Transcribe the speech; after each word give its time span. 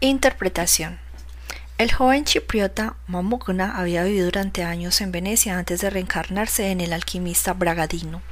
Interpretación 0.00 0.98
el 1.78 1.92
joven 1.92 2.24
chipriota 2.24 2.96
Mamukna 3.06 3.78
había 3.78 4.02
vivido 4.02 4.24
durante 4.24 4.64
años 4.64 5.02
en 5.02 5.12
Venecia 5.12 5.58
antes 5.58 5.82
de 5.82 5.90
reencarnarse 5.90 6.70
en 6.70 6.80
el 6.80 6.94
alquimista 6.94 7.52
Bragadino. 7.52 8.22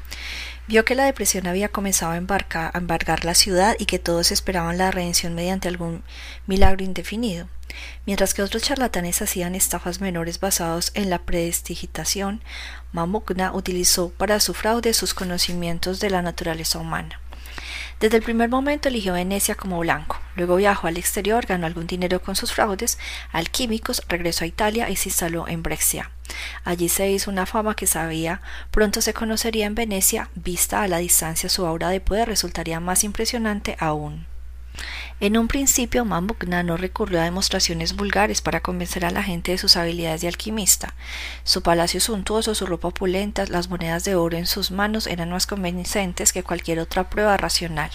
Vio 0.66 0.86
que 0.86 0.94
la 0.94 1.04
depresión 1.04 1.46
había 1.46 1.68
comenzado 1.68 2.12
a, 2.12 2.16
embargar 2.16 3.26
la 3.26 3.34
ciudad 3.34 3.76
y 3.78 3.84
que 3.84 3.98
todos 3.98 4.30
esperaban 4.30 4.78
la 4.78 4.90
redención 4.90 5.34
mediante 5.34 5.68
algún 5.68 6.02
milagro 6.46 6.84
indefinido. 6.84 7.46
Mientras 8.06 8.32
que 8.32 8.40
otros 8.40 8.62
charlatanes 8.62 9.20
hacían 9.20 9.54
estafas 9.54 10.00
menores 10.00 10.40
basados 10.40 10.90
en 10.94 11.10
la 11.10 11.18
prestigitación, 11.18 12.42
Mamukna 12.92 13.52
utilizó 13.52 14.08
para 14.08 14.40
su 14.40 14.54
fraude 14.54 14.94
sus 14.94 15.12
conocimientos 15.12 16.00
de 16.00 16.08
la 16.08 16.22
naturaleza 16.22 16.78
humana. 16.78 17.20
Desde 18.00 18.16
el 18.18 18.22
primer 18.22 18.48
momento 18.48 18.88
eligió 18.88 19.14
Venecia 19.14 19.54
como 19.54 19.78
blanco, 19.78 20.18
luego 20.36 20.56
viajó 20.56 20.88
al 20.88 20.96
exterior, 20.96 21.46
ganó 21.46 21.66
algún 21.66 21.86
dinero 21.86 22.20
con 22.20 22.36
sus 22.36 22.52
fraudes 22.52 22.98
alquímicos, 23.32 24.02
regresó 24.08 24.44
a 24.44 24.48
Italia 24.48 24.90
y 24.90 24.96
se 24.96 25.08
instaló 25.08 25.48
en 25.48 25.62
Brexia. 25.62 26.10
Allí 26.64 26.88
se 26.88 27.10
hizo 27.10 27.30
una 27.30 27.46
fama 27.46 27.76
que 27.76 27.86
sabía 27.86 28.40
pronto 28.70 29.00
se 29.00 29.14
conocería 29.14 29.66
en 29.66 29.74
Venecia, 29.74 30.28
vista 30.34 30.82
a 30.82 30.88
la 30.88 30.98
distancia 30.98 31.48
su 31.48 31.64
aura 31.66 31.88
de 31.88 32.00
poder 32.00 32.28
resultaría 32.28 32.80
más 32.80 33.04
impresionante 33.04 33.76
aún. 33.78 34.26
En 35.20 35.38
un 35.38 35.46
principio, 35.46 36.04
Mambukna 36.04 36.64
no 36.64 36.76
recurrió 36.76 37.20
a 37.20 37.24
demostraciones 37.24 37.94
vulgares 37.94 38.42
para 38.42 38.60
convencer 38.60 39.04
a 39.04 39.12
la 39.12 39.22
gente 39.22 39.52
de 39.52 39.58
sus 39.58 39.76
habilidades 39.76 40.22
de 40.22 40.28
alquimista. 40.28 40.94
Su 41.44 41.62
palacio 41.62 42.00
suntuoso, 42.00 42.54
su 42.56 42.66
ropa 42.66 42.88
opulenta, 42.88 43.46
las 43.46 43.70
monedas 43.70 44.02
de 44.04 44.16
oro 44.16 44.36
en 44.36 44.46
sus 44.46 44.72
manos 44.72 45.06
eran 45.06 45.30
más 45.30 45.46
convincentes 45.46 46.32
que 46.32 46.42
cualquier 46.42 46.80
otra 46.80 47.08
prueba 47.10 47.36
racional. 47.36 47.92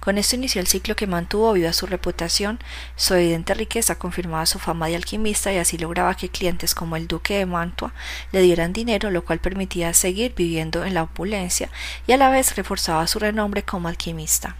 Con 0.00 0.18
esto 0.18 0.36
inició 0.36 0.60
el 0.60 0.66
ciclo 0.66 0.96
que 0.96 1.06
mantuvo 1.06 1.54
viva 1.54 1.72
su 1.72 1.86
reputación, 1.86 2.58
su 2.94 3.14
evidente 3.14 3.54
riqueza 3.54 3.98
confirmaba 3.98 4.44
su 4.44 4.58
fama 4.58 4.88
de 4.88 4.96
alquimista 4.96 5.50
y 5.50 5.56
así 5.56 5.78
lograba 5.78 6.14
que 6.14 6.28
clientes 6.28 6.74
como 6.74 6.96
el 6.96 7.08
duque 7.08 7.38
de 7.38 7.46
Mantua 7.46 7.94
le 8.32 8.42
dieran 8.42 8.74
dinero, 8.74 9.10
lo 9.10 9.24
cual 9.24 9.38
permitía 9.38 9.94
seguir 9.94 10.34
viviendo 10.36 10.84
en 10.84 10.92
la 10.92 11.04
opulencia 11.04 11.70
y 12.06 12.12
a 12.12 12.18
la 12.18 12.28
vez 12.28 12.54
reforzaba 12.54 13.06
su 13.06 13.18
renombre 13.18 13.62
como 13.62 13.88
alquimista. 13.88 14.56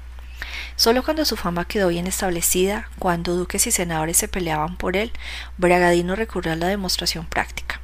Solo 0.77 1.05
cuando 1.05 1.25
su 1.25 1.37
fama 1.37 1.67
quedó 1.67 1.89
bien 1.89 2.07
establecida, 2.07 2.89
cuando 2.99 3.37
duques 3.37 3.67
y 3.67 3.71
senadores 3.71 4.17
se 4.17 4.29
peleaban 4.29 4.77
por 4.77 4.97
él, 4.97 5.13
Bragadino 5.57 6.17
recurrió 6.17 6.53
a 6.53 6.57
la 6.57 6.67
demostración 6.67 7.27
práctica. 7.27 7.81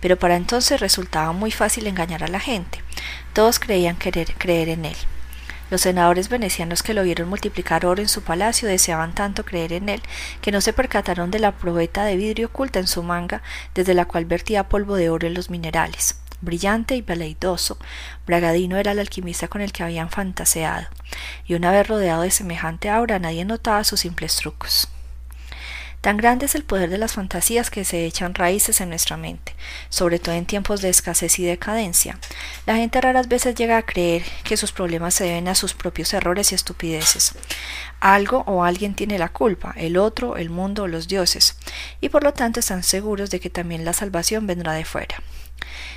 Pero 0.00 0.18
para 0.18 0.36
entonces 0.36 0.80
resultaba 0.80 1.32
muy 1.32 1.52
fácil 1.52 1.86
engañar 1.86 2.24
a 2.24 2.28
la 2.28 2.40
gente. 2.40 2.82
Todos 3.32 3.58
creían 3.58 3.96
querer 3.96 4.34
creer 4.34 4.68
en 4.68 4.84
él. 4.86 4.96
Los 5.70 5.82
senadores 5.82 6.28
venecianos 6.28 6.82
que 6.82 6.92
lo 6.92 7.02
vieron 7.02 7.28
multiplicar 7.28 7.86
oro 7.86 8.02
en 8.02 8.08
su 8.08 8.22
palacio 8.22 8.68
deseaban 8.68 9.14
tanto 9.14 9.44
creer 9.44 9.72
en 9.72 9.88
él 9.88 10.02
que 10.42 10.52
no 10.52 10.60
se 10.60 10.74
percataron 10.74 11.30
de 11.30 11.38
la 11.38 11.52
probeta 11.52 12.04
de 12.04 12.16
vidrio 12.16 12.48
oculta 12.48 12.78
en 12.78 12.88
su 12.88 13.02
manga, 13.02 13.40
desde 13.74 13.94
la 13.94 14.04
cual 14.04 14.26
vertía 14.26 14.68
polvo 14.68 14.96
de 14.96 15.08
oro 15.08 15.26
en 15.26 15.34
los 15.34 15.48
minerales 15.48 16.16
brillante 16.42 16.94
y 16.96 17.02
veleidoso, 17.02 17.78
Bragadino 18.26 18.76
era 18.76 18.92
el 18.92 18.98
alquimista 18.98 19.48
con 19.48 19.62
el 19.62 19.72
que 19.72 19.82
habían 19.82 20.10
fantaseado, 20.10 20.86
y 21.46 21.54
una 21.54 21.70
vez 21.70 21.88
rodeado 21.88 22.22
de 22.22 22.30
semejante 22.30 22.90
aura 22.90 23.18
nadie 23.18 23.44
notaba 23.46 23.84
sus 23.84 24.00
simples 24.00 24.36
trucos. 24.36 24.88
Tan 26.02 26.16
grande 26.16 26.46
es 26.46 26.56
el 26.56 26.64
poder 26.64 26.90
de 26.90 26.98
las 26.98 27.12
fantasías 27.12 27.70
que 27.70 27.84
se 27.84 28.06
echan 28.06 28.34
raíces 28.34 28.80
en 28.80 28.88
nuestra 28.88 29.16
mente, 29.16 29.54
sobre 29.88 30.18
todo 30.18 30.34
en 30.34 30.46
tiempos 30.46 30.82
de 30.82 30.88
escasez 30.88 31.38
y 31.38 31.44
decadencia. 31.44 32.18
La 32.66 32.74
gente 32.74 33.00
raras 33.00 33.28
veces 33.28 33.54
llega 33.54 33.76
a 33.76 33.86
creer 33.86 34.24
que 34.42 34.56
sus 34.56 34.72
problemas 34.72 35.14
se 35.14 35.22
deben 35.22 35.46
a 35.46 35.54
sus 35.54 35.74
propios 35.74 36.12
errores 36.12 36.50
y 36.50 36.56
estupideces. 36.56 37.34
Algo 38.00 38.42
o 38.48 38.64
alguien 38.64 38.96
tiene 38.96 39.16
la 39.16 39.28
culpa, 39.28 39.74
el 39.76 39.96
otro, 39.96 40.36
el 40.36 40.50
mundo 40.50 40.82
o 40.82 40.88
los 40.88 41.06
dioses, 41.06 41.56
y 42.00 42.08
por 42.08 42.24
lo 42.24 42.32
tanto 42.32 42.58
están 42.58 42.82
seguros 42.82 43.30
de 43.30 43.38
que 43.38 43.48
también 43.48 43.84
la 43.84 43.92
salvación 43.92 44.44
vendrá 44.48 44.72
de 44.72 44.84
fuera. 44.84 45.22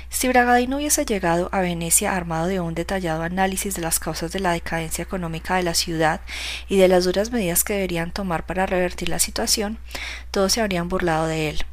Si 0.08 0.28
Bragadino 0.28 0.76
hubiese 0.76 1.04
llegado 1.04 1.48
a 1.52 1.60
Venecia 1.60 2.16
armado 2.16 2.46
de 2.46 2.60
un 2.60 2.74
detallado 2.74 3.22
análisis 3.22 3.74
de 3.74 3.82
las 3.82 3.98
causas 3.98 4.32
de 4.32 4.40
la 4.40 4.52
decadencia 4.52 5.02
económica 5.02 5.56
de 5.56 5.62
la 5.62 5.74
ciudad 5.74 6.20
y 6.68 6.78
de 6.78 6.88
las 6.88 7.04
duras 7.04 7.32
medidas 7.32 7.64
que 7.64 7.74
deberían 7.74 8.12
tomar 8.12 8.46
para 8.46 8.66
revertir 8.66 9.08
la 9.08 9.18
situación, 9.18 9.78
todos 10.30 10.52
se 10.52 10.60
habrían 10.60 10.88
burlado 10.88 11.26
de 11.26 11.50
él. 11.50 11.66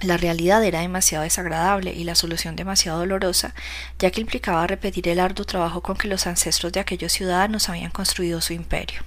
La 0.00 0.16
realidad 0.16 0.62
era 0.64 0.80
demasiado 0.80 1.24
desagradable 1.24 1.92
y 1.92 2.04
la 2.04 2.14
solución 2.14 2.56
demasiado 2.56 2.98
dolorosa, 2.98 3.54
ya 3.98 4.10
que 4.10 4.20
implicaba 4.20 4.66
repetir 4.66 5.08
el 5.08 5.20
arduo 5.20 5.46
trabajo 5.46 5.80
con 5.80 5.96
que 5.96 6.08
los 6.08 6.26
ancestros 6.26 6.72
de 6.72 6.80
aquellos 6.80 7.12
ciudadanos 7.12 7.68
habían 7.68 7.90
construido 7.90 8.40
su 8.40 8.52
imperio. 8.52 9.02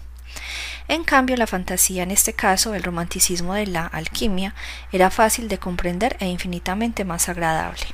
En 0.87 1.03
cambio, 1.03 1.35
la 1.35 1.47
fantasía, 1.47 2.03
en 2.03 2.11
este 2.11 2.33
caso 2.33 2.73
el 2.73 2.83
romanticismo 2.83 3.53
de 3.53 3.67
la 3.67 3.85
alquimia, 3.85 4.55
era 4.91 5.09
fácil 5.09 5.47
de 5.49 5.57
comprender 5.57 6.15
e 6.19 6.27
infinitamente 6.27 7.03
más 7.03 7.27
agradable. 7.27 7.85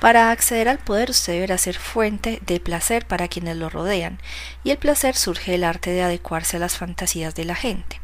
Para 0.00 0.30
acceder 0.30 0.68
al 0.68 0.78
poder 0.78 1.10
usted 1.10 1.34
deberá 1.34 1.56
ser 1.56 1.78
fuente 1.78 2.40
de 2.46 2.60
placer 2.60 3.06
para 3.06 3.28
quienes 3.28 3.56
lo 3.56 3.70
rodean, 3.70 4.18
y 4.62 4.70
el 4.70 4.78
placer 4.78 5.14
surge 5.14 5.52
del 5.52 5.64
arte 5.64 5.90
de 5.90 6.02
adecuarse 6.02 6.56
a 6.56 6.60
las 6.60 6.76
fantasías 6.76 7.34
de 7.34 7.44
la 7.44 7.54
gente. 7.54 8.00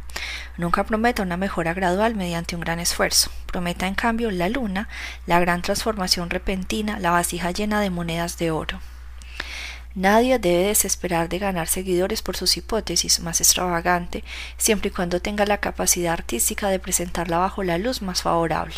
Nunca 0.56 0.84
prometa 0.84 1.22
una 1.22 1.36
mejora 1.36 1.72
gradual 1.74 2.14
mediante 2.14 2.54
un 2.54 2.60
gran 2.60 2.80
esfuerzo. 2.80 3.30
Prometa 3.46 3.86
en 3.86 3.94
cambio 3.94 4.30
la 4.30 4.48
luna, 4.48 4.88
la 5.26 5.40
gran 5.40 5.62
transformación 5.62 6.30
repentina, 6.30 6.98
la 6.98 7.10
vasija 7.10 7.50
llena 7.50 7.80
de 7.80 7.90
monedas 7.90 8.36
de 8.38 8.50
oro. 8.50 8.80
Nadie 9.94 10.38
debe 10.38 10.66
desesperar 10.66 11.28
de 11.28 11.40
ganar 11.40 11.66
seguidores 11.66 12.22
por 12.22 12.36
sus 12.36 12.56
hipótesis 12.56 13.18
más 13.20 13.40
extravagante, 13.40 14.22
siempre 14.56 14.88
y 14.88 14.92
cuando 14.92 15.20
tenga 15.20 15.44
la 15.46 15.58
capacidad 15.58 16.12
artística 16.12 16.68
de 16.68 16.78
presentarla 16.78 17.38
bajo 17.38 17.64
la 17.64 17.76
luz 17.76 18.00
más 18.00 18.22
favorable. 18.22 18.76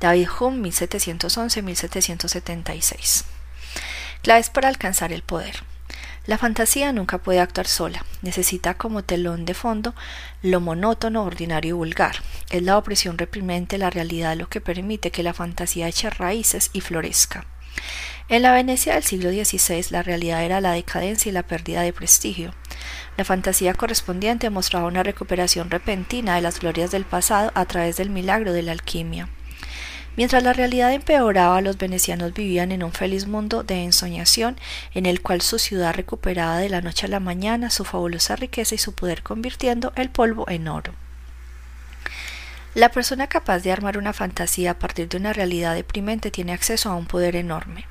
David 0.00 0.28
Hume 0.40 0.70
1711-1776. 0.70 3.24
Claves 4.22 4.50
para 4.50 4.68
alcanzar 4.68 5.12
el 5.12 5.22
poder. 5.22 5.62
La 6.26 6.38
fantasía 6.38 6.92
nunca 6.92 7.18
puede 7.18 7.40
actuar 7.40 7.66
sola, 7.66 8.04
necesita 8.22 8.74
como 8.74 9.04
telón 9.04 9.44
de 9.44 9.54
fondo 9.54 9.94
lo 10.42 10.60
monótono, 10.60 11.24
ordinario 11.24 11.70
y 11.70 11.72
vulgar. 11.72 12.16
Es 12.50 12.62
la 12.62 12.76
opresión 12.76 13.16
reprimente 13.16 13.78
la 13.78 13.90
realidad 13.90 14.36
lo 14.36 14.48
que 14.48 14.60
permite 14.60 15.10
que 15.10 15.22
la 15.22 15.34
fantasía 15.34 15.88
eche 15.88 16.10
raíces 16.10 16.70
y 16.72 16.80
florezca. 16.80 17.46
En 18.30 18.42
la 18.42 18.52
Venecia 18.52 18.94
del 18.94 19.02
siglo 19.02 19.30
XVI 19.30 19.86
la 19.90 20.04
realidad 20.04 20.44
era 20.44 20.60
la 20.60 20.70
decadencia 20.70 21.28
y 21.28 21.32
la 21.32 21.42
pérdida 21.42 21.82
de 21.82 21.92
prestigio. 21.92 22.54
La 23.16 23.24
fantasía 23.24 23.74
correspondiente 23.74 24.50
mostraba 24.50 24.86
una 24.86 25.02
recuperación 25.02 25.68
repentina 25.68 26.36
de 26.36 26.40
las 26.40 26.60
glorias 26.60 26.92
del 26.92 27.04
pasado 27.04 27.50
a 27.56 27.64
través 27.64 27.96
del 27.96 28.08
milagro 28.08 28.52
de 28.52 28.62
la 28.62 28.70
alquimia. 28.70 29.28
Mientras 30.16 30.44
la 30.44 30.52
realidad 30.52 30.92
empeoraba, 30.92 31.60
los 31.60 31.76
venecianos 31.76 32.32
vivían 32.32 32.70
en 32.70 32.84
un 32.84 32.92
feliz 32.92 33.26
mundo 33.26 33.64
de 33.64 33.82
ensoñación 33.82 34.56
en 34.94 35.06
el 35.06 35.22
cual 35.22 35.40
su 35.40 35.58
ciudad 35.58 35.92
recuperaba 35.92 36.58
de 36.58 36.68
la 36.68 36.82
noche 36.82 37.06
a 37.06 37.08
la 37.08 37.18
mañana 37.18 37.68
su 37.68 37.84
fabulosa 37.84 38.36
riqueza 38.36 38.76
y 38.76 38.78
su 38.78 38.94
poder 38.94 39.24
convirtiendo 39.24 39.92
el 39.96 40.08
polvo 40.08 40.48
en 40.48 40.68
oro. 40.68 40.92
La 42.76 42.90
persona 42.90 43.26
capaz 43.26 43.58
de 43.58 43.72
armar 43.72 43.98
una 43.98 44.12
fantasía 44.12 44.70
a 44.70 44.78
partir 44.78 45.08
de 45.08 45.16
una 45.16 45.32
realidad 45.32 45.74
deprimente 45.74 46.30
tiene 46.30 46.52
acceso 46.52 46.90
a 46.90 46.94
un 46.94 47.06
poder 47.06 47.34
enorme. 47.34 47.86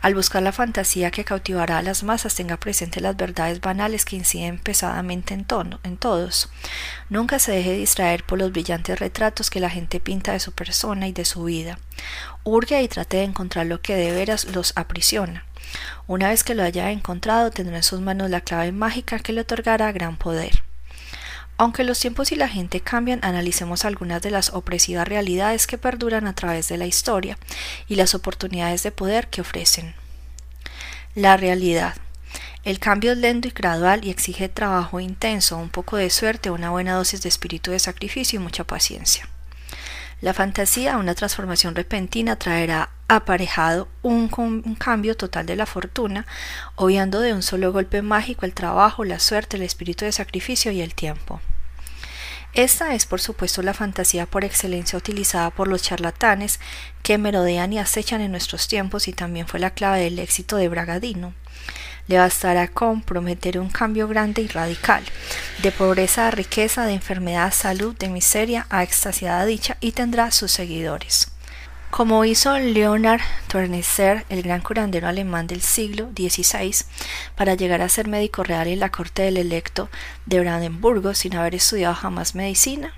Al 0.00 0.14
buscar 0.14 0.42
la 0.42 0.52
fantasía 0.52 1.10
que 1.10 1.24
cautivará 1.24 1.78
a 1.78 1.82
las 1.82 2.04
masas, 2.04 2.34
tenga 2.34 2.56
presente 2.56 3.00
las 3.00 3.16
verdades 3.16 3.60
banales 3.60 4.04
que 4.04 4.16
inciden 4.16 4.58
pesadamente 4.58 5.34
en, 5.34 5.46
en 5.82 5.96
todos. 5.96 6.50
Nunca 7.08 7.38
se 7.38 7.52
deje 7.52 7.72
distraer 7.72 8.24
por 8.24 8.38
los 8.38 8.52
brillantes 8.52 8.98
retratos 8.98 9.50
que 9.50 9.60
la 9.60 9.70
gente 9.70 9.98
pinta 9.98 10.32
de 10.32 10.40
su 10.40 10.52
persona 10.52 11.08
y 11.08 11.12
de 11.12 11.24
su 11.24 11.44
vida. 11.44 11.78
Urge 12.44 12.80
y 12.80 12.88
trate 12.88 13.18
de 13.18 13.24
encontrar 13.24 13.66
lo 13.66 13.80
que 13.80 13.96
de 13.96 14.12
veras 14.12 14.44
los 14.44 14.72
aprisiona. 14.76 15.44
Una 16.06 16.28
vez 16.28 16.44
que 16.44 16.54
lo 16.54 16.62
haya 16.62 16.90
encontrado, 16.90 17.50
tendrá 17.50 17.76
en 17.76 17.82
sus 17.82 18.00
manos 18.00 18.30
la 18.30 18.40
clave 18.40 18.72
mágica 18.72 19.18
que 19.18 19.32
le 19.32 19.40
otorgará 19.42 19.92
gran 19.92 20.16
poder. 20.16 20.67
Aunque 21.58 21.82
los 21.82 21.98
tiempos 21.98 22.30
y 22.30 22.36
la 22.36 22.48
gente 22.48 22.80
cambian, 22.80 23.18
analicemos 23.22 23.84
algunas 23.84 24.22
de 24.22 24.30
las 24.30 24.54
opresivas 24.54 25.08
realidades 25.08 25.66
que 25.66 25.76
perduran 25.76 26.28
a 26.28 26.34
través 26.34 26.68
de 26.68 26.78
la 26.78 26.86
historia 26.86 27.36
y 27.88 27.96
las 27.96 28.14
oportunidades 28.14 28.84
de 28.84 28.92
poder 28.92 29.26
que 29.26 29.40
ofrecen. 29.40 29.94
La 31.16 31.36
realidad. 31.36 31.96
El 32.62 32.78
cambio 32.78 33.10
es 33.10 33.18
lento 33.18 33.48
y 33.48 33.50
gradual 33.50 34.04
y 34.04 34.10
exige 34.10 34.48
trabajo 34.48 35.00
intenso, 35.00 35.56
un 35.56 35.68
poco 35.68 35.96
de 35.96 36.10
suerte, 36.10 36.50
una 36.50 36.70
buena 36.70 36.94
dosis 36.94 37.22
de 37.22 37.28
espíritu 37.28 37.72
de 37.72 37.80
sacrificio 37.80 38.38
y 38.38 38.42
mucha 38.42 38.62
paciencia. 38.62 39.28
La 40.20 40.34
fantasía, 40.34 40.96
una 40.96 41.14
transformación 41.14 41.76
repentina, 41.76 42.36
traerá 42.36 42.90
aparejado 43.06 43.88
un, 44.02 44.28
cambio 44.76 45.16
total 45.16 45.46
de 45.46 45.54
la 45.54 45.64
fortuna, 45.64 46.26
obviando 46.74 47.20
de 47.20 47.32
un 47.32 47.42
solo 47.42 47.72
golpe 47.72 48.02
mágico 48.02 48.44
el 48.44 48.52
trabajo, 48.52 49.04
la 49.04 49.20
suerte, 49.20 49.56
el 49.56 49.62
espíritu 49.62 50.04
de 50.04 50.12
sacrificio 50.12 50.72
y 50.72 50.80
el 50.80 50.94
tiempo. 50.94 51.40
Esta 52.52 52.94
es, 52.94 53.06
por 53.06 53.20
supuesto, 53.20 53.62
la 53.62 53.74
fantasía 53.74 54.26
por 54.26 54.44
excelencia 54.44 54.98
utilizada 54.98 55.50
por 55.50 55.68
los 55.68 55.82
charlatanes 55.82 56.58
que 57.04 57.16
merodean 57.16 57.72
y 57.72 57.78
acechan 57.78 58.20
en 58.20 58.32
nuestros 58.32 58.66
tiempos 58.66 59.06
y 59.06 59.12
también 59.12 59.46
fue 59.46 59.60
la 59.60 59.70
clave 59.70 60.00
del 60.00 60.18
éxito 60.18 60.56
de 60.56 60.68
Bragadino. 60.68 61.34
Le 62.08 62.18
bastará 62.18 62.68
con 62.68 63.02
prometer 63.02 63.58
un 63.58 63.68
cambio 63.68 64.08
grande 64.08 64.42
y 64.42 64.48
radical, 64.48 65.04
de 65.62 65.70
pobreza 65.70 66.26
a 66.26 66.30
riqueza, 66.30 66.86
de 66.86 66.94
enfermedad 66.94 67.46
a 67.46 67.52
salud, 67.52 67.94
de 67.96 68.08
miseria 68.08 68.66
a 68.70 68.82
extasiada 68.82 69.44
dicha, 69.44 69.76
y 69.80 69.92
tendrá 69.92 70.30
sus 70.30 70.50
seguidores. 70.50 71.30
Como 71.90 72.24
hizo 72.26 72.58
Leonard 72.58 73.22
Tourneser, 73.48 74.26
el 74.28 74.42
gran 74.42 74.60
curandero 74.60 75.08
alemán 75.08 75.46
del 75.46 75.62
siglo 75.62 76.10
XVI, 76.14 76.84
para 77.34 77.54
llegar 77.54 77.80
a 77.80 77.88
ser 77.88 78.08
médico 78.08 78.42
real 78.42 78.68
en 78.68 78.80
la 78.80 78.90
corte 78.90 79.22
del 79.22 79.38
electo 79.38 79.88
de 80.26 80.40
Brandenburgo 80.40 81.14
sin 81.14 81.34
haber 81.34 81.54
estudiado 81.54 81.94
jamás 81.94 82.34
medicina, 82.34 82.92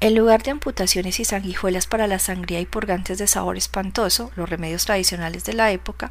en 0.00 0.14
lugar 0.14 0.42
de 0.42 0.50
amputaciones 0.50 1.20
y 1.20 1.24
sanguijuelas 1.24 1.86
para 1.86 2.06
la 2.06 2.18
sangría 2.18 2.60
y 2.60 2.66
purgantes 2.66 3.18
de 3.18 3.26
sabor 3.26 3.56
espantoso, 3.56 4.30
los 4.36 4.48
remedios 4.48 4.86
tradicionales 4.86 5.44
de 5.44 5.52
la 5.52 5.70
época, 5.72 6.10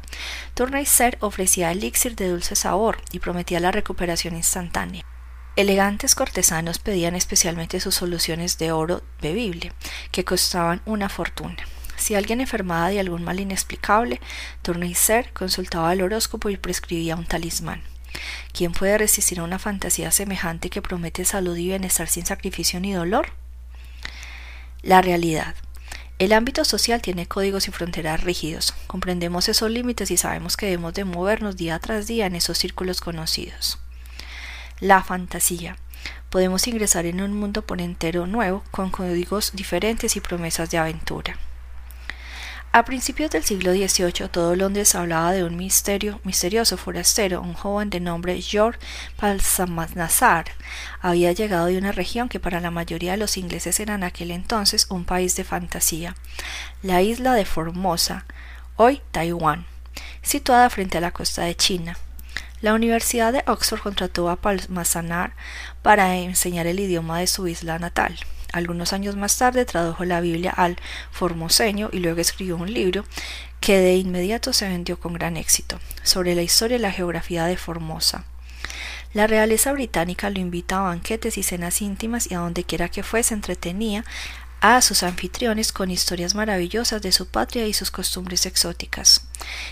Tourneser 0.54 1.18
ofrecía 1.20 1.72
elixir 1.72 2.16
de 2.16 2.28
dulce 2.28 2.54
sabor 2.54 2.98
y 3.10 3.18
prometía 3.18 3.60
la 3.60 3.72
recuperación 3.72 4.36
instantánea. 4.36 5.04
Elegantes 5.56 6.14
cortesanos 6.14 6.78
pedían 6.78 7.16
especialmente 7.16 7.80
sus 7.80 7.96
soluciones 7.96 8.58
de 8.58 8.72
oro 8.72 9.02
bebible, 9.20 9.72
que 10.12 10.24
costaban 10.24 10.80
una 10.86 11.08
fortuna. 11.08 11.56
Si 11.96 12.14
alguien 12.14 12.40
enfermaba 12.40 12.88
de 12.88 13.00
algún 13.00 13.24
mal 13.24 13.40
inexplicable, 13.40 14.20
Tourneser 14.62 15.32
consultaba 15.32 15.92
el 15.92 16.02
horóscopo 16.02 16.48
y 16.48 16.56
prescribía 16.56 17.16
un 17.16 17.26
talismán. 17.26 17.89
¿Quién 18.52 18.72
puede 18.72 18.98
resistir 18.98 19.40
a 19.40 19.44
una 19.44 19.58
fantasía 19.58 20.10
semejante 20.10 20.70
que 20.70 20.82
promete 20.82 21.24
salud 21.24 21.56
y 21.56 21.68
bienestar 21.68 22.08
sin 22.08 22.26
sacrificio 22.26 22.80
ni 22.80 22.92
dolor? 22.92 23.32
La 24.82 25.02
realidad. 25.02 25.54
El 26.18 26.32
ámbito 26.32 26.64
social 26.64 27.00
tiene 27.00 27.26
códigos 27.26 27.68
y 27.68 27.70
fronteras 27.70 28.22
rígidos. 28.22 28.74
Comprendemos 28.86 29.48
esos 29.48 29.70
límites 29.70 30.10
y 30.10 30.16
sabemos 30.16 30.56
que 30.56 30.66
debemos 30.66 30.94
de 30.94 31.04
movernos 31.04 31.56
día 31.56 31.78
tras 31.78 32.06
día 32.06 32.26
en 32.26 32.34
esos 32.34 32.58
círculos 32.58 33.00
conocidos. 33.00 33.78
La 34.80 35.02
fantasía. 35.02 35.76
Podemos 36.28 36.66
ingresar 36.66 37.06
en 37.06 37.20
un 37.20 37.32
mundo 37.32 37.62
por 37.62 37.80
entero 37.80 38.26
nuevo, 38.26 38.62
con 38.70 38.90
códigos 38.90 39.52
diferentes 39.54 40.16
y 40.16 40.20
promesas 40.20 40.70
de 40.70 40.78
aventura. 40.78 41.38
A 42.72 42.84
principios 42.84 43.32
del 43.32 43.42
siglo 43.42 43.72
XVIII, 43.72 44.28
todo 44.28 44.54
Londres 44.54 44.94
hablaba 44.94 45.32
de 45.32 45.42
un 45.42 45.56
misterio, 45.56 46.20
misterioso 46.22 46.76
forastero, 46.76 47.42
un 47.42 47.54
joven 47.54 47.90
de 47.90 47.98
nombre 47.98 48.40
George 48.40 48.78
Palsamazar. 49.16 50.44
Había 51.00 51.32
llegado 51.32 51.66
de 51.66 51.78
una 51.78 51.90
región 51.90 52.28
que 52.28 52.38
para 52.38 52.60
la 52.60 52.70
mayoría 52.70 53.10
de 53.10 53.16
los 53.16 53.36
ingleses 53.36 53.80
era 53.80 53.96
en 53.96 54.04
aquel 54.04 54.30
entonces 54.30 54.86
un 54.88 55.04
país 55.04 55.34
de 55.34 55.42
fantasía, 55.42 56.14
la 56.80 57.02
isla 57.02 57.34
de 57.34 57.44
Formosa, 57.44 58.24
hoy 58.76 59.02
Taiwán, 59.10 59.66
situada 60.22 60.70
frente 60.70 60.98
a 60.98 61.00
la 61.00 61.10
costa 61.10 61.42
de 61.42 61.56
China. 61.56 61.98
La 62.60 62.74
Universidad 62.74 63.32
de 63.32 63.42
Oxford 63.48 63.80
contrató 63.80 64.30
a 64.30 64.36
Palmasanar 64.36 65.32
para 65.82 66.18
enseñar 66.18 66.68
el 66.68 66.78
idioma 66.78 67.18
de 67.18 67.26
su 67.26 67.48
isla 67.48 67.80
natal. 67.80 68.16
Algunos 68.52 68.92
años 68.92 69.16
más 69.16 69.36
tarde 69.36 69.64
tradujo 69.64 70.04
la 70.04 70.20
Biblia 70.20 70.50
al 70.50 70.76
formoseño 71.10 71.90
y 71.92 72.00
luego 72.00 72.20
escribió 72.20 72.56
un 72.56 72.72
libro 72.72 73.04
que 73.60 73.78
de 73.78 73.96
inmediato 73.96 74.52
se 74.52 74.68
vendió 74.68 74.98
con 74.98 75.12
gran 75.14 75.36
éxito, 75.36 75.78
sobre 76.02 76.34
la 76.34 76.42
historia 76.42 76.76
y 76.76 76.80
la 76.80 76.92
geografía 76.92 77.44
de 77.44 77.56
Formosa. 77.56 78.24
La 79.12 79.26
realeza 79.26 79.72
británica 79.72 80.30
lo 80.30 80.38
invita 80.38 80.78
a 80.78 80.82
banquetes 80.82 81.36
y 81.36 81.42
cenas 81.42 81.82
íntimas 81.82 82.30
y 82.30 82.34
a 82.34 82.38
donde 82.38 82.64
quiera 82.64 82.88
que 82.88 83.02
fuese 83.02 83.34
entretenía 83.34 84.04
a 84.60 84.80
sus 84.82 85.02
anfitriones 85.02 85.72
con 85.72 85.90
historias 85.90 86.34
maravillosas 86.34 87.00
de 87.02 87.12
su 87.12 87.26
patria 87.26 87.66
y 87.66 87.72
sus 87.72 87.90
costumbres 87.90 88.46
exóticas. 88.46 89.26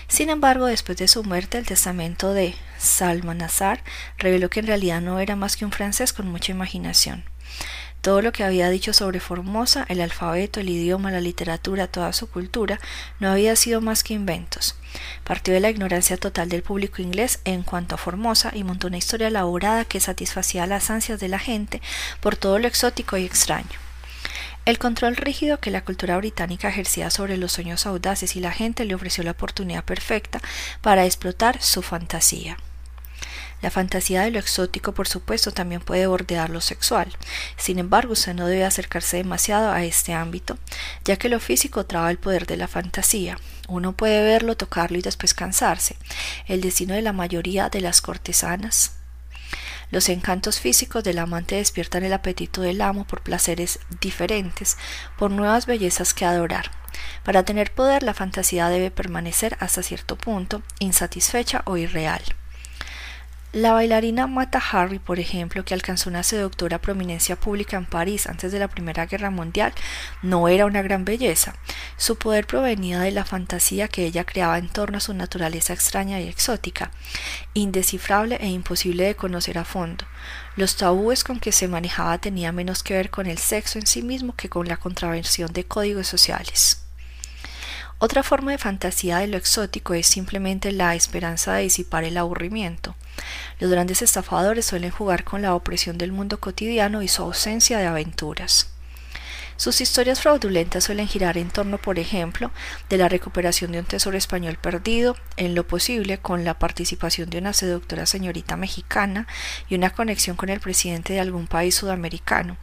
Sin 0.07 0.29
embargo, 0.29 0.65
después 0.65 0.97
de 0.97 1.07
su 1.07 1.23
muerte, 1.23 1.57
el 1.57 1.65
testamento 1.65 2.33
de 2.33 2.55
Salmanazar 2.77 3.83
reveló 4.17 4.49
que 4.49 4.61
en 4.61 4.67
realidad 4.67 5.01
no 5.01 5.19
era 5.19 5.35
más 5.35 5.55
que 5.55 5.65
un 5.65 5.71
francés 5.71 6.11
con 6.11 6.27
mucha 6.27 6.51
imaginación. 6.51 7.23
Todo 8.01 8.21
lo 8.21 8.31
que 8.31 8.45
había 8.45 8.69
dicho 8.69 8.93
sobre 8.93 9.19
Formosa, 9.19 9.85
el 9.89 9.99
alfabeto, 9.99 10.61
el 10.61 10.69
idioma, 10.69 11.11
la 11.11 11.19
literatura, 11.19 11.87
toda 11.87 12.13
su 12.13 12.29
cultura, 12.29 12.79
no 13.19 13.29
había 13.29 13.57
sido 13.57 13.81
más 13.81 14.03
que 14.03 14.13
inventos. 14.13 14.75
Partió 15.25 15.53
de 15.53 15.59
la 15.59 15.69
ignorancia 15.69 16.15
total 16.15 16.47
del 16.47 16.63
público 16.63 17.01
inglés 17.01 17.41
en 17.43 17.63
cuanto 17.63 17.95
a 17.95 17.97
Formosa 17.97 18.51
y 18.53 18.63
montó 18.63 18.87
una 18.87 18.97
historia 18.97 19.27
elaborada 19.27 19.83
que 19.83 19.99
satisfacía 19.99 20.65
las 20.65 20.89
ansias 20.89 21.19
de 21.19 21.27
la 21.27 21.39
gente 21.39 21.81
por 22.21 22.37
todo 22.37 22.57
lo 22.57 22.67
exótico 22.67 23.17
y 23.17 23.25
extraño. 23.25 23.67
El 24.63 24.77
control 24.77 25.17
rígido 25.17 25.59
que 25.59 25.71
la 25.71 25.83
cultura 25.83 26.15
británica 26.17 26.69
ejercía 26.69 27.09
sobre 27.09 27.35
los 27.35 27.51
sueños 27.51 27.85
audaces 27.85 28.35
y 28.35 28.39
la 28.39 28.51
gente 28.51 28.85
le 28.85 28.95
ofreció 28.95 29.23
la 29.25 29.31
oportunidad 29.31 29.83
perfecta 29.83 30.39
para 30.81 31.05
explotar 31.05 31.61
su 31.61 31.81
fantasía. 31.81 32.57
La 33.61 33.71
fantasía 33.71 34.21
de 34.21 34.31
lo 34.31 34.39
exótico, 34.39 34.93
por 34.93 35.07
supuesto, 35.07 35.51
también 35.51 35.81
puede 35.81 36.07
bordear 36.07 36.49
lo 36.49 36.61
sexual. 36.61 37.11
Sin 37.57 37.79
embargo, 37.79 38.13
usted 38.13 38.33
no 38.33 38.47
debe 38.47 38.65
acercarse 38.65 39.17
demasiado 39.17 39.71
a 39.71 39.83
este 39.83 40.13
ámbito, 40.13 40.57
ya 41.03 41.17
que 41.17 41.29
lo 41.29 41.39
físico 41.39 41.85
traba 41.85 42.11
el 42.11 42.17
poder 42.19 42.45
de 42.45 42.57
la 42.57 42.67
fantasía. 42.67 43.37
Uno 43.67 43.93
puede 43.93 44.23
verlo, 44.23 44.55
tocarlo 44.57 44.97
y 44.97 45.01
después 45.01 45.33
cansarse. 45.33 45.97
El 46.47 46.61
destino 46.61 46.93
de 46.93 47.01
la 47.01 47.13
mayoría 47.13 47.69
de 47.69 47.81
las 47.81 48.01
cortesanas 48.01 48.93
los 49.91 50.07
encantos 50.09 50.59
físicos 50.59 51.03
del 51.03 51.17
amante 51.17 51.55
despiertan 51.55 52.03
el 52.03 52.13
apetito 52.13 52.61
del 52.61 52.81
amo 52.81 53.05
por 53.05 53.21
placeres 53.21 53.79
diferentes, 53.99 54.77
por 55.17 55.31
nuevas 55.31 55.65
bellezas 55.65 56.13
que 56.13 56.25
adorar. 56.25 56.69
Para 57.23 57.43
tener 57.43 57.73
poder, 57.73 58.03
la 58.03 58.13
fantasía 58.13 58.69
debe 58.69 58.91
permanecer 58.91 59.57
hasta 59.59 59.81
cierto 59.81 60.15
punto 60.15 60.61
insatisfecha 60.79 61.63
o 61.65 61.75
irreal. 61.77 62.21
La 63.51 63.73
bailarina 63.73 64.27
Mata 64.27 64.61
Harry, 64.71 64.99
por 64.99 65.19
ejemplo, 65.19 65.65
que 65.65 65.73
alcanzó 65.73 66.11
una 66.11 66.21
seductora 66.21 66.77
prominencia 66.77 67.35
pública 67.35 67.77
en 67.77 67.87
París 67.87 68.27
antes 68.27 68.51
de 68.51 68.59
la 68.59 68.67
Primera 68.67 69.07
Guerra 69.07 69.31
Mundial, 69.31 69.73
no 70.21 70.47
era 70.47 70.67
una 70.67 70.83
gran 70.83 71.03
belleza. 71.03 71.55
Su 71.97 72.19
poder 72.19 72.45
provenía 72.45 72.99
de 72.99 73.09
la 73.09 73.25
fantasía 73.25 73.87
que 73.87 74.05
ella 74.05 74.23
creaba 74.23 74.59
en 74.59 74.69
torno 74.69 74.99
a 74.99 75.01
su 75.01 75.15
naturaleza 75.15 75.73
extraña 75.73 76.19
y 76.19 76.27
exótica, 76.27 76.91
indescifrable 77.55 78.35
e 78.39 78.49
imposible 78.49 79.05
de 79.05 79.15
conocer 79.15 79.57
a 79.57 79.65
fondo. 79.65 80.05
Los 80.55 80.75
tabúes 80.75 81.23
con 81.23 81.39
que 81.39 81.51
se 81.51 81.67
manejaba 81.67 82.19
tenían 82.19 82.53
menos 82.53 82.83
que 82.83 82.93
ver 82.93 83.09
con 83.09 83.25
el 83.25 83.39
sexo 83.39 83.79
en 83.79 83.87
sí 83.87 84.03
mismo 84.03 84.35
que 84.35 84.49
con 84.49 84.67
la 84.67 84.77
contravención 84.77 85.51
de 85.53 85.63
códigos 85.63 86.05
sociales. 86.05 86.83
Otra 88.01 88.23
forma 88.23 88.51
de 88.51 88.57
fantasía 88.57 89.17
de 89.17 89.27
lo 89.27 89.35
exótico 89.35 89.93
es 89.93 90.07
simplemente 90.07 90.71
la 90.71 90.95
esperanza 90.95 91.55
de 91.55 91.63
disipar 91.63 92.05
el 92.05 92.15
aburrimiento. 92.15 92.95
Los 93.59 93.69
grandes 93.69 94.01
estafadores 94.01 94.65
suelen 94.65 94.89
jugar 94.89 95.25
con 95.25 95.41
la 95.41 95.53
opresión 95.53 95.97
del 95.97 96.13
mundo 96.13 96.39
cotidiano 96.39 97.01
y 97.01 97.09
su 97.09 97.23
ausencia 97.23 97.77
de 97.77 97.87
aventuras. 97.87 98.69
Sus 99.57 99.81
historias 99.81 100.21
fraudulentas 100.21 100.85
suelen 100.85 101.09
girar 101.09 101.37
en 101.37 101.49
torno, 101.49 101.77
por 101.77 101.99
ejemplo, 101.99 102.51
de 102.87 102.97
la 102.97 103.09
recuperación 103.09 103.73
de 103.73 103.79
un 103.79 103.85
tesoro 103.85 104.17
español 104.17 104.55
perdido, 104.55 105.17
en 105.35 105.53
lo 105.53 105.67
posible 105.67 106.19
con 106.19 106.45
la 106.45 106.57
participación 106.57 107.29
de 107.29 107.39
una 107.39 107.51
seductora 107.51 108.05
señorita 108.05 108.55
mexicana 108.55 109.27
y 109.67 109.75
una 109.75 109.89
conexión 109.89 110.37
con 110.37 110.47
el 110.47 110.61
presidente 110.61 111.11
de 111.11 111.19
algún 111.19 111.47
país 111.47 111.75
sudamericano, 111.75 112.55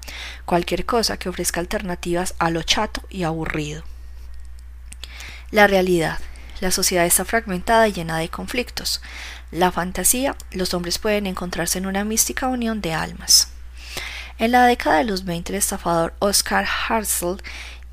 cualquier 0.47 0.87
cosa 0.87 1.19
que 1.19 1.29
ofrezca 1.29 1.61
alternativas 1.61 2.35
a 2.39 2.49
lo 2.49 2.63
chato 2.63 3.03
y 3.11 3.25
aburrido. 3.25 3.85
La 5.53 5.69
realidad. 5.69 6.19
La 6.61 6.71
sociedad 6.71 7.07
está 7.07 7.25
fragmentada 7.25 7.87
y 7.87 7.93
llena 7.93 8.19
de 8.19 8.29
conflictos. 8.29 9.01
La 9.53 9.71
fantasía. 9.71 10.35
Los 10.51 10.75
hombres 10.75 10.99
pueden 10.99 11.27
encontrarse 11.27 11.79
en 11.79 11.87
una 11.87 12.05
mística 12.05 12.49
unión 12.49 12.81
de 12.81 12.95
almas. 12.95 13.49
En 14.39 14.53
la 14.53 14.67
década 14.67 14.99
de 14.99 15.05
los 15.05 15.25
20 15.25 15.53
el 15.53 15.59
estafador 15.59 16.15
Oscar 16.19 16.67
Hartzell 16.67 17.41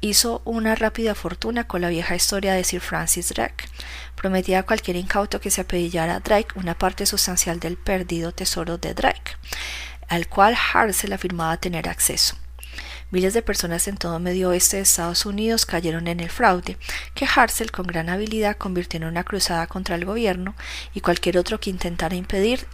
hizo 0.02 0.42
una 0.46 0.76
rápida 0.76 1.16
fortuna 1.16 1.66
con 1.66 1.82
la 1.82 1.90
vieja 1.90 2.16
historia 2.16 2.54
de 2.54 2.64
Sir 2.64 2.82
Francis 2.82 3.30
Drake. 3.30 3.66
Prometía 4.16 4.60
a 4.60 4.64
cualquier 4.64 4.98
incauto 4.98 5.40
que 5.40 5.52
se 5.52 5.62
apellidara 5.62 6.20
Drake 6.20 6.56
una 6.56 6.78
parte 6.78 7.06
sustancial 7.06 7.60
del 7.60 7.78
perdido 7.78 8.32
tesoro 8.32 8.78
de 8.78 8.94
Drake, 8.94 9.38
al 10.10 10.28
cual 10.28 10.56
Hartzell 10.56 11.14
afirmaba 11.14 11.58
tener 11.58 11.88
acceso. 11.88 12.36
Miles 13.14 13.36
de 13.36 13.44
personas 13.44 13.88
en 13.88 13.96
todo 13.96 14.18
medio 14.18 14.50
oeste 14.50 14.78
de 14.78 14.82
Estados 14.82 15.28
Unidos 15.28 15.68
cayeron 15.68 16.08
en 16.08 16.20
el 16.20 16.32
fraude, 16.32 16.78
que 17.14 17.28
Hartzell 17.28 17.70
con 17.70 17.86
gran 17.86 18.10
habilidad 18.10 18.58
convirtió 18.58 18.98
en 18.98 19.04
una 19.04 19.24
cruzada 19.24 19.68
contra 19.68 19.94
el 19.94 20.04
gobierno 20.04 20.56
y 20.96 21.02
cualquier 21.02 21.38
otro 21.38 21.60
que 21.60 21.70
intentara 21.70 22.16
impedir 22.16 22.66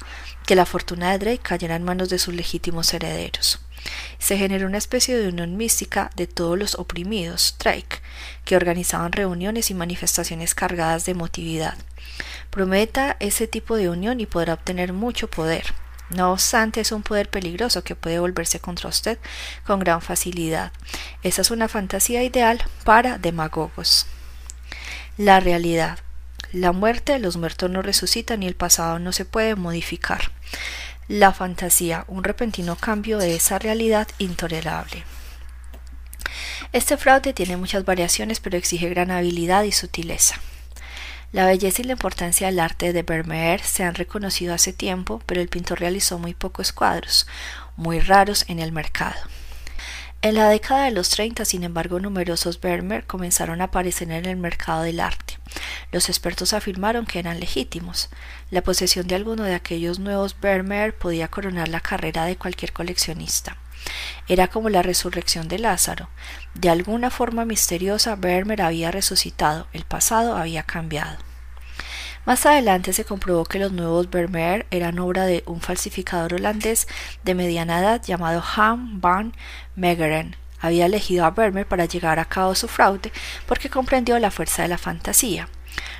que 0.45 0.55
la 0.55 0.65
fortuna 0.65 1.11
de 1.11 1.19
Drake 1.19 1.43
cayera 1.43 1.75
en 1.75 1.83
manos 1.83 2.07
de 2.07 2.19
sus 2.19 2.33
legítimos 2.33 2.93
herederos. 2.93 3.59
Se 4.17 4.37
generó 4.37 4.65
una 4.65 4.77
especie 4.77 5.17
de 5.17 5.27
unión 5.27 5.57
mística 5.57 6.09
de 6.15 6.25
todos 6.25 6.57
los 6.57 6.75
oprimidos, 6.75 7.57
Drake, 7.61 7.99
que 8.45 8.55
organizaban 8.55 9.11
reuniones 9.11 9.69
y 9.71 9.73
manifestaciones 9.73 10.55
cargadas 10.55 11.03
de 11.03 11.11
emotividad. 11.11 11.77
Prometa 12.49 13.17
ese 13.19 13.47
tipo 13.47 13.75
de 13.75 13.89
unión 13.89 14.21
y 14.21 14.25
podrá 14.25 14.53
obtener 14.53 14.93
mucho 14.93 15.29
poder. 15.29 15.73
No 16.09 16.31
obstante, 16.31 16.81
es 16.81 16.91
un 16.91 17.03
poder 17.03 17.29
peligroso 17.29 17.83
que 17.83 17.95
puede 17.95 18.19
volverse 18.19 18.59
contra 18.59 18.89
usted 18.89 19.19
con 19.65 19.79
gran 19.79 20.01
facilidad. 20.01 20.71
Esa 21.21 21.41
es 21.41 21.51
una 21.51 21.67
fantasía 21.67 22.23
ideal 22.23 22.63
para 22.83 23.17
demagogos. 23.17 24.07
La 25.17 25.39
realidad. 25.39 25.99
La 26.51 26.71
muerte, 26.71 27.19
los 27.19 27.37
muertos 27.37 27.69
no 27.69 27.83
resucitan 27.83 28.41
y 28.41 28.47
el 28.47 28.55
pasado 28.55 28.97
no 28.97 29.11
se 29.11 29.25
puede 29.25 29.55
modificar. 29.55 30.31
La 31.07 31.31
fantasía, 31.31 32.05
un 32.07 32.23
repentino 32.23 32.75
cambio 32.75 33.19
de 33.19 33.35
esa 33.35 33.59
realidad 33.59 34.07
intolerable. 34.17 35.03
Este 36.71 36.97
fraude 36.97 37.33
tiene 37.33 37.57
muchas 37.57 37.85
variaciones 37.85 38.39
pero 38.39 38.57
exige 38.57 38.89
gran 38.89 39.11
habilidad 39.11 39.63
y 39.63 39.71
sutileza. 39.71 40.39
La 41.31 41.45
belleza 41.45 41.83
y 41.83 41.85
la 41.85 41.91
importancia 41.91 42.47
del 42.47 42.59
arte 42.59 42.91
de 42.91 43.03
Vermeer 43.03 43.61
se 43.61 43.83
han 43.83 43.93
reconocido 43.93 44.55
hace 44.55 44.73
tiempo, 44.73 45.21
pero 45.27 45.41
el 45.41 45.47
pintor 45.47 45.79
realizó 45.79 46.17
muy 46.17 46.33
pocos 46.33 46.71
cuadros, 46.71 47.27
muy 47.75 47.99
raros 47.99 48.45
en 48.47 48.57
el 48.57 48.71
mercado. 48.71 49.19
En 50.23 50.33
la 50.33 50.49
década 50.49 50.85
de 50.85 50.91
los 50.91 51.09
30, 51.09 51.45
sin 51.45 51.63
embargo, 51.63 51.99
numerosos 51.99 52.59
Vermeer 52.59 53.05
comenzaron 53.05 53.61
a 53.61 53.65
aparecer 53.65 54.11
en 54.11 54.25
el 54.25 54.37
mercado 54.37 54.81
del 54.81 54.99
arte. 54.99 55.37
Los 55.91 56.09
expertos 56.09 56.53
afirmaron 56.53 57.05
que 57.05 57.19
eran 57.19 57.39
legítimos. 57.39 58.09
La 58.49 58.63
posesión 58.63 59.07
de 59.07 59.13
alguno 59.13 59.43
de 59.43 59.53
aquellos 59.53 59.99
nuevos 59.99 60.35
Vermeer 60.41 60.95
podía 60.95 61.27
coronar 61.27 61.67
la 61.67 61.79
carrera 61.79 62.25
de 62.25 62.37
cualquier 62.37 62.73
coleccionista. 62.73 63.55
Era 64.27 64.47
como 64.47 64.69
la 64.69 64.81
resurrección 64.81 65.47
de 65.47 65.59
Lázaro. 65.59 66.09
De 66.53 66.69
alguna 66.69 67.09
forma 67.09 67.45
misteriosa, 67.45 68.15
Vermeer 68.15 68.61
había 68.61 68.91
resucitado, 68.91 69.67
el 69.73 69.85
pasado 69.85 70.37
había 70.37 70.63
cambiado. 70.63 71.17
Más 72.25 72.45
adelante 72.45 72.93
se 72.93 73.05
comprobó 73.05 73.45
que 73.45 73.59
los 73.59 73.71
nuevos 73.71 74.09
Vermeer 74.09 74.67
eran 74.69 74.99
obra 74.99 75.25
de 75.25 75.43
un 75.47 75.61
falsificador 75.61 76.35
holandés 76.35 76.87
de 77.23 77.33
mediana 77.33 77.79
edad 77.79 78.03
llamado 78.03 78.43
Han 78.55 79.01
van 79.01 79.33
Meegeren. 79.75 80.35
Había 80.59 80.85
elegido 80.85 81.25
a 81.25 81.31
Vermeer 81.31 81.67
para 81.67 81.85
llegar 81.85 82.19
a 82.19 82.25
cabo 82.25 82.53
su 82.53 82.67
fraude 82.67 83.11
porque 83.47 83.69
comprendió 83.69 84.19
la 84.19 84.29
fuerza 84.29 84.61
de 84.61 84.67
la 84.67 84.77
fantasía. 84.77 85.47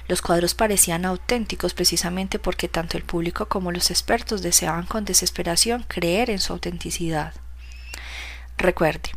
Los 0.08 0.22
cuadros 0.22 0.54
parecían 0.54 1.06
auténticos 1.06 1.74
precisamente 1.74 2.38
porque 2.38 2.68
tanto 2.68 2.98
el 2.98 3.04
público 3.04 3.48
como 3.48 3.72
los 3.72 3.90
expertos 3.90 4.42
deseaban 4.42 4.86
con 4.86 5.06
desesperación 5.06 5.86
creer 5.88 6.30
en 6.30 6.40
su 6.40 6.54
autenticidad. 6.54 7.34
Recuerde, 8.60 9.12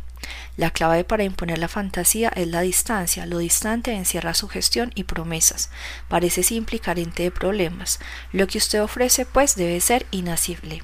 la 0.55 0.71
clave 0.71 1.03
para 1.03 1.25
imponer 1.25 1.57
la 1.57 1.67
fantasía 1.67 2.29
es 2.29 2.47
la 2.47 2.61
distancia. 2.61 3.25
Lo 3.25 3.39
distante 3.39 3.91
encierra 3.91 4.33
sugestión 4.33 4.91
y 4.95 5.03
promesas. 5.03 5.69
Parece 6.07 6.43
simple 6.43 6.77
y 6.77 6.79
carente 6.79 7.23
de 7.23 7.31
problemas. 7.31 7.99
Lo 8.31 8.47
que 8.47 8.57
usted 8.57 8.81
ofrece, 8.81 9.25
pues, 9.25 9.55
debe 9.55 9.81
ser 9.81 10.05
inasible. 10.11 10.81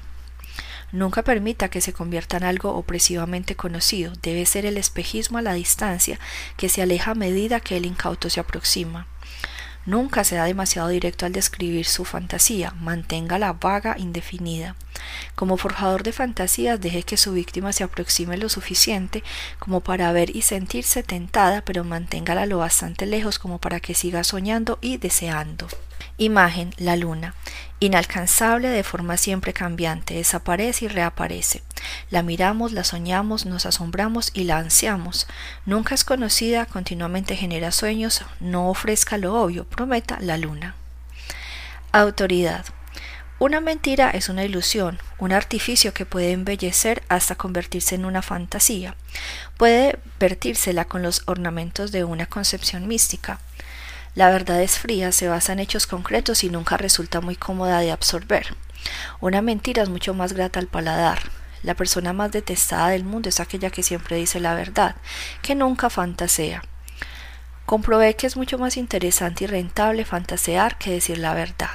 Nunca 0.92 1.22
permita 1.22 1.70
que 1.70 1.80
se 1.80 1.94
convierta 1.94 2.36
en 2.36 2.44
algo 2.44 2.74
opresivamente 2.74 3.56
conocido. 3.56 4.12
Debe 4.20 4.44
ser 4.44 4.66
el 4.66 4.76
espejismo 4.76 5.38
a 5.38 5.42
la 5.42 5.54
distancia 5.54 6.18
que 6.58 6.68
se 6.68 6.82
aleja 6.82 7.12
a 7.12 7.14
medida 7.14 7.60
que 7.60 7.78
el 7.78 7.86
incauto 7.86 8.28
se 8.28 8.40
aproxima. 8.40 9.06
Nunca 9.86 10.24
sea 10.24 10.44
demasiado 10.44 10.88
directo 10.88 11.24
al 11.24 11.32
describir 11.32 11.86
su 11.86 12.04
fantasía, 12.04 12.72
manténgala 12.80 13.54
vaga, 13.54 13.96
indefinida. 13.98 14.76
Como 15.34 15.56
forjador 15.56 16.02
de 16.02 16.12
fantasías, 16.12 16.80
deje 16.80 17.02
que 17.02 17.16
su 17.16 17.32
víctima 17.32 17.72
se 17.72 17.84
aproxime 17.84 18.36
lo 18.36 18.48
suficiente 18.48 19.24
como 19.58 19.80
para 19.80 20.12
ver 20.12 20.36
y 20.36 20.42
sentirse 20.42 21.02
tentada, 21.02 21.62
pero 21.62 21.82
manténgala 21.82 22.44
lo 22.44 22.58
bastante 22.58 23.06
lejos 23.06 23.38
como 23.38 23.58
para 23.58 23.80
que 23.80 23.94
siga 23.94 24.22
soñando 24.22 24.78
y 24.82 24.98
deseando. 24.98 25.66
Imagen, 26.18 26.74
la 26.76 26.96
luna. 26.96 27.34
Inalcanzable 27.82 28.68
de 28.68 28.84
forma 28.84 29.16
siempre 29.16 29.54
cambiante, 29.54 30.12
desaparece 30.12 30.84
y 30.84 30.88
reaparece. 30.88 31.62
La 32.10 32.22
miramos, 32.22 32.72
la 32.72 32.84
soñamos, 32.84 33.46
nos 33.46 33.64
asombramos 33.64 34.32
y 34.34 34.44
la 34.44 34.58
ansiamos. 34.58 35.26
Nunca 35.64 35.94
es 35.94 36.04
conocida, 36.04 36.66
continuamente 36.66 37.36
genera 37.36 37.72
sueños, 37.72 38.22
no 38.38 38.68
ofrezca 38.68 39.16
lo 39.16 39.34
obvio, 39.34 39.64
prometa 39.64 40.18
la 40.20 40.36
luna. 40.36 40.74
Autoridad. 41.90 42.66
Una 43.38 43.62
mentira 43.62 44.10
es 44.10 44.28
una 44.28 44.44
ilusión, 44.44 44.98
un 45.16 45.32
artificio 45.32 45.94
que 45.94 46.04
puede 46.04 46.32
embellecer 46.32 47.02
hasta 47.08 47.36
convertirse 47.36 47.94
en 47.94 48.04
una 48.04 48.20
fantasía. 48.20 48.94
Puede 49.56 49.98
vertírsela 50.18 50.84
con 50.84 51.02
los 51.02 51.22
ornamentos 51.24 51.90
de 51.90 52.04
una 52.04 52.26
concepción 52.26 52.86
mística. 52.86 53.40
La 54.14 54.30
verdad 54.30 54.60
es 54.60 54.78
fría, 54.78 55.12
se 55.12 55.28
basa 55.28 55.52
en 55.52 55.60
hechos 55.60 55.86
concretos 55.86 56.42
y 56.42 56.50
nunca 56.50 56.76
resulta 56.76 57.20
muy 57.20 57.36
cómoda 57.36 57.78
de 57.78 57.92
absorber. 57.92 58.56
Una 59.20 59.40
mentira 59.40 59.82
es 59.82 59.88
mucho 59.88 60.14
más 60.14 60.32
grata 60.32 60.58
al 60.58 60.66
paladar. 60.66 61.20
La 61.62 61.74
persona 61.74 62.12
más 62.12 62.32
detestada 62.32 62.88
del 62.88 63.04
mundo 63.04 63.28
es 63.28 63.38
aquella 63.38 63.70
que 63.70 63.82
siempre 63.82 64.16
dice 64.16 64.40
la 64.40 64.54
verdad, 64.54 64.96
que 65.42 65.54
nunca 65.54 65.90
fantasea. 65.90 66.62
Comprobé 67.66 68.16
que 68.16 68.26
es 68.26 68.36
mucho 68.36 68.58
más 68.58 68.76
interesante 68.76 69.44
y 69.44 69.46
rentable 69.46 70.04
fantasear 70.04 70.76
que 70.78 70.90
decir 70.90 71.18
la 71.18 71.34
verdad. 71.34 71.70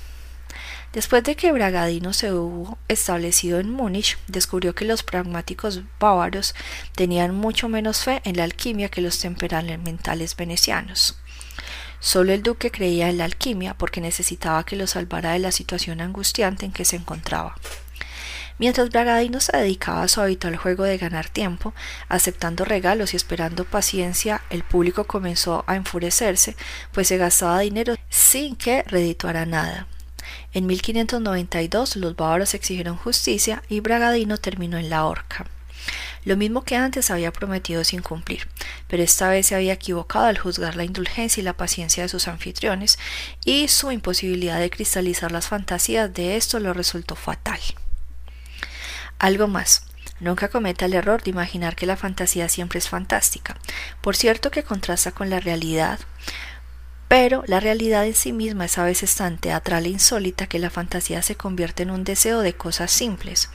Después 0.93 1.23
de 1.23 1.35
que 1.35 1.53
Bragadino 1.53 2.11
se 2.11 2.33
hubo 2.33 2.77
establecido 2.89 3.59
en 3.59 3.69
Múnich, 3.69 4.17
descubrió 4.27 4.75
que 4.75 4.83
los 4.83 5.03
pragmáticos 5.03 5.81
bávaros 5.99 6.53
tenían 6.95 7.33
mucho 7.33 7.69
menos 7.69 8.03
fe 8.03 8.21
en 8.25 8.35
la 8.35 8.43
alquimia 8.43 8.89
que 8.89 8.99
los 8.99 9.17
temperamentales 9.19 10.35
venecianos. 10.35 11.17
Solo 12.01 12.33
el 12.33 12.43
duque 12.43 12.71
creía 12.71 13.09
en 13.09 13.19
la 13.19 13.25
alquimia 13.25 13.73
porque 13.75 14.01
necesitaba 14.01 14.65
que 14.65 14.75
lo 14.75 14.85
salvara 14.85 15.31
de 15.31 15.39
la 15.39 15.51
situación 15.51 16.01
angustiante 16.01 16.65
en 16.65 16.73
que 16.73 16.83
se 16.83 16.97
encontraba. 16.97 17.55
Mientras 18.57 18.89
Bragadino 18.89 19.39
se 19.39 19.55
dedicaba 19.55 20.03
a 20.03 20.07
su 20.09 20.19
habitual 20.19 20.57
juego 20.57 20.83
de 20.83 20.97
ganar 20.97 21.29
tiempo, 21.29 21.73
aceptando 22.09 22.65
regalos 22.65 23.13
y 23.13 23.15
esperando 23.15 23.63
paciencia, 23.63 24.41
el 24.49 24.63
público 24.63 25.05
comenzó 25.05 25.63
a 25.67 25.75
enfurecerse, 25.75 26.55
pues 26.91 27.07
se 27.07 27.17
gastaba 27.17 27.61
dinero 27.61 27.95
sin 28.09 28.55
que 28.55 28.83
redituara 28.83 29.45
nada. 29.45 29.87
En 30.53 30.65
1592 30.65 31.95
los 31.95 32.15
bávaros 32.15 32.53
exigieron 32.53 32.97
justicia 32.97 33.63
y 33.69 33.79
Bragadino 33.79 34.37
terminó 34.37 34.77
en 34.77 34.89
la 34.89 35.05
horca. 35.05 35.45
Lo 36.23 36.37
mismo 36.37 36.63
que 36.63 36.75
antes 36.75 37.09
había 37.09 37.31
prometido 37.31 37.83
sin 37.83 38.01
cumplir, 38.01 38.47
pero 38.87 39.01
esta 39.01 39.29
vez 39.29 39.47
se 39.47 39.55
había 39.55 39.73
equivocado 39.73 40.25
al 40.25 40.37
juzgar 40.37 40.75
la 40.75 40.83
indulgencia 40.83 41.41
y 41.41 41.43
la 41.43 41.57
paciencia 41.57 42.03
de 42.03 42.09
sus 42.09 42.27
anfitriones, 42.27 42.99
y 43.43 43.69
su 43.69 43.91
imposibilidad 43.91 44.59
de 44.59 44.69
cristalizar 44.69 45.31
las 45.31 45.47
fantasías 45.47 46.13
de 46.13 46.35
esto 46.35 46.59
lo 46.59 46.73
resultó 46.73 47.15
fatal. 47.15 47.59
Algo 49.17 49.47
más. 49.47 49.85
Nunca 50.19 50.49
cometa 50.49 50.85
el 50.85 50.93
error 50.93 51.23
de 51.23 51.31
imaginar 51.31 51.75
que 51.75 51.87
la 51.87 51.97
fantasía 51.97 52.47
siempre 52.47 52.77
es 52.77 52.87
fantástica. 52.87 53.57
Por 54.01 54.15
cierto 54.15 54.51
que 54.51 54.61
contrasta 54.61 55.11
con 55.11 55.31
la 55.31 55.39
realidad, 55.39 55.99
pero 57.11 57.43
la 57.45 57.59
realidad 57.59 58.05
en 58.05 58.15
sí 58.15 58.31
misma 58.31 58.63
es 58.63 58.77
a 58.77 58.85
veces 58.85 59.13
tan 59.13 59.37
teatral 59.37 59.85
e 59.85 59.89
insólita 59.89 60.47
que 60.47 60.59
la 60.59 60.69
fantasía 60.69 61.21
se 61.21 61.35
convierte 61.35 61.83
en 61.83 61.91
un 61.91 62.05
deseo 62.05 62.39
de 62.39 62.53
cosas 62.53 62.89
simples. 62.89 63.49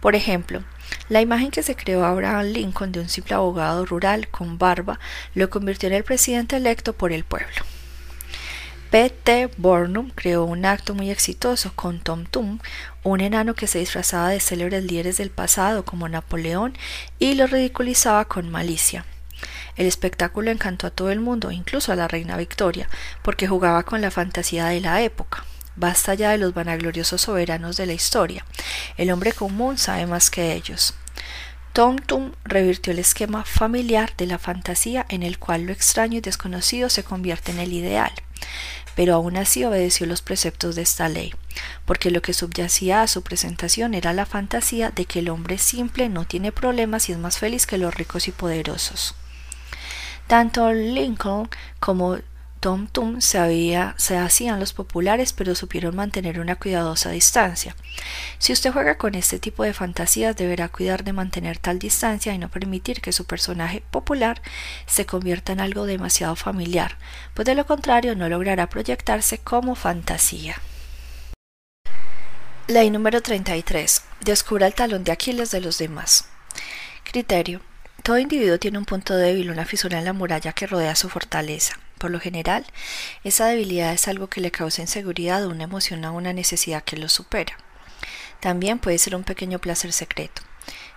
Por 0.00 0.16
ejemplo, 0.16 0.64
la 1.08 1.20
imagen 1.20 1.52
que 1.52 1.62
se 1.62 1.76
creó 1.76 2.04
Abraham 2.04 2.46
Lincoln 2.46 2.90
de 2.90 2.98
un 2.98 3.08
simple 3.08 3.36
abogado 3.36 3.86
rural 3.86 4.26
con 4.26 4.58
barba 4.58 4.98
lo 5.36 5.48
convirtió 5.50 5.88
en 5.88 5.94
el 5.94 6.02
presidente 6.02 6.56
electo 6.56 6.94
por 6.94 7.12
el 7.12 7.22
pueblo. 7.22 7.62
P. 8.90 9.10
T. 9.10 9.50
Burnham 9.56 10.10
creó 10.12 10.42
un 10.42 10.64
acto 10.64 10.92
muy 10.92 11.12
exitoso 11.12 11.70
con 11.76 12.00
Tom 12.00 12.24
Tum, 12.24 12.58
un 13.04 13.20
enano 13.20 13.54
que 13.54 13.68
se 13.68 13.78
disfrazaba 13.78 14.30
de 14.30 14.40
célebres 14.40 14.82
líderes 14.82 15.16
del 15.18 15.30
pasado 15.30 15.84
como 15.84 16.08
Napoleón 16.08 16.76
y 17.20 17.36
lo 17.36 17.46
ridiculizaba 17.46 18.24
con 18.24 18.50
malicia. 18.50 19.04
El 19.76 19.86
espectáculo 19.86 20.50
encantó 20.50 20.86
a 20.86 20.90
todo 20.90 21.10
el 21.10 21.20
mundo, 21.20 21.50
incluso 21.50 21.92
a 21.92 21.96
la 21.96 22.08
reina 22.08 22.36
Victoria, 22.36 22.88
porque 23.22 23.46
jugaba 23.46 23.82
con 23.82 24.00
la 24.00 24.10
fantasía 24.10 24.66
de 24.66 24.80
la 24.80 25.02
época. 25.02 25.44
Basta 25.76 26.14
ya 26.14 26.30
de 26.30 26.38
los 26.38 26.54
vanagloriosos 26.54 27.20
soberanos 27.20 27.76
de 27.76 27.86
la 27.86 27.92
historia. 27.92 28.46
El 28.96 29.10
hombre 29.10 29.32
común 29.32 29.76
sabe 29.76 30.06
más 30.06 30.30
que 30.30 30.54
ellos. 30.54 30.94
Tom 31.74 31.98
Tum 31.98 32.32
revirtió 32.44 32.94
el 32.94 32.98
esquema 32.98 33.44
familiar 33.44 34.16
de 34.16 34.24
la 34.24 34.38
fantasía 34.38 35.04
en 35.10 35.22
el 35.22 35.38
cual 35.38 35.64
lo 35.64 35.72
extraño 35.72 36.16
y 36.16 36.20
desconocido 36.22 36.88
se 36.88 37.04
convierte 37.04 37.52
en 37.52 37.58
el 37.58 37.74
ideal, 37.74 38.12
pero 38.94 39.14
aún 39.14 39.36
así 39.36 39.62
obedeció 39.62 40.06
los 40.06 40.22
preceptos 40.22 40.74
de 40.74 40.80
esta 40.80 41.10
ley, 41.10 41.34
porque 41.84 42.10
lo 42.10 42.22
que 42.22 42.32
subyacía 42.32 43.02
a 43.02 43.06
su 43.08 43.20
presentación 43.20 43.92
era 43.92 44.14
la 44.14 44.24
fantasía 44.24 44.90
de 44.90 45.04
que 45.04 45.18
el 45.18 45.28
hombre 45.28 45.58
simple 45.58 46.08
no 46.08 46.24
tiene 46.24 46.50
problemas 46.50 47.10
y 47.10 47.12
es 47.12 47.18
más 47.18 47.36
feliz 47.36 47.66
que 47.66 47.76
los 47.76 47.94
ricos 47.94 48.26
y 48.26 48.32
poderosos. 48.32 49.14
Tanto 50.26 50.72
Lincoln 50.72 51.48
como 51.78 52.18
Tom 52.60 52.88
Tum 52.88 53.20
se, 53.20 53.92
se 53.96 54.16
hacían 54.16 54.58
los 54.58 54.72
populares, 54.72 55.32
pero 55.32 55.54
supieron 55.54 55.94
mantener 55.94 56.40
una 56.40 56.56
cuidadosa 56.56 57.10
distancia. 57.10 57.76
Si 58.38 58.52
usted 58.52 58.72
juega 58.72 58.98
con 58.98 59.14
este 59.14 59.38
tipo 59.38 59.62
de 59.62 59.72
fantasías, 59.72 60.36
deberá 60.36 60.68
cuidar 60.68 61.04
de 61.04 61.12
mantener 61.12 61.58
tal 61.58 61.78
distancia 61.78 62.34
y 62.34 62.38
no 62.38 62.48
permitir 62.48 63.00
que 63.00 63.12
su 63.12 63.24
personaje 63.24 63.82
popular 63.90 64.42
se 64.86 65.06
convierta 65.06 65.52
en 65.52 65.60
algo 65.60 65.86
demasiado 65.86 66.34
familiar, 66.34 66.98
pues 67.34 67.46
de 67.46 67.54
lo 67.54 67.66
contrario 67.66 68.16
no 68.16 68.28
logrará 68.28 68.68
proyectarse 68.68 69.38
como 69.38 69.76
fantasía. 69.76 70.56
Ley 72.66 72.90
número 72.90 73.22
33. 73.22 74.02
Descubra 74.22 74.66
el 74.66 74.74
talón 74.74 75.04
de 75.04 75.12
Aquiles 75.12 75.52
de 75.52 75.60
los 75.60 75.78
demás. 75.78 76.24
Criterio. 77.04 77.60
Todo 78.06 78.20
individuo 78.20 78.56
tiene 78.60 78.78
un 78.78 78.84
punto 78.84 79.16
débil, 79.16 79.50
una 79.50 79.64
fisura 79.64 79.98
en 79.98 80.04
la 80.04 80.12
muralla 80.12 80.52
que 80.52 80.68
rodea 80.68 80.94
su 80.94 81.08
fortaleza. 81.08 81.76
Por 81.98 82.12
lo 82.12 82.20
general, 82.20 82.64
esa 83.24 83.46
debilidad 83.46 83.92
es 83.92 84.06
algo 84.06 84.28
que 84.28 84.40
le 84.40 84.52
causa 84.52 84.80
inseguridad 84.80 85.44
o 85.44 85.50
una 85.50 85.64
emoción 85.64 86.04
o 86.04 86.12
una 86.12 86.32
necesidad 86.32 86.84
que 86.84 86.96
lo 86.96 87.08
supera. 87.08 87.58
También 88.38 88.78
puede 88.78 88.98
ser 88.98 89.16
un 89.16 89.24
pequeño 89.24 89.58
placer 89.58 89.92
secreto. 89.92 90.42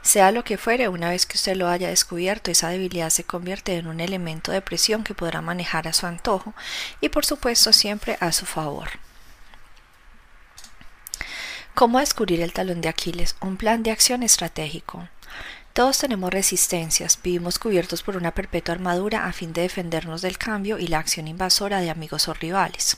Sea 0.04 0.32
lo 0.32 0.44
que 0.44 0.60
fuere, 0.60 0.88
una 0.88 1.10
vez 1.10 1.26
que 1.26 1.38
usted 1.38 1.56
lo 1.56 1.68
haya 1.68 1.90
descubierto, 1.90 2.52
esa 2.52 2.70
debilidad 2.70 3.10
se 3.10 3.24
convierte 3.24 3.76
en 3.78 3.88
un 3.88 4.02
elemento 4.02 4.52
de 4.52 4.62
presión 4.62 5.04
que 5.04 5.16
podrá 5.16 5.42
manejar 5.42 5.88
a 5.88 5.94
su 5.94 6.06
antojo 6.06 6.54
y 7.02 7.10
por 7.10 7.26
supuesto 7.26 7.74
siempre 7.74 8.18
a 8.20 8.32
su 8.32 8.46
favor. 8.46 8.88
¿Cómo 11.74 11.98
descubrir 11.98 12.42
el 12.42 12.54
talón 12.54 12.82
de 12.82 12.90
Aquiles? 12.90 13.36
Un 13.42 13.58
plan 13.58 13.82
de 13.82 13.90
acción 13.90 14.22
estratégico. 14.22 15.08
Todos 15.80 16.00
tenemos 16.00 16.30
resistencias, 16.30 17.18
vivimos 17.24 17.58
cubiertos 17.58 18.04
por 18.04 18.18
una 18.18 18.34
perpetua 18.34 18.76
armadura 18.76 19.28
a 19.28 19.32
fin 19.32 19.54
de 19.54 19.62
defendernos 19.62 20.22
del 20.22 20.38
cambio 20.38 20.78
y 20.78 20.88
la 20.88 21.00
acción 21.00 21.30
invasora 21.30 21.80
de 21.80 21.90
amigos 21.90 22.28
o 22.28 22.34
rivales. 22.34 22.98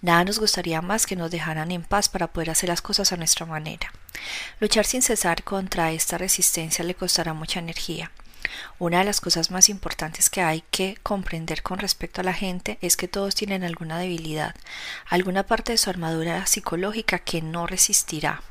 Nada 0.00 0.22
nos 0.22 0.38
gustaría 0.38 0.82
más 0.82 1.04
que 1.04 1.16
nos 1.16 1.32
dejaran 1.32 1.72
en 1.72 1.82
paz 1.82 2.08
para 2.08 2.28
poder 2.28 2.50
hacer 2.50 2.68
las 2.68 2.80
cosas 2.80 3.10
a 3.10 3.16
nuestra 3.16 3.44
manera. 3.44 3.92
Luchar 4.60 4.86
sin 4.86 5.02
cesar 5.02 5.42
contra 5.42 5.90
esta 5.90 6.16
resistencia 6.16 6.84
le 6.84 6.94
costará 6.94 7.34
mucha 7.34 7.58
energía. 7.58 8.12
Una 8.78 9.00
de 9.00 9.04
las 9.06 9.20
cosas 9.20 9.50
más 9.50 9.68
importantes 9.68 10.30
que 10.30 10.42
hay 10.42 10.62
que 10.70 10.96
comprender 11.02 11.64
con 11.64 11.80
respecto 11.80 12.20
a 12.20 12.24
la 12.24 12.34
gente 12.34 12.78
es 12.82 12.96
que 12.96 13.08
todos 13.08 13.34
tienen 13.34 13.64
alguna 13.64 13.98
debilidad, 13.98 14.54
alguna 15.08 15.42
parte 15.42 15.72
de 15.72 15.78
su 15.78 15.90
armadura 15.90 16.46
psicológica 16.46 17.18
que 17.18 17.42
no 17.42 17.66
resistirá 17.66 18.44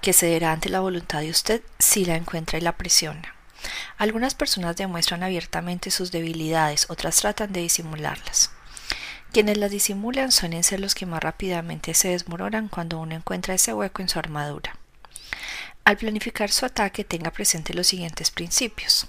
que 0.00 0.12
cederá 0.12 0.52
ante 0.52 0.68
la 0.68 0.80
voluntad 0.80 1.20
de 1.20 1.30
usted 1.30 1.62
si 1.78 2.04
la 2.04 2.16
encuentra 2.16 2.58
y 2.58 2.62
la 2.62 2.76
presiona. 2.76 3.34
Algunas 3.98 4.34
personas 4.34 4.76
demuestran 4.76 5.22
abiertamente 5.22 5.90
sus 5.90 6.12
debilidades, 6.12 6.86
otras 6.88 7.16
tratan 7.16 7.52
de 7.52 7.60
disimularlas. 7.60 8.50
Quienes 9.32 9.58
las 9.58 9.70
disimulan 9.70 10.32
suelen 10.32 10.64
ser 10.64 10.80
los 10.80 10.94
que 10.94 11.06
más 11.06 11.22
rápidamente 11.22 11.94
se 11.94 12.08
desmoronan 12.08 12.68
cuando 12.68 12.98
uno 12.98 13.14
encuentra 13.14 13.54
ese 13.54 13.74
hueco 13.74 14.02
en 14.02 14.08
su 14.08 14.18
armadura. 14.18 14.76
Al 15.84 15.96
planificar 15.96 16.50
su 16.50 16.66
ataque 16.66 17.04
tenga 17.04 17.30
presente 17.30 17.74
los 17.74 17.86
siguientes 17.86 18.30
principios. 18.30 19.06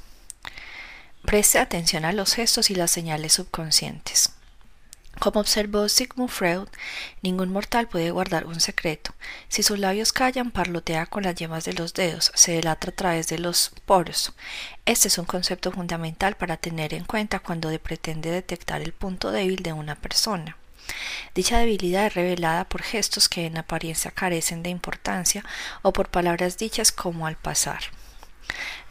Preste 1.23 1.59
atención 1.59 2.05
a 2.05 2.13
los 2.13 2.33
gestos 2.33 2.69
y 2.69 2.75
las 2.75 2.91
señales 2.91 3.33
subconscientes. 3.33 4.36
Como 5.19 5.39
observó 5.39 5.89
Sigmund 5.89 6.29
Freud, 6.29 6.67
ningún 7.21 7.51
mortal 7.51 7.87
puede 7.87 8.11
guardar 8.11 8.45
un 8.45 8.59
secreto. 8.59 9.15
Si 9.47 9.63
sus 9.63 9.79
labios 9.79 10.13
callan, 10.13 10.51
parlotea 10.51 11.07
con 11.07 11.23
las 11.23 11.35
yemas 11.35 11.65
de 11.65 11.73
los 11.73 11.93
dedos, 11.93 12.31
se 12.35 12.53
delata 12.53 12.89
a 12.89 12.95
través 12.95 13.27
de 13.27 13.39
los 13.39 13.71
poros. 13.85 14.33
Este 14.85 15.07
es 15.07 15.17
un 15.17 15.25
concepto 15.25 15.71
fundamental 15.71 16.37
para 16.37 16.57
tener 16.57 16.93
en 16.93 17.03
cuenta 17.03 17.39
cuando 17.39 17.77
pretende 17.79 18.29
detectar 18.29 18.81
el 18.81 18.93
punto 18.93 19.31
débil 19.31 19.63
de 19.63 19.73
una 19.73 19.95
persona. 19.95 20.55
Dicha 21.33 21.57
debilidad 21.57 22.05
es 22.05 22.13
revelada 22.13 22.63
por 22.65 22.81
gestos 22.81 23.27
que 23.27 23.45
en 23.45 23.57
apariencia 23.57 24.11
carecen 24.11 24.63
de 24.63 24.69
importancia 24.69 25.43
o 25.81 25.93
por 25.93 26.09
palabras 26.09 26.57
dichas 26.57 26.91
como 26.91 27.27
al 27.27 27.35
pasar. 27.35 27.81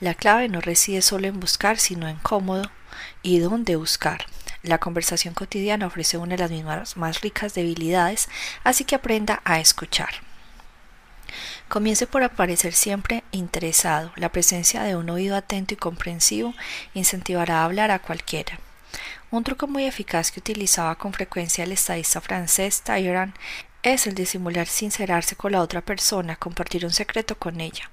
La 0.00 0.14
clave 0.14 0.48
no 0.48 0.60
reside 0.60 1.02
solo 1.02 1.26
en 1.28 1.40
buscar, 1.40 1.78
sino 1.78 2.08
en 2.08 2.16
cómo 2.16 2.62
y 3.22 3.38
dónde 3.38 3.76
buscar. 3.76 4.26
La 4.66 4.78
conversación 4.78 5.32
cotidiana 5.32 5.86
ofrece 5.86 6.18
una 6.18 6.34
de 6.34 6.38
las 6.38 6.50
mismas 6.50 6.96
más 6.96 7.20
ricas 7.20 7.54
debilidades, 7.54 8.28
así 8.64 8.84
que 8.84 8.96
aprenda 8.96 9.40
a 9.44 9.60
escuchar. 9.60 10.10
Comience 11.68 12.08
por 12.08 12.24
aparecer 12.24 12.72
siempre 12.74 13.22
interesado. 13.30 14.12
La 14.16 14.32
presencia 14.32 14.82
de 14.82 14.96
un 14.96 15.08
oído 15.08 15.36
atento 15.36 15.74
y 15.74 15.76
comprensivo 15.76 16.52
incentivará 16.94 17.60
a 17.60 17.64
hablar 17.64 17.92
a 17.92 18.00
cualquiera. 18.00 18.58
Un 19.30 19.44
truco 19.44 19.68
muy 19.68 19.84
eficaz 19.84 20.32
que 20.32 20.40
utilizaba 20.40 20.96
con 20.96 21.12
frecuencia 21.12 21.62
el 21.62 21.70
estadista 21.70 22.20
francés 22.20 22.82
Tyran 22.82 23.34
es 23.84 24.08
el 24.08 24.16
de 24.16 24.26
simular 24.26 24.66
sincerarse 24.66 25.36
con 25.36 25.52
la 25.52 25.60
otra 25.60 25.80
persona, 25.80 26.34
compartir 26.34 26.84
un 26.84 26.92
secreto 26.92 27.38
con 27.38 27.60
ella. 27.60 27.88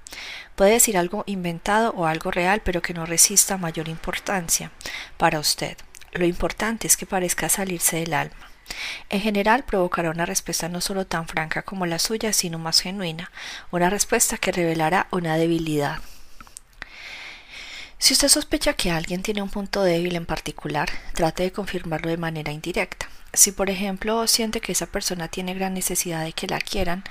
Puede 0.56 0.72
decir 0.72 0.98
algo 0.98 1.22
inventado 1.26 1.90
o 1.90 2.06
algo 2.06 2.32
real, 2.32 2.62
pero 2.64 2.82
que 2.82 2.94
no 2.94 3.06
resista 3.06 3.58
mayor 3.58 3.88
importancia 3.88 4.72
para 5.18 5.38
usted. 5.38 5.76
Lo 6.14 6.24
importante 6.24 6.86
es 6.86 6.96
que 6.96 7.06
parezca 7.06 7.48
salirse 7.48 7.96
del 7.96 8.14
alma. 8.14 8.50
En 9.10 9.20
general 9.20 9.64
provocará 9.64 10.10
una 10.10 10.26
respuesta 10.26 10.68
no 10.68 10.80
solo 10.80 11.06
tan 11.06 11.26
franca 11.26 11.62
como 11.62 11.86
la 11.86 11.98
suya, 11.98 12.32
sino 12.32 12.58
más 12.58 12.80
genuina, 12.80 13.30
una 13.70 13.90
respuesta 13.90 14.38
que 14.38 14.52
revelará 14.52 15.08
una 15.10 15.36
debilidad. 15.36 15.98
Si 17.98 18.12
usted 18.12 18.28
sospecha 18.28 18.74
que 18.74 18.90
alguien 18.90 19.22
tiene 19.22 19.42
un 19.42 19.50
punto 19.50 19.82
débil 19.82 20.14
en 20.14 20.26
particular, 20.26 20.88
trate 21.14 21.42
de 21.42 21.52
confirmarlo 21.52 22.10
de 22.10 22.16
manera 22.16 22.52
indirecta. 22.52 23.08
Si 23.32 23.50
por 23.50 23.68
ejemplo 23.68 24.26
siente 24.28 24.60
que 24.60 24.72
esa 24.72 24.86
persona 24.86 25.28
tiene 25.28 25.54
gran 25.54 25.74
necesidad 25.74 26.24
de 26.24 26.32
que 26.32 26.46
la 26.46 26.60
quieran, 26.60 27.02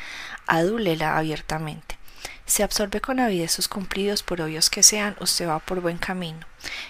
adúlela 0.47 1.17
abiertamente. 1.17 1.97
Si 2.45 2.61
absorbe 2.61 3.01
con 3.01 3.19
avidez 3.19 3.51
sus 3.51 3.67
cumplidos, 3.67 4.23
por 4.23 4.41
obvios 4.41 4.69
que 4.69 4.83
sean, 4.83 5.15
usted 5.19 5.47
va 5.47 5.59
por 5.59 5.81
buen 5.81 5.97
camino. 5.97 6.45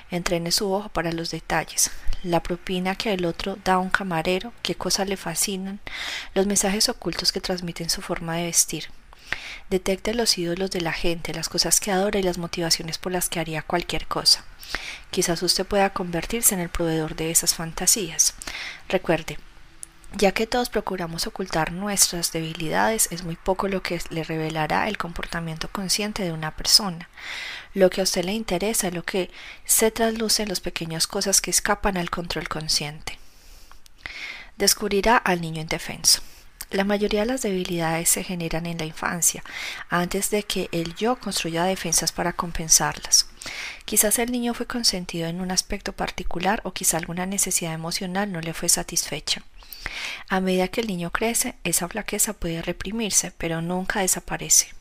Entrene 0.09 0.51
su 0.51 0.71
ojo 0.71 0.89
para 0.89 1.11
los 1.11 1.31
detalles. 1.31 1.91
La 2.23 2.41
propina 2.41 2.95
que 2.95 3.13
el 3.13 3.25
otro 3.25 3.57
da 3.63 3.73
a 3.73 3.79
un 3.79 3.89
camarero, 3.89 4.53
qué 4.61 4.75
cosas 4.75 5.07
le 5.07 5.17
fascinan, 5.17 5.79
los 6.33 6.47
mensajes 6.47 6.89
ocultos 6.89 7.31
que 7.31 7.41
transmiten 7.41 7.89
su 7.89 8.01
forma 8.01 8.37
de 8.37 8.45
vestir. 8.45 8.89
Detecte 9.69 10.13
los 10.13 10.37
ídolos 10.37 10.71
de 10.71 10.81
la 10.81 10.93
gente, 10.93 11.33
las 11.33 11.49
cosas 11.49 11.79
que 11.79 11.91
adora 11.91 12.19
y 12.19 12.23
las 12.23 12.37
motivaciones 12.37 12.97
por 12.97 13.11
las 13.11 13.29
que 13.29 13.39
haría 13.39 13.61
cualquier 13.61 14.07
cosa. 14.07 14.45
Quizás 15.11 15.41
usted 15.43 15.65
pueda 15.65 15.91
convertirse 15.91 16.55
en 16.55 16.61
el 16.61 16.69
proveedor 16.69 17.15
de 17.15 17.31
esas 17.31 17.55
fantasías. 17.55 18.35
Recuerde, 18.89 19.37
ya 20.15 20.31
que 20.31 20.47
todos 20.47 20.69
procuramos 20.69 21.27
ocultar 21.27 21.71
nuestras 21.71 22.31
debilidades, 22.31 23.07
es 23.11 23.23
muy 23.23 23.35
poco 23.35 23.67
lo 23.67 23.81
que 23.81 23.99
le 24.09 24.23
revelará 24.23 24.87
el 24.87 24.97
comportamiento 24.97 25.69
consciente 25.69 26.23
de 26.23 26.31
una 26.31 26.55
persona. 26.55 27.09
Lo 27.73 27.89
que 27.89 28.01
a 28.01 28.03
usted 28.03 28.23
le 28.25 28.33
interesa 28.33 28.87
es 28.87 28.93
lo 28.93 29.03
que 29.03 29.31
se 29.65 29.91
trasluce 29.91 30.43
en 30.43 30.49
las 30.49 30.59
pequeñas 30.59 31.07
cosas 31.07 31.41
que 31.41 31.51
escapan 31.51 31.97
al 31.97 32.09
control 32.09 32.47
consciente. 32.47 33.17
Descubrirá 34.57 35.17
al 35.17 35.41
niño 35.41 35.61
indefenso. 35.61 36.21
La 36.73 36.83
mayoría 36.83 37.19
de 37.19 37.27
las 37.27 37.43
debilidades 37.43 38.09
se 38.09 38.23
generan 38.23 38.65
en 38.65 38.79
la 38.79 38.85
infancia, 38.85 39.43
antes 39.89 40.31
de 40.31 40.41
que 40.41 40.69
el 40.71 40.95
yo 40.95 41.19
construya 41.19 41.65
defensas 41.65 42.11
para 42.11 42.33
compensarlas. 42.33 43.27
Quizás 43.85 44.17
el 44.17 44.31
niño 44.31 44.55
fue 44.55 44.65
consentido 44.65 45.27
en 45.27 45.39
un 45.39 45.51
aspecto 45.51 45.93
particular 45.93 46.61
o 46.63 46.73
quizá 46.73 46.97
alguna 46.97 47.27
necesidad 47.27 47.73
emocional 47.73 48.31
no 48.31 48.41
le 48.41 48.55
fue 48.55 48.69
satisfecha. 48.69 49.43
A 50.29 50.39
medida 50.39 50.67
que 50.67 50.81
el 50.81 50.87
niño 50.87 51.11
crece, 51.11 51.53
esa 51.63 51.87
flaqueza 51.87 52.33
puede 52.33 52.63
reprimirse, 52.63 53.31
pero 53.37 53.61
nunca 53.61 53.99
desaparece. 53.99 54.73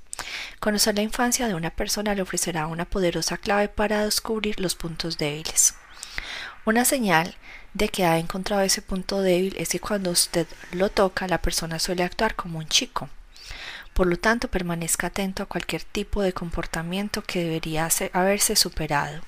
Conocer 0.60 0.94
la 0.94 1.02
infancia 1.02 1.46
de 1.46 1.54
una 1.54 1.68
persona 1.68 2.14
le 2.14 2.22
ofrecerá 2.22 2.68
una 2.68 2.86
poderosa 2.86 3.36
clave 3.36 3.68
para 3.68 4.06
descubrir 4.06 4.58
los 4.60 4.76
puntos 4.76 5.18
débiles. 5.18 5.74
Una 6.64 6.86
señal 6.86 7.36
de 7.74 7.88
que 7.88 8.04
ha 8.04 8.18
encontrado 8.18 8.62
ese 8.62 8.82
punto 8.82 9.20
débil 9.20 9.54
es 9.58 9.70
que 9.70 9.80
cuando 9.80 10.10
usted 10.10 10.46
lo 10.72 10.90
toca, 10.90 11.26
la 11.26 11.40
persona 11.40 11.78
suele 11.78 12.02
actuar 12.02 12.34
como 12.34 12.58
un 12.58 12.68
chico. 12.68 13.08
Por 13.94 14.06
lo 14.06 14.18
tanto, 14.18 14.48
permanezca 14.48 15.08
atento 15.08 15.42
a 15.42 15.46
cualquier 15.46 15.84
tipo 15.84 16.22
de 16.22 16.32
comportamiento 16.32 17.22
que 17.22 17.44
debería 17.44 17.88
haberse 18.12 18.56
superado. 18.56 19.20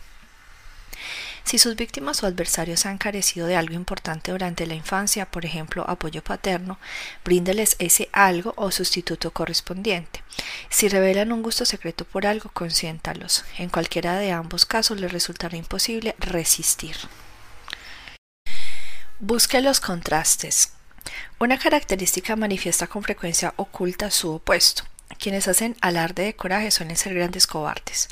Si 1.44 1.58
sus 1.58 1.76
víctimas 1.76 2.22
o 2.22 2.26
adversarios 2.26 2.86
han 2.86 2.96
carecido 2.96 3.46
de 3.46 3.56
algo 3.56 3.74
importante 3.74 4.32
durante 4.32 4.66
la 4.66 4.74
infancia, 4.74 5.26
por 5.26 5.44
ejemplo, 5.44 5.84
apoyo 5.86 6.24
paterno, 6.24 6.78
bríndeles 7.22 7.76
ese 7.78 8.08
algo 8.12 8.54
o 8.56 8.70
sustituto 8.70 9.30
correspondiente. 9.30 10.22
Si 10.70 10.88
revelan 10.88 11.32
un 11.32 11.42
gusto 11.42 11.66
secreto 11.66 12.06
por 12.06 12.26
algo, 12.26 12.50
consiéntalos. 12.54 13.44
En 13.58 13.68
cualquiera 13.68 14.16
de 14.16 14.32
ambos 14.32 14.64
casos 14.64 14.98
les 14.98 15.12
resultará 15.12 15.58
imposible 15.58 16.16
resistir. 16.18 16.96
Busque 19.20 19.60
los 19.60 19.78
contrastes. 19.78 20.72
Una 21.38 21.56
característica 21.56 22.34
manifiesta 22.34 22.88
con 22.88 23.04
frecuencia 23.04 23.54
oculta 23.56 24.10
su 24.10 24.32
opuesto. 24.32 24.82
Quienes 25.20 25.46
hacen 25.46 25.76
alarde 25.80 26.24
de 26.24 26.34
coraje 26.34 26.72
suelen 26.72 26.96
ser 26.96 27.14
grandes 27.14 27.46
cobardes. 27.46 28.08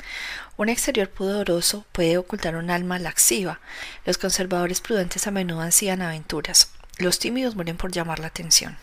Un 0.55 0.69
exterior 0.69 1.09
pudoroso 1.09 1.85
puede 1.91 2.17
ocultar 2.17 2.55
un 2.55 2.69
alma 2.69 2.99
laxiva. 2.99 3.59
Los 4.05 4.17
conservadores 4.17 4.79
prudentes 4.79 5.27
a 5.27 5.31
menudo 5.31 5.59
ansían 5.59 6.01
aventuras. 6.01 6.69
Los 6.97 7.19
tímidos 7.19 7.55
mueren 7.55 7.75
por 7.75 7.91
llamar 7.91 8.19
la 8.19 8.27
atención. 8.27 8.77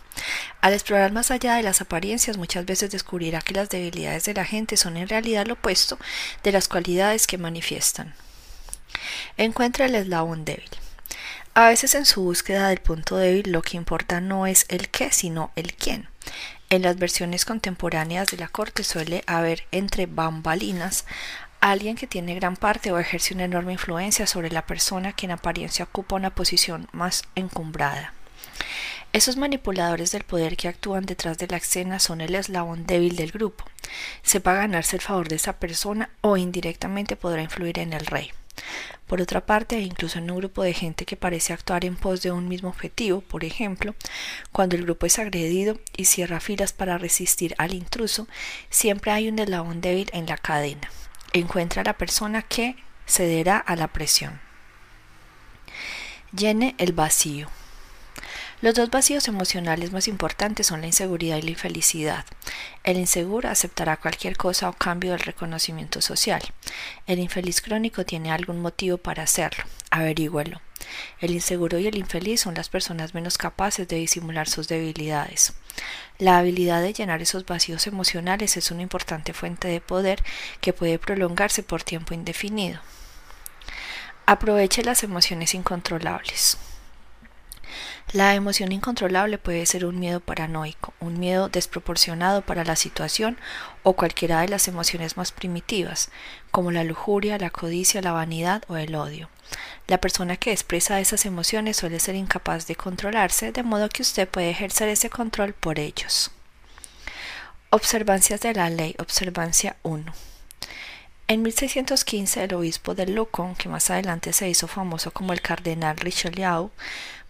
Al 0.61 0.74
explorar 0.74 1.12
más 1.12 1.30
allá 1.30 1.54
de 1.54 1.62
las 1.62 1.80
apariencias, 1.80 2.37
muchas 2.37 2.66
veces 2.66 2.90
descubrirá 2.90 3.40
que 3.40 3.54
las 3.54 3.70
debilidades 3.70 4.24
de 4.24 4.35
la 4.35 4.44
gente 4.44 4.76
son 4.76 4.98
en 4.98 5.09
realidad 5.09 5.46
lo 5.46 5.54
opuesto 5.54 5.98
de 6.42 6.52
las 6.52 6.68
cualidades 6.68 7.26
que 7.26 7.38
manifiestan. 7.38 8.14
Encuentra 9.38 9.87
el 9.87 9.94
eslabón 9.94 10.44
débil. 10.44 10.68
A 11.52 11.68
veces 11.68 11.96
en 11.96 12.06
su 12.06 12.22
búsqueda 12.22 12.68
del 12.68 12.80
punto 12.80 13.16
débil 13.16 13.50
lo 13.50 13.62
que 13.62 13.76
importa 13.76 14.20
no 14.20 14.46
es 14.46 14.66
el 14.68 14.88
qué, 14.88 15.10
sino 15.10 15.50
el 15.56 15.74
quién. 15.74 16.08
En 16.68 16.82
las 16.82 16.96
versiones 16.96 17.44
contemporáneas 17.44 18.28
de 18.28 18.36
la 18.36 18.46
corte 18.46 18.84
suele 18.84 19.24
haber 19.26 19.64
entre 19.72 20.06
bambalinas 20.06 21.06
alguien 21.60 21.96
que 21.96 22.06
tiene 22.06 22.36
gran 22.36 22.56
parte 22.56 22.92
o 22.92 22.98
ejerce 23.00 23.34
una 23.34 23.44
enorme 23.44 23.72
influencia 23.72 24.28
sobre 24.28 24.50
la 24.50 24.64
persona 24.64 25.12
que 25.12 25.26
en 25.26 25.32
apariencia 25.32 25.84
ocupa 25.84 26.14
una 26.14 26.30
posición 26.30 26.88
más 26.92 27.24
encumbrada. 27.34 28.14
Esos 29.12 29.36
manipuladores 29.36 30.12
del 30.12 30.22
poder 30.22 30.56
que 30.56 30.68
actúan 30.68 31.04
detrás 31.04 31.36
de 31.36 31.48
la 31.48 31.56
escena 31.56 31.98
son 31.98 32.20
el 32.20 32.36
eslabón 32.36 32.86
débil 32.86 33.16
del 33.16 33.32
grupo. 33.32 33.64
Sepa 34.22 34.54
ganarse 34.54 34.94
el 34.94 35.02
favor 35.02 35.28
de 35.28 35.34
esa 35.34 35.54
persona 35.54 36.10
o 36.20 36.36
indirectamente 36.36 37.16
podrá 37.16 37.42
influir 37.42 37.80
en 37.80 37.92
el 37.92 38.06
rey. 38.06 38.30
Por 39.07 39.20
otra 39.20 39.44
parte, 39.44 39.81
incluso 39.81 40.18
en 40.18 40.31
un 40.31 40.38
grupo 40.38 40.62
de 40.62 40.73
gente 40.73 41.05
que 41.05 41.16
parece 41.16 41.53
actuar 41.53 41.85
en 41.85 41.96
pos 41.96 42.23
de 42.23 42.31
un 42.31 42.49
mismo 42.49 42.68
objetivo, 42.68 43.20
por 43.20 43.44
ejemplo, 43.44 43.94
cuando 44.53 44.77
el 44.77 44.85
grupo 44.85 45.07
es 45.07 45.18
agredido 45.18 45.79
y 45.96 46.05
cierra 46.05 46.40
filas 46.40 46.73
para 46.73 46.99
resistir 46.99 47.55
al 47.59 47.75
intruso, 47.75 48.29
siempre 48.68 49.11
hay 49.11 49.29
un 49.29 49.38
eslabón 49.38 49.81
débil 49.81 50.11
en 50.12 50.27
la 50.27 50.37
cadena. 50.37 50.90
Encuentra 51.33 51.83
a 51.83 51.85
la 51.85 51.99
persona 51.99 52.42
que 52.42 52.77
cederá 53.07 53.59
a 53.59 53.77
la 53.77 53.88
presión. 53.88 54.40
Llene 56.33 56.75
el 56.79 56.92
vacío. 56.92 57.49
Los 58.62 58.75
dos 58.75 58.90
vacíos 58.90 59.27
emocionales 59.27 59.90
más 59.90 60.07
importantes 60.07 60.66
son 60.66 60.83
la 60.83 60.87
inseguridad 60.87 61.38
y 61.38 61.42
la 61.42 61.51
infelicidad. 61.51 62.27
El 62.85 62.99
inseguro 62.99 63.49
aceptará 63.49 63.96
cualquier 63.96 64.37
cosa 64.37 64.68
o 64.68 64.75
cambio 64.75 65.12
del 65.12 65.20
reconocimiento 65.20 66.03
social. 66.03 66.42
El 67.07 67.20
infeliz 67.20 67.62
crónico 67.62 68.05
tiene 68.05 68.31
algún 68.31 68.61
motivo 68.61 68.99
para 68.99 69.23
hacerlo. 69.23 69.64
Averígüelo. 69.90 70.61
El 71.20 71.31
inseguro 71.31 71.79
y 71.79 71.87
el 71.87 71.96
infeliz 71.96 72.42
son 72.42 72.55
las 72.55 72.68
personas 72.68 73.14
menos 73.14 73.38
capaces 73.38 73.88
de 73.88 73.96
disimular 73.96 74.46
sus 74.46 74.68
debilidades. 74.68 75.55
La 76.18 76.37
habilidad 76.37 76.83
de 76.83 76.92
llenar 76.92 77.23
esos 77.23 77.46
vacíos 77.46 77.87
emocionales 77.87 78.59
es 78.59 78.70
una 78.70 78.83
importante 78.83 79.33
fuente 79.33 79.68
de 79.68 79.81
poder 79.81 80.23
que 80.61 80.75
puede 80.75 80.99
prolongarse 80.99 81.62
por 81.62 81.83
tiempo 81.83 82.12
indefinido. 82.12 82.79
Aproveche 84.27 84.83
las 84.85 85.03
emociones 85.03 85.55
incontrolables. 85.55 86.59
La 88.12 88.35
emoción 88.35 88.73
incontrolable 88.73 89.38
puede 89.38 89.64
ser 89.66 89.87
un 89.87 90.01
miedo 90.01 90.18
paranoico, 90.18 90.92
un 90.99 91.20
miedo 91.20 91.49
desproporcionado 91.49 92.42
para 92.42 92.64
la 92.64 92.75
situación 92.75 93.38
o 93.85 93.92
cualquiera 93.92 94.40
de 94.40 94.49
las 94.49 94.66
emociones 94.66 95.16
más 95.16 95.31
primitivas, 95.31 96.11
como 96.51 96.73
la 96.73 96.83
lujuria, 96.83 97.38
la 97.38 97.51
codicia, 97.51 98.03
la 98.03 98.11
vanidad 98.11 98.64
o 98.66 98.77
el 98.77 98.96
odio. 98.96 99.31
La 99.87 99.99
persona 99.99 100.37
que 100.37 100.51
expresa 100.51 100.99
esas 100.99 101.25
emociones 101.25 101.77
suele 101.77 102.01
ser 102.01 102.16
incapaz 102.16 102.66
de 102.66 102.75
controlarse, 102.75 103.53
de 103.53 103.62
modo 103.62 103.88
que 103.88 104.03
usted 104.03 104.29
puede 104.29 104.51
ejercer 104.51 104.88
ese 104.88 105.09
control 105.09 105.53
por 105.53 105.79
ellos. 105.79 106.33
Observancias 107.70 108.40
de 108.40 108.55
la 108.55 108.70
ley. 108.70 108.96
Observancia 108.99 109.77
1. 109.85 110.12
En 111.29 111.42
1615 111.42 112.42
el 112.42 112.55
obispo 112.55 112.96
de 112.96 113.07
Locon, 113.07 113.55
que 113.55 113.68
más 113.68 113.88
adelante 113.88 114.33
se 114.33 114.49
hizo 114.49 114.66
famoso 114.66 115.12
como 115.12 115.33
el 115.33 115.40
cardenal 115.40 115.96
Richelieu, 115.96 116.73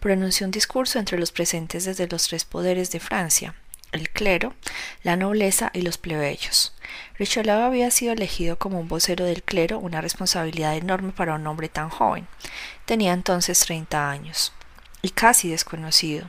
pronunció 0.00 0.46
un 0.46 0.50
discurso 0.50 0.98
entre 0.98 1.18
los 1.18 1.30
presentes 1.30 1.84
desde 1.84 2.08
los 2.08 2.26
tres 2.26 2.44
poderes 2.44 2.90
de 2.90 3.00
Francia, 3.00 3.54
el 3.92 4.10
clero, 4.10 4.54
la 5.02 5.16
nobleza 5.16 5.70
y 5.74 5.82
los 5.82 5.98
plebeyos. 5.98 6.74
Richelieu 7.18 7.60
había 7.62 7.90
sido 7.90 8.12
elegido 8.12 8.58
como 8.58 8.80
un 8.80 8.88
vocero 8.88 9.24
del 9.24 9.42
clero, 9.42 9.78
una 9.78 10.00
responsabilidad 10.00 10.76
enorme 10.76 11.12
para 11.12 11.34
un 11.34 11.46
hombre 11.46 11.68
tan 11.68 11.90
joven. 11.90 12.26
Tenía 12.86 13.12
entonces 13.12 13.60
treinta 13.60 14.10
años 14.10 14.52
y 15.02 15.10
casi 15.10 15.50
desconocido. 15.50 16.28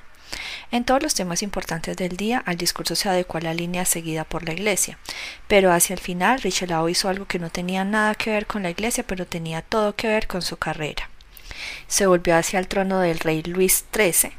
En 0.72 0.86
todos 0.86 1.04
los 1.04 1.14
temas 1.14 1.44
importantes 1.44 1.98
del 1.98 2.16
día, 2.16 2.42
al 2.46 2.56
discurso 2.56 2.96
se 2.96 3.10
adecuó 3.10 3.40
a 3.40 3.44
la 3.44 3.54
línea 3.54 3.84
seguida 3.84 4.24
por 4.24 4.44
la 4.44 4.54
Iglesia, 4.54 4.98
pero 5.48 5.74
hacia 5.74 5.94
el 5.94 6.00
final 6.00 6.42
Richelieu 6.42 6.88
hizo 6.88 7.10
algo 7.10 7.26
que 7.26 7.40
no 7.40 7.50
tenía 7.50 7.84
nada 7.84 8.16
que 8.16 8.32
ver 8.32 8.48
con 8.48 8.64
la 8.64 8.70
Iglesia, 8.70 9.06
pero 9.06 9.28
tenía 9.28 9.62
todo 9.62 9.96
que 9.96 10.08
ver 10.08 10.28
con 10.28 10.42
su 10.42 10.58
carrera. 10.58 11.11
Se 11.88 12.06
volvió 12.06 12.36
hacia 12.36 12.60
el 12.60 12.68
trono 12.68 13.00
del 13.00 13.20
rey 13.20 13.44
Luis 13.44 13.86
XIII, 13.94 14.32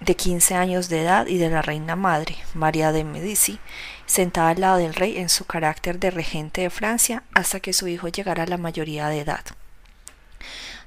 de 0.00 0.16
quince 0.16 0.54
años 0.54 0.88
de 0.88 1.02
edad, 1.02 1.26
y 1.26 1.38
de 1.38 1.50
la 1.50 1.62
reina 1.62 1.96
madre, 1.96 2.36
María 2.54 2.92
de 2.92 3.04
Medici, 3.04 3.58
sentada 4.06 4.50
al 4.50 4.60
lado 4.60 4.76
del 4.78 4.94
rey 4.94 5.18
en 5.18 5.28
su 5.28 5.44
carácter 5.44 5.98
de 5.98 6.10
regente 6.10 6.62
de 6.62 6.70
Francia 6.70 7.22
hasta 7.34 7.60
que 7.60 7.72
su 7.72 7.88
hijo 7.88 8.08
llegara 8.08 8.44
a 8.44 8.46
la 8.46 8.58
mayoría 8.58 9.08
de 9.08 9.20
edad. 9.20 9.44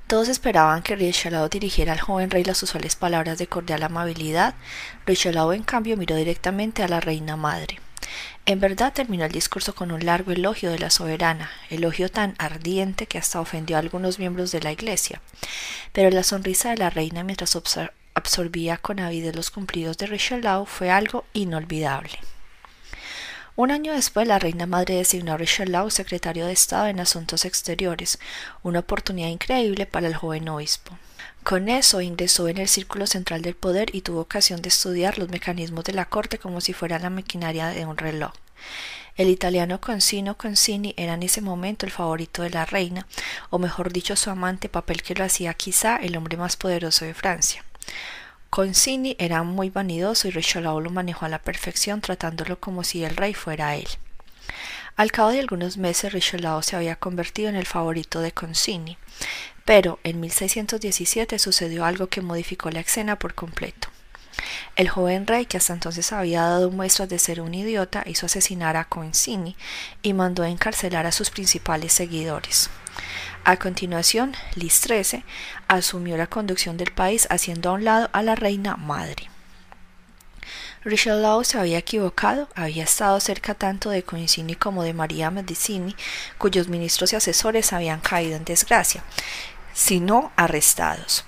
Todos 0.07 0.27
esperaban 0.27 0.81
que 0.81 0.95
Richelieu 0.95 1.49
dirigiera 1.49 1.93
al 1.93 1.99
joven 1.99 2.31
rey 2.31 2.43
las 2.43 2.63
usuales 2.63 2.95
palabras 2.95 3.37
de 3.37 3.45
cordial 3.45 3.83
amabilidad. 3.83 4.55
Richelieu, 5.05 5.51
en 5.51 5.61
cambio, 5.61 5.97
miró 5.97 6.15
directamente 6.15 6.81
a 6.81 6.87
la 6.87 6.99
reina 6.99 7.35
madre. 7.35 7.79
En 8.45 8.59
verdad 8.59 8.93
terminó 8.93 9.25
el 9.25 9.31
discurso 9.31 9.75
con 9.75 9.91
un 9.91 10.05
largo 10.05 10.31
elogio 10.31 10.71
de 10.71 10.79
la 10.79 10.89
soberana, 10.89 11.51
elogio 11.69 12.09
tan 12.09 12.35
ardiente 12.37 13.05
que 13.05 13.17
hasta 13.17 13.39
ofendió 13.39 13.75
a 13.75 13.79
algunos 13.79 14.19
miembros 14.19 14.51
de 14.51 14.61
la 14.61 14.71
iglesia. 14.71 15.21
Pero 15.93 16.09
la 16.09 16.23
sonrisa 16.23 16.71
de 16.71 16.77
la 16.77 16.89
reina 16.89 17.23
mientras 17.23 17.57
absorbía 18.15 18.77
con 18.77 18.99
avidez 18.99 19.35
los 19.35 19.51
cumplidos 19.51 19.97
de 19.97 20.07
Richelieu 20.07 20.65
fue 20.65 20.89
algo 20.89 21.25
inolvidable. 21.33 22.19
Un 23.55 23.71
año 23.71 23.93
después, 23.93 24.25
la 24.25 24.39
reina 24.39 24.65
madre 24.65 24.95
designó 24.95 25.33
a 25.33 25.37
Richelieu 25.37 25.89
secretario 25.89 26.45
de 26.45 26.53
Estado 26.53 26.87
en 26.87 26.99
Asuntos 27.01 27.43
Exteriores, 27.43 28.17
una 28.63 28.79
oportunidad 28.79 29.27
increíble 29.27 29.85
para 29.85 30.07
el 30.07 30.15
joven 30.15 30.47
obispo. 30.47 30.97
Con 31.43 31.69
eso 31.69 32.01
ingresó 32.01 32.47
en 32.47 32.57
el 32.57 32.67
círculo 32.67 33.07
central 33.07 33.41
del 33.41 33.55
poder 33.55 33.95
y 33.95 34.01
tuvo 34.01 34.21
ocasión 34.21 34.61
de 34.61 34.69
estudiar 34.69 35.17
los 35.17 35.29
mecanismos 35.29 35.83
de 35.83 35.93
la 35.93 36.05
corte 36.05 36.37
como 36.37 36.61
si 36.61 36.73
fuera 36.73 36.99
la 36.99 37.09
maquinaria 37.09 37.67
de 37.69 37.85
un 37.85 37.97
reloj. 37.97 38.33
El 39.15 39.29
italiano 39.29 39.81
Concino 39.81 40.37
Concini 40.37 40.93
era 40.95 41.13
en 41.13 41.23
ese 41.23 41.41
momento 41.41 41.85
el 41.85 41.91
favorito 41.91 42.41
de 42.41 42.51
la 42.51 42.65
reina, 42.65 43.05
o 43.49 43.59
mejor 43.59 43.91
dicho 43.91 44.15
su 44.15 44.29
amante, 44.29 44.69
papel 44.69 45.01
que 45.01 45.15
lo 45.15 45.25
hacía 45.25 45.53
quizá 45.55 45.97
el 45.97 46.15
hombre 46.15 46.37
más 46.37 46.55
poderoso 46.55 47.03
de 47.03 47.13
Francia. 47.13 47.65
Concini 48.49 49.15
era 49.19 49.43
muy 49.43 49.69
vanidoso 49.69 50.27
y 50.27 50.31
Richelieu 50.31 50.79
lo 50.79 50.89
manejó 50.89 51.25
a 51.25 51.29
la 51.29 51.41
perfección 51.41 52.01
tratándolo 52.01 52.59
como 52.59 52.83
si 52.83 53.03
el 53.03 53.15
rey 53.15 53.33
fuera 53.33 53.75
él. 53.75 53.87
Al 54.95 55.11
cabo 55.11 55.31
de 55.31 55.39
algunos 55.39 55.77
meses 55.77 56.13
Richelieu 56.13 56.61
se 56.61 56.75
había 56.75 56.95
convertido 56.95 57.49
en 57.49 57.55
el 57.55 57.65
favorito 57.65 58.21
de 58.21 58.31
Concini, 58.31 58.97
pero 59.69 59.99
en 60.03 60.19
1617 60.19 61.37
sucedió 61.37 61.85
algo 61.85 62.07
que 62.07 62.23
modificó 62.23 62.71
la 62.71 62.79
escena 62.79 63.19
por 63.19 63.35
completo. 63.35 63.89
El 64.75 64.89
joven 64.89 65.27
rey, 65.27 65.45
que 65.45 65.57
hasta 65.57 65.73
entonces 65.73 66.11
había 66.11 66.41
dado 66.41 66.71
muestras 66.71 67.07
de 67.07 67.19
ser 67.19 67.39
un 67.39 67.53
idiota, 67.53 68.01
hizo 68.07 68.25
asesinar 68.25 68.77
a 68.77 68.85
Concini 68.85 69.55
y 70.01 70.13
mandó 70.13 70.43
encarcelar 70.43 71.05
a 71.05 71.11
sus 71.11 71.29
principales 71.29 71.93
seguidores. 71.93 72.71
A 73.43 73.57
continuación, 73.57 74.35
Lis 74.55 74.81
XIII 74.81 75.23
asumió 75.67 76.17
la 76.17 76.25
conducción 76.25 76.75
del 76.75 76.91
país 76.91 77.27
haciendo 77.29 77.69
a 77.69 77.73
un 77.73 77.85
lado 77.85 78.09
a 78.11 78.23
la 78.23 78.33
reina 78.33 78.75
madre. 78.75 79.29
Richelieu 80.83 81.43
se 81.43 81.59
había 81.59 81.77
equivocado, 81.77 82.47
había 82.55 82.85
estado 82.85 83.19
cerca 83.19 83.53
tanto 83.53 83.89
de 83.89 84.01
Concini 84.01 84.55
como 84.55 84.83
de 84.83 84.93
María 84.93 85.29
Medici, 85.29 85.95
cuyos 86.37 86.69
ministros 86.69 87.11
y 87.11 87.17
asesores 87.17 87.73
habían 87.73 87.99
caído 87.99 88.37
en 88.37 88.45
desgracia, 88.45 89.03
sino 89.79 90.33
arrestados. 90.35 91.23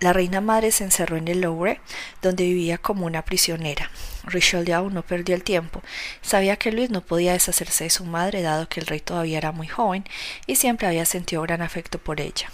La 0.00 0.14
reina 0.14 0.40
madre 0.40 0.72
se 0.72 0.84
encerró 0.84 1.18
en 1.18 1.28
el 1.28 1.42
Louvre, 1.42 1.82
donde 2.22 2.44
vivía 2.44 2.78
como 2.78 3.04
una 3.04 3.26
prisionera. 3.26 3.90
Richelieu 4.24 4.88
no 4.88 5.02
perdió 5.02 5.34
el 5.34 5.44
tiempo. 5.44 5.82
Sabía 6.22 6.56
que 6.56 6.72
Luis 6.72 6.88
no 6.88 7.02
podía 7.02 7.34
deshacerse 7.34 7.84
de 7.84 7.90
su 7.90 8.06
madre, 8.06 8.40
dado 8.40 8.70
que 8.70 8.80
el 8.80 8.86
rey 8.86 9.00
todavía 9.00 9.36
era 9.36 9.52
muy 9.52 9.68
joven 9.68 10.04
y 10.46 10.56
siempre 10.56 10.86
había 10.86 11.04
sentido 11.04 11.42
gran 11.42 11.60
afecto 11.60 11.98
por 11.98 12.22
ella. 12.22 12.50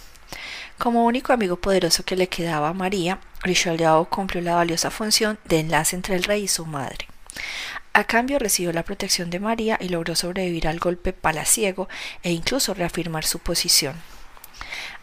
Como 0.77 1.05
único 1.05 1.31
amigo 1.31 1.55
poderoso 1.55 2.03
que 2.03 2.17
le 2.17 2.27
quedaba 2.27 2.67
a 2.67 2.73
María, 2.73 3.21
Richelieu 3.41 4.05
cumplió 4.09 4.41
la 4.41 4.55
valiosa 4.55 4.91
función 4.91 5.39
de 5.45 5.61
enlace 5.61 5.95
entre 5.95 6.17
el 6.17 6.25
rey 6.25 6.43
y 6.43 6.47
su 6.49 6.65
madre. 6.65 7.07
A 7.93 8.03
cambio 8.03 8.37
recibió 8.37 8.73
la 8.73 8.83
protección 8.83 9.29
de 9.29 9.39
María 9.39 9.77
y 9.79 9.87
logró 9.87 10.13
sobrevivir 10.13 10.67
al 10.67 10.79
golpe 10.79 11.13
palaciego 11.13 11.87
e 12.21 12.31
incluso 12.31 12.73
reafirmar 12.73 13.23
su 13.23 13.39
posición. 13.39 13.95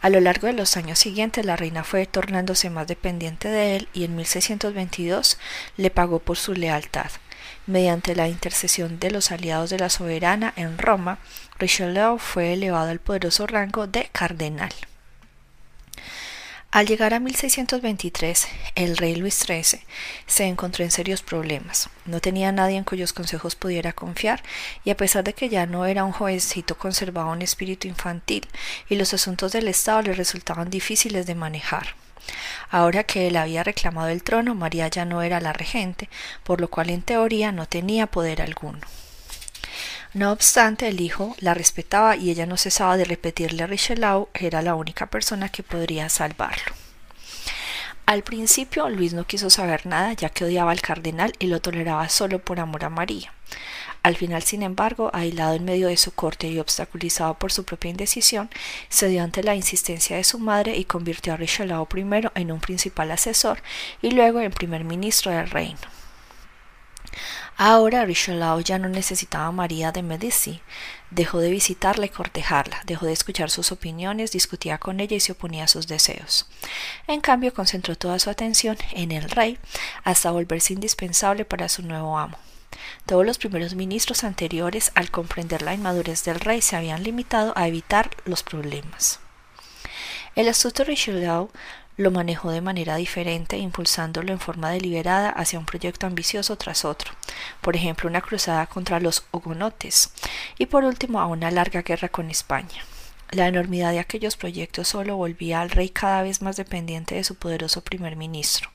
A 0.05 0.09
lo 0.11 0.19
largo 0.19 0.45
de 0.45 0.53
los 0.53 0.77
años 0.77 0.99
siguientes 0.99 1.43
la 1.47 1.55
reina 1.55 1.83
fue 1.83 2.05
tornándose 2.05 2.69
más 2.69 2.85
dependiente 2.85 3.47
de 3.47 3.75
él 3.75 3.87
y 3.91 4.03
en 4.03 4.15
1622 4.15 5.39
le 5.77 5.89
pagó 5.89 6.19
por 6.19 6.37
su 6.37 6.53
lealtad. 6.53 7.09
Mediante 7.65 8.15
la 8.15 8.27
intercesión 8.27 8.99
de 8.99 9.09
los 9.09 9.31
aliados 9.31 9.71
de 9.71 9.79
la 9.79 9.89
soberana 9.89 10.53
en 10.57 10.77
Roma, 10.77 11.17
Richelieu 11.57 12.19
fue 12.19 12.53
elevado 12.53 12.91
al 12.91 12.99
poderoso 12.99 13.47
rango 13.47 13.87
de 13.87 14.07
cardenal. 14.11 14.69
Al 16.75 16.87
llegar 16.87 17.13
a 17.13 17.21
1623, 17.21 18.47
el 18.75 18.97
rey 18.97 19.15
Luis 19.15 19.35
XIII 19.35 19.79
se 20.27 20.43
encontró 20.43 20.83
en 20.83 20.91
serios 20.91 21.21
problemas. 21.21 21.89
No 22.05 22.19
tenía 22.19 22.51
nadie 22.51 22.75
en 22.75 22.83
cuyos 22.83 23.13
consejos 23.13 23.55
pudiera 23.55 23.93
confiar, 23.93 24.43
y 24.83 24.89
a 24.89 24.97
pesar 24.97 25.23
de 25.23 25.31
que 25.31 25.47
ya 25.47 25.67
no 25.67 25.85
era 25.85 26.03
un 26.03 26.11
jovencito, 26.11 26.77
conservaba 26.77 27.31
un 27.31 27.41
espíritu 27.41 27.87
infantil, 27.87 28.45
y 28.89 28.95
los 28.95 29.13
asuntos 29.13 29.53
del 29.53 29.69
Estado 29.69 30.01
le 30.01 30.15
resultaban 30.15 30.69
difíciles 30.69 31.25
de 31.25 31.35
manejar. 31.35 31.95
Ahora 32.69 33.05
que 33.05 33.27
él 33.27 33.37
había 33.37 33.63
reclamado 33.63 34.09
el 34.09 34.21
trono, 34.21 34.53
María 34.53 34.89
ya 34.89 35.05
no 35.05 35.21
era 35.21 35.39
la 35.39 35.53
regente, 35.53 36.09
por 36.43 36.59
lo 36.59 36.67
cual 36.67 36.89
en 36.89 37.03
teoría 37.03 37.53
no 37.53 37.67
tenía 37.67 38.07
poder 38.07 38.41
alguno. 38.41 38.81
No 40.15 40.31
obstante, 40.31 40.87
el 40.87 41.01
hijo 41.01 41.35
la 41.41 41.53
respetaba 41.53 42.15
y 42.15 42.29
ella 42.29 42.45
no 42.45 42.55
cesaba 42.55 42.95
de 42.95 43.03
repetirle 43.03 43.63
a 43.63 43.67
Richelieu 43.67 44.29
que 44.31 44.47
era 44.47 44.61
la 44.61 44.73
única 44.75 45.07
persona 45.07 45.49
que 45.49 45.61
podría 45.61 46.07
salvarlo. 46.07 46.73
Al 48.05 48.23
principio, 48.23 48.87
Luis 48.87 49.11
no 49.13 49.27
quiso 49.27 49.49
saber 49.49 49.85
nada, 49.85 50.13
ya 50.13 50.29
que 50.29 50.45
odiaba 50.45 50.71
al 50.71 50.79
cardenal 50.79 51.33
y 51.37 51.47
lo 51.47 51.59
toleraba 51.59 52.07
solo 52.07 52.39
por 52.39 52.61
amor 52.61 52.85
a 52.85 52.89
María. 52.89 53.33
Al 54.03 54.15
final, 54.15 54.41
sin 54.43 54.63
embargo, 54.63 55.11
aislado 55.11 55.53
en 55.53 55.65
medio 55.65 55.89
de 55.89 55.97
su 55.97 56.13
corte 56.13 56.47
y 56.47 56.59
obstaculizado 56.59 57.33
por 57.33 57.51
su 57.51 57.65
propia 57.65 57.91
indecisión, 57.91 58.49
cedió 58.89 59.21
ante 59.21 59.43
la 59.43 59.55
insistencia 59.55 60.15
de 60.15 60.23
su 60.23 60.39
madre 60.39 60.77
y 60.77 60.85
convirtió 60.85 61.33
a 61.33 61.37
Richelieu 61.37 61.87
primero 61.87 62.31
en 62.35 62.53
un 62.53 62.61
principal 62.61 63.11
asesor 63.11 63.61
y 64.01 64.11
luego 64.11 64.39
en 64.39 64.53
primer 64.53 64.85
ministro 64.85 65.33
del 65.33 65.49
reino. 65.49 66.04
Ahora 67.57 68.03
Richelieu 68.03 68.59
ya 68.59 68.77
no 68.77 68.89
necesitaba 68.89 69.45
a 69.45 69.51
María 69.51 69.93
de 69.93 70.03
Medici. 70.03 70.61
Dejó 71.09 71.39
de 71.39 71.49
visitarla 71.49 72.05
y 72.05 72.09
cortejarla, 72.09 72.81
dejó 72.85 73.05
de 73.05 73.13
escuchar 73.13 73.49
sus 73.49 73.71
opiniones, 73.71 74.33
discutía 74.33 74.77
con 74.77 74.99
ella 74.99 75.15
y 75.15 75.21
se 75.21 75.31
oponía 75.31 75.63
a 75.63 75.69
sus 75.69 75.87
deseos. 75.87 76.47
En 77.07 77.21
cambio, 77.21 77.53
concentró 77.53 77.95
toda 77.95 78.19
su 78.19 78.29
atención 78.29 78.77
en 78.91 79.13
el 79.13 79.29
rey 79.29 79.57
hasta 80.03 80.31
volverse 80.31 80.73
indispensable 80.73 81.45
para 81.45 81.69
su 81.69 81.81
nuevo 81.81 82.17
amo. 82.17 82.37
Todos 83.05 83.25
los 83.25 83.37
primeros 83.37 83.73
ministros 83.73 84.25
anteriores, 84.25 84.91
al 84.95 85.09
comprender 85.09 85.61
la 85.61 85.73
inmadurez 85.73 86.25
del 86.25 86.41
rey, 86.41 86.61
se 86.61 86.75
habían 86.75 87.03
limitado 87.03 87.53
a 87.55 87.69
evitar 87.69 88.09
los 88.25 88.43
problemas. 88.43 89.21
El 90.35 90.49
astuto 90.49 90.83
Richelieu 90.83 91.49
lo 91.97 92.11
manejó 92.11 92.51
de 92.51 92.61
manera 92.61 92.95
diferente, 92.95 93.57
impulsándolo 93.57 94.31
en 94.31 94.39
forma 94.39 94.71
deliberada 94.71 95.29
hacia 95.29 95.59
un 95.59 95.65
proyecto 95.65 96.07
ambicioso 96.07 96.57
tras 96.57 96.85
otro, 96.85 97.11
por 97.61 97.75
ejemplo 97.75 98.09
una 98.09 98.21
cruzada 98.21 98.67
contra 98.67 98.99
los 98.99 99.25
hugonotes 99.31 100.11
y 100.57 100.65
por 100.65 100.83
último 100.83 101.19
a 101.19 101.27
una 101.27 101.51
larga 101.51 101.81
guerra 101.81 102.09
con 102.09 102.29
España. 102.29 102.83
La 103.31 103.47
enormidad 103.47 103.91
de 103.91 103.99
aquellos 103.99 104.37
proyectos 104.37 104.87
solo 104.87 105.17
volvía 105.17 105.61
al 105.61 105.71
rey 105.71 105.89
cada 105.89 106.21
vez 106.21 106.41
más 106.41 106.57
dependiente 106.57 107.15
de 107.15 107.23
su 107.23 107.35
poderoso 107.35 107.83
primer 107.83 108.15
ministro, 108.15 108.69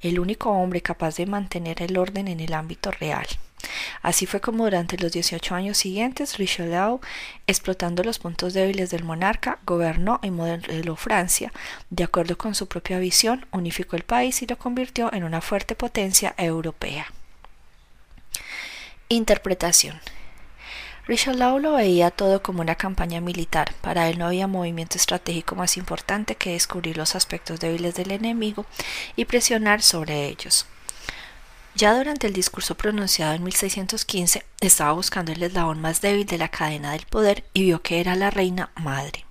el 0.00 0.18
único 0.18 0.50
hombre 0.50 0.82
capaz 0.82 1.16
de 1.16 1.26
mantener 1.26 1.82
el 1.82 1.96
orden 1.96 2.28
en 2.28 2.40
el 2.40 2.54
ámbito 2.54 2.90
real. 2.90 3.26
Así 4.02 4.26
fue 4.26 4.40
como 4.40 4.64
durante 4.64 4.98
los 4.98 5.12
18 5.12 5.54
años 5.54 5.78
siguientes 5.78 6.38
Richelieu, 6.38 7.00
explotando 7.46 8.02
los 8.02 8.18
puntos 8.18 8.54
débiles 8.54 8.90
del 8.90 9.04
monarca, 9.04 9.58
gobernó 9.64 10.20
y 10.22 10.30
modeló 10.30 10.96
Francia, 10.96 11.52
de 11.90 12.04
acuerdo 12.04 12.38
con 12.38 12.54
su 12.54 12.68
propia 12.68 12.98
visión, 12.98 13.46
unificó 13.52 13.96
el 13.96 14.04
país 14.04 14.42
y 14.42 14.46
lo 14.46 14.58
convirtió 14.58 15.12
en 15.12 15.24
una 15.24 15.40
fuerte 15.40 15.74
potencia 15.74 16.34
europea. 16.36 17.06
Interpretación 19.08 20.00
Richelieu 21.08 21.58
lo 21.58 21.72
veía 21.72 22.10
todo 22.10 22.42
como 22.42 22.60
una 22.60 22.74
campaña 22.74 23.22
militar. 23.22 23.72
Para 23.80 24.10
él 24.10 24.18
no 24.18 24.26
había 24.26 24.46
movimiento 24.46 24.98
estratégico 24.98 25.54
más 25.54 25.78
importante 25.78 26.34
que 26.34 26.52
descubrir 26.52 26.98
los 26.98 27.14
aspectos 27.14 27.60
débiles 27.60 27.94
del 27.94 28.10
enemigo 28.10 28.66
y 29.16 29.24
presionar 29.24 29.80
sobre 29.80 30.26
ellos. 30.26 30.66
Ya 31.78 31.96
durante 31.96 32.26
el 32.26 32.32
discurso 32.32 32.74
pronunciado 32.74 33.34
en 33.34 33.44
1615 33.44 34.44
estaba 34.60 34.90
buscando 34.94 35.30
el 35.30 35.40
eslabón 35.40 35.80
más 35.80 36.00
débil 36.00 36.26
de 36.26 36.36
la 36.36 36.48
cadena 36.48 36.90
del 36.90 37.06
poder 37.06 37.44
y 37.54 37.62
vio 37.62 37.82
que 37.82 38.00
era 38.00 38.16
la 38.16 38.30
reina 38.30 38.72
madre. 38.74 39.24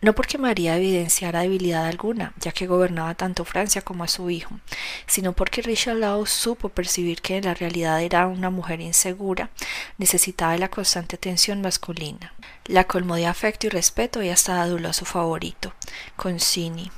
No 0.00 0.12
porque 0.12 0.36
María 0.36 0.76
evidenciara 0.76 1.42
debilidad 1.42 1.86
alguna, 1.86 2.32
ya 2.40 2.50
que 2.50 2.66
gobernaba 2.66 3.14
tanto 3.14 3.44
Francia 3.44 3.82
como 3.82 4.02
a 4.02 4.08
su 4.08 4.30
hijo, 4.30 4.58
sino 5.06 5.32
porque 5.32 5.62
Richelieu 5.62 6.26
supo 6.26 6.70
percibir 6.70 7.22
que 7.22 7.36
en 7.36 7.44
la 7.44 7.54
realidad 7.54 8.02
era 8.02 8.26
una 8.26 8.50
mujer 8.50 8.80
insegura, 8.80 9.50
necesitaba 9.96 10.54
de 10.54 10.58
la 10.58 10.70
constante 10.70 11.14
atención 11.14 11.62
masculina. 11.62 12.34
La 12.64 12.82
colmó 12.82 13.14
de 13.14 13.26
afecto 13.26 13.68
y 13.68 13.70
respeto 13.70 14.24
y 14.24 14.30
hasta 14.30 14.60
aduló 14.60 14.88
a 14.88 14.92
su 14.92 15.04
favorito, 15.04 15.72
Concini, 16.16 16.90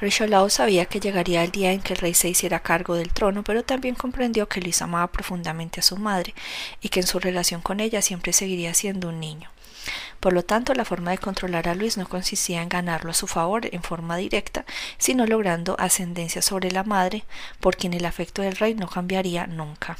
Richelieu 0.00 0.50
sabía 0.50 0.84
que 0.86 1.00
llegaría 1.00 1.42
el 1.42 1.50
día 1.50 1.72
en 1.72 1.80
que 1.80 1.94
el 1.94 1.98
rey 1.98 2.14
se 2.14 2.28
hiciera 2.28 2.60
cargo 2.60 2.94
del 2.94 3.12
trono, 3.12 3.42
pero 3.44 3.64
también 3.64 3.94
comprendió 3.94 4.48
que 4.48 4.60
Luis 4.60 4.82
amaba 4.82 5.06
profundamente 5.10 5.80
a 5.80 5.82
su 5.82 5.96
madre 5.96 6.34
y 6.80 6.90
que 6.90 7.00
en 7.00 7.06
su 7.06 7.18
relación 7.18 7.60
con 7.60 7.80
ella 7.80 8.02
siempre 8.02 8.32
seguiría 8.32 8.74
siendo 8.74 9.08
un 9.08 9.20
niño. 9.20 9.50
Por 10.20 10.32
lo 10.32 10.44
tanto, 10.44 10.74
la 10.74 10.84
forma 10.84 11.12
de 11.12 11.18
controlar 11.18 11.68
a 11.68 11.74
Luis 11.74 11.96
no 11.96 12.08
consistía 12.08 12.62
en 12.62 12.68
ganarlo 12.68 13.10
a 13.10 13.14
su 13.14 13.26
favor 13.26 13.68
en 13.72 13.82
forma 13.82 14.16
directa, 14.16 14.64
sino 14.98 15.26
logrando 15.26 15.76
ascendencia 15.78 16.42
sobre 16.42 16.70
la 16.70 16.82
madre, 16.82 17.24
por 17.60 17.76
quien 17.76 17.94
el 17.94 18.04
afecto 18.04 18.42
del 18.42 18.56
rey 18.56 18.74
no 18.74 18.88
cambiaría 18.88 19.46
nunca. 19.46 19.96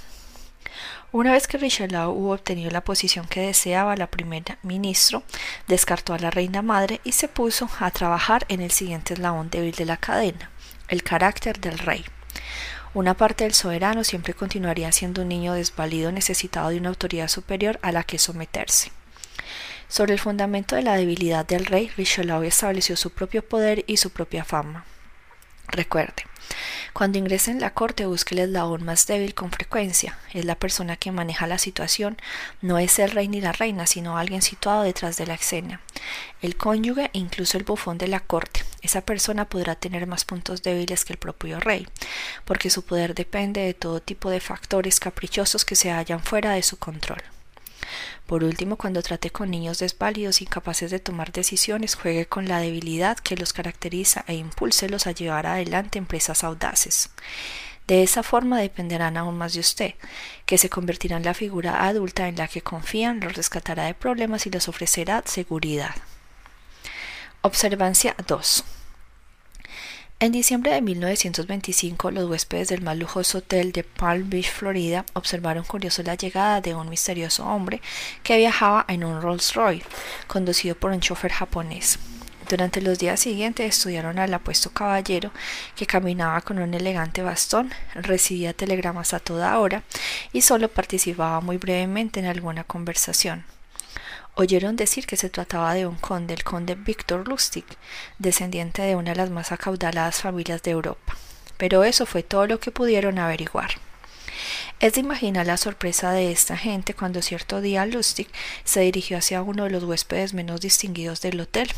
Una 1.12 1.32
vez 1.32 1.46
que 1.46 1.56
Richelieu 1.56 2.10
hubo 2.10 2.32
obtenido 2.32 2.70
la 2.70 2.82
posición 2.82 3.26
que 3.28 3.40
deseaba 3.40 3.96
la 3.96 4.08
primera 4.08 4.58
ministro, 4.62 5.22
descartó 5.68 6.14
a 6.14 6.18
la 6.18 6.30
reina 6.30 6.62
madre 6.62 7.00
y 7.04 7.12
se 7.12 7.28
puso 7.28 7.70
a 7.78 7.90
trabajar 7.92 8.44
en 8.48 8.60
el 8.60 8.72
siguiente 8.72 9.14
eslabón 9.14 9.48
débil 9.48 9.74
de 9.74 9.84
la 9.86 9.96
cadena, 9.96 10.50
el 10.88 11.02
carácter 11.04 11.60
del 11.60 11.78
rey. 11.78 12.04
Una 12.92 13.14
parte 13.14 13.44
del 13.44 13.54
soberano 13.54 14.04
siempre 14.04 14.34
continuaría 14.34 14.90
siendo 14.90 15.22
un 15.22 15.28
niño 15.28 15.52
desvalido 15.54 16.10
necesitado 16.10 16.70
de 16.70 16.78
una 16.78 16.88
autoridad 16.88 17.28
superior 17.28 17.78
a 17.82 17.92
la 17.92 18.02
que 18.02 18.18
someterse. 18.18 18.90
Sobre 19.88 20.14
el 20.14 20.18
fundamento 20.18 20.74
de 20.74 20.82
la 20.82 20.96
debilidad 20.96 21.46
del 21.46 21.66
rey, 21.66 21.88
Richelieu 21.96 22.42
estableció 22.42 22.96
su 22.96 23.10
propio 23.10 23.46
poder 23.46 23.84
y 23.86 23.98
su 23.98 24.10
propia 24.10 24.44
fama. 24.44 24.84
Recuerde, 25.68 26.24
cuando 26.92 27.18
ingrese 27.18 27.50
en 27.50 27.60
la 27.60 27.74
corte 27.74 28.06
busque 28.06 28.34
el 28.34 28.40
eslabón 28.40 28.84
más 28.84 29.06
débil 29.06 29.34
con 29.34 29.50
frecuencia. 29.50 30.18
Es 30.32 30.44
la 30.44 30.54
persona 30.54 30.96
que 30.96 31.12
maneja 31.12 31.46
la 31.46 31.58
situación, 31.58 32.16
no 32.62 32.78
es 32.78 32.98
el 32.98 33.10
rey 33.10 33.28
ni 33.28 33.40
la 33.40 33.52
reina, 33.52 33.86
sino 33.86 34.16
alguien 34.16 34.42
situado 34.42 34.82
detrás 34.82 35.16
de 35.16 35.26
la 35.26 35.34
escena. 35.34 35.80
El 36.40 36.56
cónyuge 36.56 37.10
e 37.12 37.18
incluso 37.18 37.58
el 37.58 37.64
bufón 37.64 37.98
de 37.98 38.08
la 38.08 38.20
corte. 38.20 38.64
Esa 38.80 39.00
persona 39.00 39.48
podrá 39.48 39.74
tener 39.74 40.06
más 40.06 40.24
puntos 40.24 40.62
débiles 40.62 41.04
que 41.04 41.12
el 41.12 41.18
propio 41.18 41.58
rey, 41.60 41.88
porque 42.44 42.70
su 42.70 42.84
poder 42.84 43.14
depende 43.14 43.60
de 43.60 43.74
todo 43.74 44.00
tipo 44.00 44.30
de 44.30 44.40
factores 44.40 45.00
caprichosos 45.00 45.64
que 45.64 45.76
se 45.76 45.90
hallan 45.90 46.22
fuera 46.22 46.52
de 46.52 46.62
su 46.62 46.78
control. 46.78 47.22
Por 48.26 48.44
último, 48.44 48.76
cuando 48.76 49.02
trate 49.02 49.30
con 49.30 49.50
niños 49.50 49.78
desválidos 49.78 50.42
incapaces 50.42 50.90
de 50.90 50.98
tomar 50.98 51.32
decisiones, 51.32 51.94
juegue 51.94 52.26
con 52.26 52.48
la 52.48 52.58
debilidad 52.58 53.18
que 53.18 53.36
los 53.36 53.52
caracteriza 53.52 54.24
e 54.26 54.34
impúlselos 54.34 55.06
a 55.06 55.12
llevar 55.12 55.46
adelante 55.46 55.98
empresas 55.98 56.44
audaces. 56.44 57.10
De 57.86 58.02
esa 58.02 58.24
forma 58.24 58.58
dependerán 58.58 59.16
aún 59.16 59.38
más 59.38 59.54
de 59.54 59.60
usted, 59.60 59.94
que 60.44 60.58
se 60.58 60.68
convertirá 60.68 61.16
en 61.16 61.24
la 61.24 61.34
figura 61.34 61.86
adulta 61.86 62.26
en 62.26 62.36
la 62.36 62.48
que 62.48 62.60
confían, 62.60 63.20
los 63.20 63.34
rescatará 63.36 63.84
de 63.84 63.94
problemas 63.94 64.46
y 64.46 64.50
les 64.50 64.68
ofrecerá 64.68 65.22
seguridad. 65.24 65.94
Observancia 67.42 68.16
2. 68.26 68.64
En 70.18 70.32
diciembre 70.32 70.72
de 70.72 70.80
1925, 70.80 72.10
los 72.10 72.24
huéspedes 72.30 72.68
del 72.68 72.80
más 72.80 72.96
lujoso 72.96 73.38
hotel 73.38 73.72
de 73.72 73.84
Palm 73.84 74.30
Beach, 74.30 74.50
Florida, 74.50 75.04
observaron 75.12 75.62
curioso 75.62 76.02
la 76.02 76.14
llegada 76.14 76.62
de 76.62 76.74
un 76.74 76.88
misterioso 76.88 77.44
hombre 77.44 77.82
que 78.22 78.38
viajaba 78.38 78.86
en 78.88 79.04
un 79.04 79.20
Rolls 79.20 79.52
Royce, 79.52 79.84
conducido 80.26 80.74
por 80.74 80.92
un 80.92 81.00
chofer 81.00 81.32
japonés. 81.32 81.98
Durante 82.48 82.80
los 82.80 82.98
días 82.98 83.20
siguientes 83.20 83.68
estudiaron 83.68 84.18
al 84.18 84.32
apuesto 84.32 84.70
caballero 84.70 85.32
que 85.74 85.84
caminaba 85.84 86.40
con 86.40 86.60
un 86.60 86.72
elegante 86.72 87.20
bastón, 87.20 87.70
recibía 87.94 88.54
telegramas 88.54 89.12
a 89.12 89.20
toda 89.20 89.58
hora 89.58 89.82
y 90.32 90.40
solo 90.40 90.70
participaba 90.70 91.42
muy 91.42 91.58
brevemente 91.58 92.20
en 92.20 92.26
alguna 92.26 92.64
conversación. 92.64 93.44
Oyeron 94.38 94.76
decir 94.76 95.06
que 95.06 95.16
se 95.16 95.30
trataba 95.30 95.72
de 95.72 95.86
un 95.86 95.96
conde, 95.96 96.34
el 96.34 96.44
conde 96.44 96.74
Víctor 96.74 97.26
Lustig, 97.26 97.64
descendiente 98.18 98.82
de 98.82 98.94
una 98.94 99.12
de 99.12 99.16
las 99.16 99.30
más 99.30 99.50
acaudaladas 99.50 100.20
familias 100.20 100.62
de 100.62 100.72
Europa. 100.72 101.16
Pero 101.56 101.84
eso 101.84 102.04
fue 102.04 102.22
todo 102.22 102.46
lo 102.46 102.60
que 102.60 102.70
pudieron 102.70 103.18
averiguar. 103.18 103.70
Es 104.78 104.92
de 104.92 105.00
imaginar 105.00 105.46
la 105.46 105.56
sorpresa 105.56 106.12
de 106.12 106.32
esta 106.32 106.58
gente 106.58 106.92
cuando 106.92 107.22
cierto 107.22 107.62
día 107.62 107.86
Lustig 107.86 108.28
se 108.62 108.80
dirigió 108.80 109.16
hacia 109.16 109.40
uno 109.40 109.64
de 109.64 109.70
los 109.70 109.84
huéspedes 109.84 110.34
menos 110.34 110.60
distinguidos 110.60 111.22
del 111.22 111.40
hotel, 111.40 111.70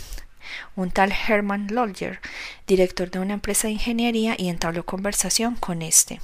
un 0.74 0.90
tal 0.90 1.12
Hermann 1.12 1.68
Lolger, 1.70 2.18
director 2.66 3.08
de 3.08 3.20
una 3.20 3.34
empresa 3.34 3.68
de 3.68 3.74
ingeniería, 3.74 4.34
y 4.36 4.48
entabló 4.48 4.84
conversación 4.84 5.54
con 5.54 5.80
este. 5.80 6.20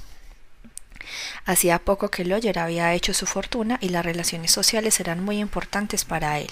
Hacía 1.45 1.79
poco 1.79 2.09
que 2.09 2.25
Lawyer 2.25 2.59
había 2.59 2.93
hecho 2.93 3.13
su 3.13 3.25
fortuna 3.25 3.77
y 3.81 3.89
las 3.89 4.05
relaciones 4.05 4.51
sociales 4.51 4.99
eran 4.99 5.23
muy 5.23 5.39
importantes 5.39 6.05
para 6.05 6.39
él. 6.39 6.49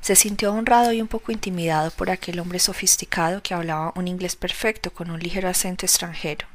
Se 0.00 0.14
sintió 0.14 0.52
honrado 0.52 0.92
y 0.92 1.02
un 1.02 1.08
poco 1.08 1.32
intimidado 1.32 1.90
por 1.90 2.10
aquel 2.10 2.38
hombre 2.38 2.58
sofisticado 2.58 3.42
que 3.42 3.54
hablaba 3.54 3.92
un 3.96 4.06
inglés 4.08 4.36
perfecto 4.36 4.92
con 4.92 5.10
un 5.10 5.18
ligero 5.18 5.48
acento 5.48 5.84
extranjero. 5.84 6.46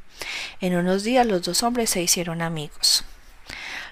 En 0.62 0.76
unos 0.76 1.04
días 1.04 1.26
los 1.26 1.42
dos 1.42 1.64
hombres 1.64 1.90
se 1.90 2.02
hicieron 2.02 2.42
amigos. 2.42 3.04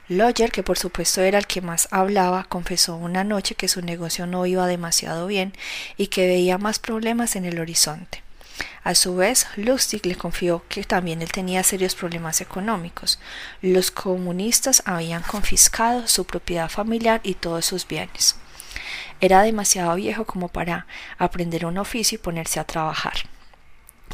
Lawyer, 0.07 0.51
que 0.51 0.63
por 0.63 0.79
supuesto 0.79 1.21
era 1.21 1.37
el 1.37 1.45
que 1.45 1.61
más 1.61 1.87
hablaba, 1.91 2.45
confesó 2.45 2.95
una 2.95 3.23
noche 3.23 3.53
que 3.55 3.67
su 3.67 3.81
negocio 3.81 4.25
no 4.25 4.45
iba 4.45 4.65
demasiado 4.65 5.27
bien 5.27 5.53
y 5.97 6.07
que 6.07 6.25
veía 6.25 6.57
más 6.57 6.79
problemas 6.79 7.35
en 7.35 7.45
el 7.45 7.59
horizonte. 7.59 8.23
A 8.83 8.95
su 8.95 9.15
vez, 9.15 9.47
Lustig 9.55 10.05
le 10.05 10.15
confió 10.15 10.63
que 10.69 10.83
también 10.83 11.21
él 11.21 11.31
tenía 11.31 11.63
serios 11.63 11.95
problemas 11.95 12.41
económicos. 12.41 13.19
Los 13.61 13.91
comunistas 13.91 14.81
habían 14.85 15.21
confiscado 15.21 16.07
su 16.07 16.25
propiedad 16.25 16.69
familiar 16.69 17.21
y 17.23 17.35
todos 17.35 17.65
sus 17.65 17.87
bienes. 17.87 18.35
Era 19.21 19.41
demasiado 19.41 19.95
viejo 19.95 20.25
como 20.25 20.47
para 20.47 20.87
aprender 21.17 21.65
un 21.65 21.77
oficio 21.77 22.15
y 22.15 22.19
ponerse 22.19 22.59
a 22.59 22.63
trabajar. 22.63 23.13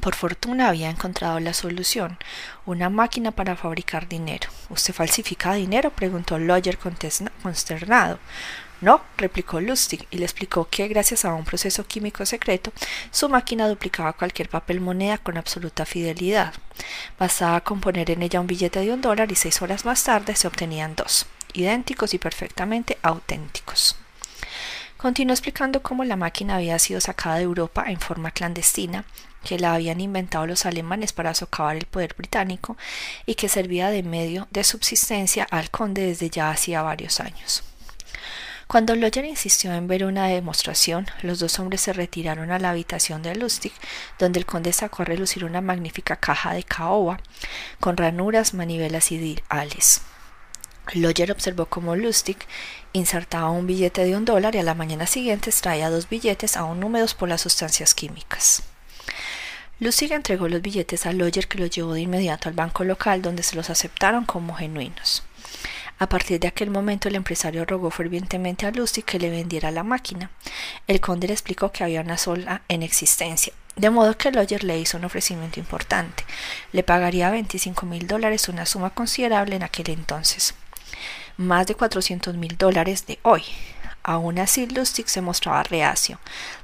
Por 0.01 0.15
fortuna 0.15 0.69
había 0.69 0.89
encontrado 0.89 1.39
la 1.39 1.53
solución, 1.53 2.17
una 2.65 2.89
máquina 2.89 3.31
para 3.31 3.55
fabricar 3.55 4.07
dinero. 4.07 4.49
¿Usted 4.69 4.93
falsifica 4.93 5.53
dinero? 5.53 5.91
preguntó 5.91 6.37
Lawyer 6.37 6.77
consternado. 6.77 8.19
No, 8.85 9.01
replicó 9.17 9.59
Lustig 9.59 10.05
y 10.11 10.19
le 10.19 10.25
explicó 10.25 10.67
que 10.69 10.87
gracias 10.87 11.25
a 11.25 11.33
un 11.33 11.43
proceso 11.43 11.87
químico 11.87 12.23
secreto 12.23 12.71
su 13.09 13.27
máquina 13.27 13.67
duplicaba 13.67 14.13
cualquier 14.13 14.47
papel 14.47 14.79
moneda 14.79 15.17
con 15.17 15.39
absoluta 15.39 15.87
fidelidad. 15.87 16.53
Bastaba 17.17 17.61
con 17.61 17.81
poner 17.81 18.11
en 18.11 18.21
ella 18.21 18.39
un 18.39 18.45
billete 18.45 18.81
de 18.81 18.93
un 18.93 19.01
dólar 19.01 19.31
y 19.31 19.35
seis 19.35 19.59
horas 19.63 19.85
más 19.85 20.03
tarde 20.03 20.35
se 20.35 20.47
obtenían 20.47 20.95
dos, 20.95 21.25
idénticos 21.53 22.13
y 22.13 22.19
perfectamente 22.19 22.99
auténticos. 23.01 23.95
Continuó 24.97 25.33
explicando 25.33 25.81
cómo 25.81 26.03
la 26.03 26.15
máquina 26.15 26.57
había 26.57 26.77
sido 26.77 27.01
sacada 27.01 27.37
de 27.37 27.41
Europa 27.41 27.85
en 27.87 27.99
forma 27.99 28.29
clandestina, 28.29 29.05
que 29.43 29.57
la 29.57 29.73
habían 29.73 29.99
inventado 29.99 30.45
los 30.45 30.63
alemanes 30.67 31.11
para 31.11 31.33
socavar 31.33 31.75
el 31.75 31.85
poder 31.85 32.13
británico 32.15 32.77
y 33.25 33.33
que 33.33 33.49
servía 33.49 33.89
de 33.89 34.03
medio 34.03 34.47
de 34.51 34.63
subsistencia 34.63 35.47
al 35.49 35.71
conde 35.71 36.05
desde 36.05 36.29
ya 36.29 36.51
hacía 36.51 36.83
varios 36.83 37.19
años. 37.19 37.63
Cuando 38.67 38.95
Lawyer 38.95 39.25
insistió 39.25 39.71
en 39.73 39.87
ver 39.87 40.05
una 40.05 40.25
demostración, 40.27 41.05
los 41.21 41.39
dos 41.39 41.59
hombres 41.59 41.81
se 41.81 41.93
retiraron 41.93 42.51
a 42.51 42.57
la 42.57 42.71
habitación 42.71 43.21
de 43.21 43.35
Lustig, 43.35 43.73
donde 44.17 44.39
el 44.39 44.47
conde 44.47 44.73
sacó 44.73 45.03
a 45.03 45.05
relucir 45.05 45.45
una 45.45 45.61
magnífica 45.61 46.15
caja 46.15 46.53
de 46.53 46.63
caoba 46.63 47.19
con 47.79 47.95
ranuras, 47.95 48.55
manivelas 48.55 49.11
y 49.11 49.17
diales. 49.19 50.01
Lawyer 50.93 51.31
observó 51.31 51.67
cómo 51.67 51.95
Lustig 51.95 52.37
insertaba 52.93 53.49
un 53.51 53.67
billete 53.67 54.03
de 54.03 54.15
un 54.15 54.25
dólar 54.25 54.55
y 54.55 54.59
a 54.59 54.63
la 54.63 54.73
mañana 54.73 55.05
siguiente 55.05 55.51
extraía 55.51 55.89
dos 55.89 56.09
billetes 56.09 56.57
aún 56.57 56.83
húmedos 56.83 57.13
por 57.13 57.29
las 57.29 57.41
sustancias 57.41 57.93
químicas. 57.93 58.63
Lustig 59.79 60.11
entregó 60.11 60.47
los 60.47 60.61
billetes 60.61 61.05
a 61.05 61.13
Lawyer 61.13 61.47
que 61.47 61.59
los 61.59 61.69
llevó 61.69 61.93
de 61.93 62.01
inmediato 62.01 62.49
al 62.49 62.55
banco 62.55 62.83
local 62.83 63.21
donde 63.21 63.43
se 63.43 63.55
los 63.55 63.69
aceptaron 63.69 64.25
como 64.25 64.55
genuinos. 64.55 65.23
A 65.97 66.07
partir 66.09 66.39
de 66.39 66.47
aquel 66.47 66.69
momento 66.69 67.07
el 67.07 67.15
empresario 67.15 67.63
rogó 67.63 67.89
fervientemente 67.89 68.65
a 68.65 68.71
Lucy 68.71 69.01
que 69.01 69.17
le 69.17 69.29
vendiera 69.29 69.71
la 69.71 69.83
máquina. 69.83 70.29
El 70.87 70.99
conde 70.99 71.27
le 71.27 71.33
explicó 71.33 71.71
que 71.71 71.83
había 71.83 72.01
una 72.01 72.17
sola 72.17 72.63
en 72.67 72.83
existencia, 72.83 73.53
de 73.77 73.89
modo 73.89 74.17
que 74.17 74.31
Lawyer 74.31 74.63
le 74.65 74.77
hizo 74.77 74.97
un 74.97 75.05
ofrecimiento 75.05 75.59
importante. 75.59 76.25
Le 76.73 76.83
pagaría 76.83 77.29
veinticinco 77.29 77.85
mil 77.85 78.07
dólares, 78.07 78.49
una 78.49 78.65
suma 78.65 78.89
considerable 78.89 79.55
en 79.55 79.63
aquel 79.63 79.89
entonces. 79.89 80.53
Más 81.37 81.65
de 81.67 81.75
cuatrocientos 81.75 82.35
mil 82.35 82.57
dólares 82.57 83.05
de 83.05 83.19
hoy. 83.23 83.43
Aún 84.03 84.37
así, 84.37 84.67
Lustig 84.67 85.09
se 85.09 85.21
mostraba 85.21 85.63
reacio. 85.63 86.19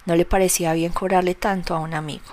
No 0.05 0.15
le 0.15 0.25
parecía 0.25 0.73
bien 0.73 0.91
cobrarle 0.91 1.35
tanto 1.35 1.73
a 1.73 1.79
un 1.79 1.93
amigo. 1.93 2.25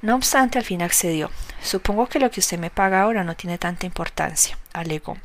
No 0.00 0.16
obstante, 0.16 0.58
al 0.58 0.64
fin 0.64 0.82
accedió. 0.82 1.30
Supongo 1.62 2.08
que 2.08 2.18
lo 2.18 2.30
que 2.30 2.40
usted 2.40 2.58
me 2.58 2.70
paga 2.70 3.02
ahora 3.02 3.22
no 3.22 3.36
tiene 3.36 3.58
tanta 3.58 3.86
importancia, 3.86 4.58
alegó. 4.72 5.16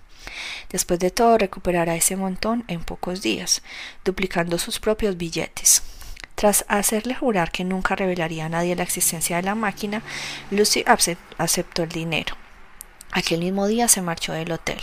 Después 0.70 1.00
de 1.00 1.12
todo, 1.12 1.38
recuperará 1.38 1.96
ese 1.96 2.16
montón 2.16 2.64
en 2.68 2.84
pocos 2.84 3.22
días, 3.22 3.62
duplicando 4.04 4.58
sus 4.58 4.80
propios 4.80 5.18
billetes. 5.18 5.84
Tras 6.36 6.66
hacerle 6.68 7.16
jurar 7.16 7.52
que 7.52 7.64
nunca 7.64 7.96
revelaría 7.96 8.46
a 8.46 8.50
nadie 8.50 8.76
la 8.76 8.84
existencia 8.84 9.38
de 9.38 9.44
la 9.44 9.56
máquina, 9.56 10.04
Lucy 10.52 10.84
aceptó 11.38 11.84
el 11.84 11.90
dinero. 11.90 12.36
Aquel 13.12 13.40
mismo 13.40 13.66
día 13.66 13.88
se 13.88 14.04
marchó 14.04 14.34
del 14.34 14.52
hotel. 14.52 14.80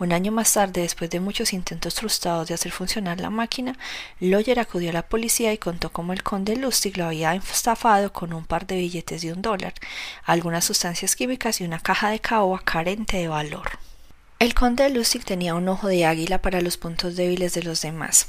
Un 0.00 0.12
año 0.12 0.32
más 0.32 0.52
tarde, 0.52 0.80
después 0.80 1.10
de 1.10 1.20
muchos 1.20 1.52
intentos 1.52 1.94
frustrados 1.94 2.48
de 2.48 2.54
hacer 2.54 2.72
funcionar 2.72 3.20
la 3.20 3.30
máquina, 3.30 3.78
Lawyer 4.18 4.58
acudió 4.58 4.90
a 4.90 4.94
la 4.94 5.06
policía 5.06 5.52
y 5.52 5.58
contó 5.58 5.92
cómo 5.92 6.12
el 6.12 6.24
conde 6.24 6.56
Lustig 6.56 6.96
lo 6.96 7.04
había 7.04 7.34
estafado 7.34 8.12
con 8.12 8.32
un 8.32 8.46
par 8.46 8.66
de 8.66 8.76
billetes 8.76 9.22
de 9.22 9.32
un 9.32 9.42
dólar, 9.42 9.74
algunas 10.24 10.64
sustancias 10.64 11.14
químicas 11.14 11.60
y 11.60 11.64
una 11.64 11.78
caja 11.78 12.10
de 12.10 12.18
caoba 12.18 12.58
carente 12.64 13.18
de 13.18 13.28
valor. 13.28 13.78
El 14.38 14.54
conde 14.54 14.88
Lustig 14.88 15.24
tenía 15.24 15.56
un 15.56 15.68
ojo 15.68 15.88
de 15.88 16.06
águila 16.06 16.40
para 16.40 16.60
los 16.60 16.76
puntos 16.76 17.16
débiles 17.16 17.54
de 17.54 17.64
los 17.64 17.82
demás. 17.82 18.28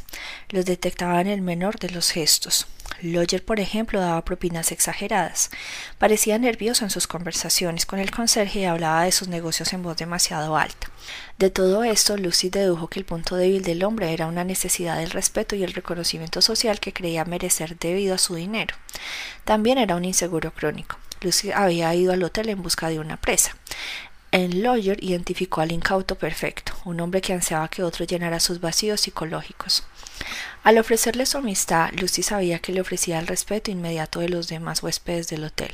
Los 0.50 0.66
detectaba 0.66 1.22
en 1.22 1.28
el 1.28 1.44
menor 1.44 1.78
de 1.78 1.92
los 1.92 2.10
gestos. 2.10 2.66
Lawyer, 3.04 3.46
por 3.46 3.60
ejemplo, 3.60 4.02
daba 4.02 4.26
propinas 4.26 4.72
exageradas. 4.72 5.52
Parecía 6.00 6.40
nervioso 6.40 6.84
en 6.84 6.90
sus 6.90 7.06
conversaciones 7.06 7.86
con 7.86 8.00
el 8.00 8.10
conserje 8.10 8.62
y 8.62 8.66
hablaba 8.66 9.04
de 9.04 9.12
sus 9.12 9.28
negocios 9.28 9.72
en 9.72 9.84
voz 9.84 9.98
demasiado 9.98 10.58
alta. 10.58 10.90
De 11.38 11.52
todo 11.52 11.84
esto, 11.84 12.18
Lucy 12.18 12.50
dedujo 12.50 12.88
que 12.88 12.98
el 12.98 13.06
punto 13.06 13.36
débil 13.36 13.62
del 13.62 13.84
hombre 13.84 14.12
era 14.12 14.26
una 14.26 14.44
necesidad 14.44 14.98
del 14.98 15.12
respeto 15.12 15.56
y 15.56 15.64
el 15.64 15.74
reconocimiento 15.74 16.42
social 16.42 16.80
que 16.80 16.92
creía 16.92 17.24
merecer 17.24 17.78
debido 17.78 18.16
a 18.16 18.18
su 18.18 18.34
dinero. 18.34 18.76
También 19.46 19.78
era 19.78 19.96
un 19.96 20.06
inseguro 20.06 20.52
crónico. 20.56 20.98
Lucy 21.22 21.52
había 21.52 21.94
ido 21.94 22.14
al 22.14 22.24
hotel 22.24 22.50
en 22.50 22.64
busca 22.64 22.90
de 22.90 23.00
una 23.00 23.18
presa. 23.18 23.56
El 24.32 24.62
lawyer 24.62 25.04
identificó 25.04 25.62
al 25.62 25.72
incauto 25.72 26.14
perfecto, 26.14 26.74
un 26.86 27.00
hombre 27.00 27.20
que 27.20 27.34
ansiaba 27.34 27.68
que 27.68 27.82
otro 27.82 28.06
llenara 28.06 28.40
sus 28.40 28.62
vacíos 28.62 29.02
psicológicos. 29.02 29.84
Al 30.64 30.78
ofrecerle 30.78 31.26
su 31.26 31.40
amistad, 31.40 31.90
Lucy 31.94 32.22
sabía 32.22 32.60
que 32.60 32.72
le 32.72 32.82
ofrecía 32.82 33.18
el 33.18 33.26
respeto 33.26 33.72
inmediato 33.72 34.20
de 34.20 34.30
los 34.30 34.48
demás 34.48 34.84
huéspedes 34.84 35.30
del 35.30 35.46
hotel. 35.46 35.72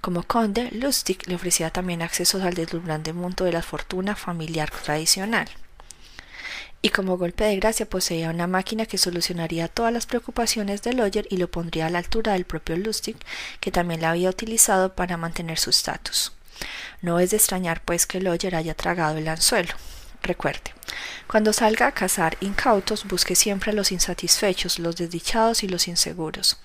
Como 0.00 0.22
conde, 0.22 0.68
Lustig 0.70 1.26
le 1.26 1.34
ofrecía 1.34 1.70
también 1.70 2.02
accesos 2.02 2.42
al 2.42 2.54
deslumbrante 2.54 3.12
mundo 3.12 3.44
de 3.44 3.52
la 3.52 3.62
fortuna 3.62 4.14
familiar 4.14 4.70
tradicional. 4.70 5.48
Y 6.82 6.90
como 6.90 7.18
golpe 7.18 7.44
de 7.44 7.56
gracia 7.56 7.86
poseía 7.86 8.30
una 8.30 8.46
máquina 8.46 8.86
que 8.86 8.98
solucionaría 8.98 9.66
todas 9.66 9.92
las 9.92 10.06
preocupaciones 10.06 10.82
de 10.82 10.92
Lawyer 10.92 11.26
y 11.30 11.36
lo 11.36 11.50
pondría 11.50 11.86
a 11.86 11.90
la 11.90 11.98
altura 11.98 12.34
del 12.34 12.44
propio 12.44 12.76
Lustig, 12.76 13.16
que 13.58 13.72
también 13.72 14.02
la 14.02 14.10
había 14.10 14.30
utilizado 14.30 14.94
para 14.94 15.16
mantener 15.16 15.58
su 15.58 15.70
estatus. 15.70 16.32
No 17.02 17.18
es 17.18 17.30
de 17.30 17.36
extrañar, 17.36 17.82
pues, 17.84 18.06
que 18.06 18.20
Lawyer 18.20 18.54
haya 18.54 18.74
tragado 18.74 19.18
el 19.18 19.28
anzuelo. 19.28 19.74
Recuerde, 20.22 20.72
cuando 21.26 21.52
salga 21.52 21.88
a 21.88 21.92
cazar 21.92 22.36
incautos, 22.40 23.04
busque 23.08 23.34
siempre 23.34 23.72
a 23.72 23.74
los 23.74 23.90
insatisfechos, 23.90 24.78
los 24.78 24.94
desdichados 24.96 25.64
y 25.64 25.68
los 25.68 25.88
inseguros. 25.88 26.60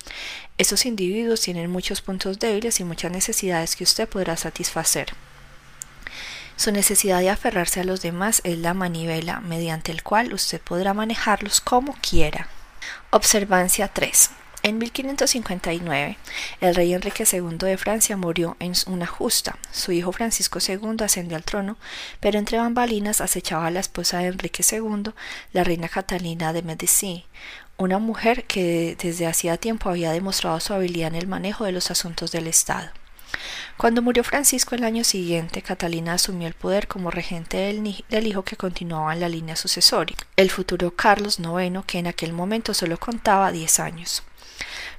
Estos 0.59 0.85
individuos 0.85 1.41
tienen 1.41 1.71
muchos 1.71 2.01
puntos 2.01 2.37
débiles 2.37 2.79
y 2.79 2.83
muchas 2.83 3.11
necesidades 3.11 3.75
que 3.75 3.83
usted 3.83 4.07
podrá 4.07 4.37
satisfacer. 4.37 5.07
Su 6.55 6.71
necesidad 6.71 7.19
de 7.19 7.31
aferrarse 7.31 7.79
a 7.79 7.83
los 7.83 8.01
demás 8.01 8.41
es 8.43 8.59
la 8.59 8.75
manivela 8.75 9.39
mediante 9.41 9.91
el 9.91 10.03
cual 10.03 10.33
usted 10.33 10.61
podrá 10.61 10.93
manejarlos 10.93 11.59
como 11.59 11.95
quiera. 12.01 12.47
Observancia 13.09 13.87
3. 13.87 14.29
En 14.67 14.79
1559, 14.79 16.17
el 16.59 16.75
rey 16.75 16.93
Enrique 16.93 17.23
II 17.23 17.57
de 17.57 17.77
Francia 17.77 18.17
murió 18.17 18.57
en 18.59 18.73
una 18.87 19.07
justa. 19.07 19.57
Su 19.71 19.93
hijo 19.93 20.11
Francisco 20.11 20.59
II 20.59 20.97
ascendió 21.05 21.37
al 21.37 21.45
trono, 21.45 21.77
pero 22.19 22.37
entre 22.37 22.57
bambalinas 22.57 23.21
acechaba 23.21 23.67
a 23.67 23.71
la 23.71 23.79
esposa 23.79 24.17
de 24.17 24.25
Enrique 24.25 24.65
II, 24.69 25.13
la 25.53 25.63
reina 25.63 25.87
Catalina 25.87 26.51
de 26.51 26.63
Medici, 26.63 27.23
una 27.77 27.97
mujer 27.97 28.43
que 28.43 28.97
desde 29.01 29.25
hacía 29.25 29.55
tiempo 29.55 29.89
había 29.89 30.11
demostrado 30.11 30.59
su 30.59 30.73
habilidad 30.73 31.07
en 31.07 31.15
el 31.15 31.27
manejo 31.27 31.63
de 31.63 31.71
los 31.71 31.89
asuntos 31.89 32.33
del 32.33 32.47
Estado. 32.47 32.89
Cuando 33.77 34.01
murió 34.01 34.25
Francisco 34.25 34.75
el 34.75 34.83
año 34.83 35.05
siguiente, 35.05 35.61
Catalina 35.61 36.11
asumió 36.11 36.45
el 36.45 36.55
poder 36.55 36.89
como 36.89 37.09
regente 37.09 37.55
del, 37.55 38.03
del 38.09 38.27
hijo 38.27 38.43
que 38.43 38.57
continuaba 38.57 39.13
en 39.13 39.21
la 39.21 39.29
línea 39.29 39.55
sucesoria, 39.55 40.17
el 40.35 40.49
futuro 40.49 40.93
Carlos 40.93 41.39
IX, 41.39 41.85
que 41.85 41.99
en 41.99 42.07
aquel 42.07 42.33
momento 42.33 42.73
solo 42.73 42.97
contaba 42.99 43.53
diez 43.53 43.79
años. 43.79 44.23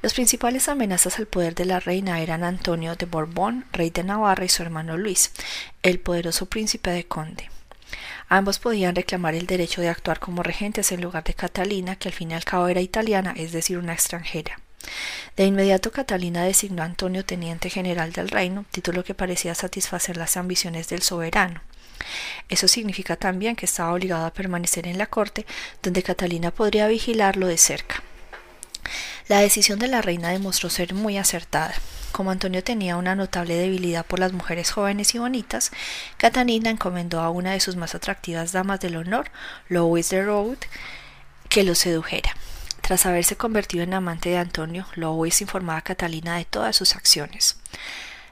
Los 0.01 0.15
principales 0.15 0.69
amenazas 0.69 1.19
al 1.19 1.27
poder 1.27 1.57
de 1.57 1.65
la 1.65 1.81
reina 1.81 2.21
eran 2.21 2.45
Antonio 2.45 2.95
de 2.95 3.07
Borbón, 3.07 3.65
rey 3.73 3.91
de 3.91 4.05
Navarra, 4.05 4.45
y 4.45 4.49
su 4.49 4.63
hermano 4.63 4.97
Luis, 4.97 5.33
el 5.83 5.99
poderoso 5.99 6.47
príncipe 6.47 6.91
de 6.91 7.05
Conde. 7.05 7.51
Ambos 8.29 8.61
podían 8.61 8.95
reclamar 8.95 9.35
el 9.35 9.47
derecho 9.47 9.81
de 9.81 9.89
actuar 9.89 10.21
como 10.21 10.45
regentes 10.45 10.93
en 10.93 11.01
lugar 11.01 11.25
de 11.25 11.35
Catalina, 11.35 11.97
que 11.97 12.09
al 12.09 12.15
fin 12.15 12.31
y 12.31 12.35
al 12.35 12.45
cabo 12.45 12.69
era 12.69 12.81
italiana, 12.81 13.35
es 13.37 13.51
decir, 13.51 13.77
una 13.77 13.93
extranjera. 13.93 14.61
De 15.37 15.47
inmediato 15.47 15.91
Catalina 15.91 16.45
designó 16.45 16.83
a 16.83 16.87
Antonio 16.87 17.25
teniente 17.25 17.69
general 17.69 18.13
del 18.13 18.29
reino, 18.29 18.67
título 18.71 19.03
que 19.03 19.15
parecía 19.15 19.57
satisfacer 19.57 20.17
las 20.17 20.37
ambiciones 20.37 20.89
del 20.89 21.03
soberano. 21.03 21.61
Eso 22.49 22.69
significa 22.69 23.17
también 23.17 23.57
que 23.57 23.67
estaba 23.67 23.93
obligado 23.93 24.27
a 24.27 24.33
permanecer 24.33 24.87
en 24.87 24.99
la 24.99 25.07
corte, 25.07 25.45
donde 25.83 26.05
Catalina 26.05 26.53
podría 26.53 26.87
vigilarlo 26.87 27.49
de 27.49 27.59
cerca. 27.59 28.05
La 29.29 29.41
decisión 29.41 29.79
de 29.79 29.89
la 29.89 30.03
reina 30.03 30.31
demostró 30.31 30.71
ser 30.71 30.95
muy 30.95 31.19
acertada. 31.19 31.75
Como 32.13 32.31
Antonio 32.31 32.65
tenía 32.65 32.97
una 32.97 33.15
notable 33.15 33.55
debilidad 33.55 34.05
por 34.05 34.19
las 34.19 34.33
mujeres 34.33 34.71
jóvenes 34.71 35.15
y 35.15 35.19
bonitas, 35.19 35.71
Catalina 36.17 36.71
encomendó 36.71 37.21
a 37.21 37.31
una 37.31 37.53
de 37.53 37.61
sus 37.61 37.77
más 37.77 37.95
atractivas 37.95 38.53
damas 38.53 38.81
del 38.81 38.97
honor, 38.97 39.31
Louise 39.69 40.17
de 40.17 40.25
Rode, 40.25 40.67
que 41.49 41.65
lo 41.65 41.75
sedujera. 41.75 42.35
Tras 42.81 43.05
haberse 43.05 43.37
convertido 43.37 43.85
en 43.85 43.93
amante 43.93 44.31
de 44.31 44.39
Antonio, 44.39 44.87
Louis 44.95 45.41
informaba 45.43 45.81
a 45.81 45.83
Catalina 45.83 46.37
de 46.37 46.47
todas 46.47 46.75
sus 46.75 46.97
acciones. 46.97 47.57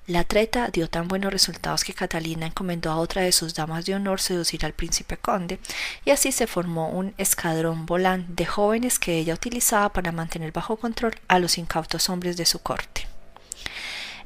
La 0.06 0.22
treta 0.22 0.68
dio 0.68 0.88
tan 0.88 1.08
buenos 1.08 1.32
resultados 1.32 1.82
que 1.82 1.92
Catalina 1.92 2.46
encomendó 2.46 2.92
a 2.92 2.98
otra 2.98 3.22
de 3.22 3.32
sus 3.32 3.54
damas 3.54 3.86
de 3.86 3.96
honor 3.96 4.20
seducir 4.20 4.64
al 4.64 4.72
príncipe 4.72 5.16
conde, 5.16 5.58
y 6.04 6.10
así 6.10 6.30
se 6.30 6.46
formó 6.46 6.90
un 6.90 7.12
escadrón 7.18 7.86
volán 7.86 8.24
de 8.28 8.46
jóvenes 8.46 9.00
que 9.00 9.18
ella 9.18 9.34
utilizaba 9.34 9.92
para 9.92 10.12
mantener 10.12 10.52
bajo 10.52 10.76
control 10.76 11.16
a 11.26 11.40
los 11.40 11.58
incautos 11.58 12.08
hombres 12.08 12.36
de 12.36 12.46
su 12.46 12.60
corte. 12.60 13.08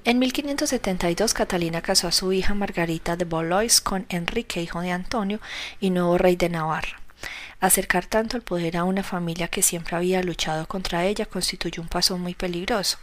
En 0.04 0.18
1572 0.18 1.32
Catalina 1.32 1.80
casó 1.80 2.08
a 2.08 2.12
su 2.12 2.30
hija 2.30 2.52
Margarita 2.52 3.16
de 3.16 3.24
Valois 3.24 3.80
con 3.80 4.04
Enrique, 4.10 4.60
hijo 4.60 4.82
de 4.82 4.90
Antonio 4.90 5.40
y 5.80 5.88
nuevo 5.88 6.18
rey 6.18 6.36
de 6.36 6.50
Navarra. 6.50 7.00
Acercar 7.60 8.06
tanto 8.06 8.38
el 8.38 8.42
poder 8.42 8.78
a 8.78 8.84
una 8.84 9.02
familia 9.02 9.48
que 9.48 9.62
siempre 9.62 9.94
había 9.94 10.22
luchado 10.22 10.66
contra 10.66 11.04
ella 11.04 11.26
constituyó 11.26 11.82
un 11.82 11.88
paso 11.88 12.16
muy 12.16 12.34
peligroso, 12.34 12.96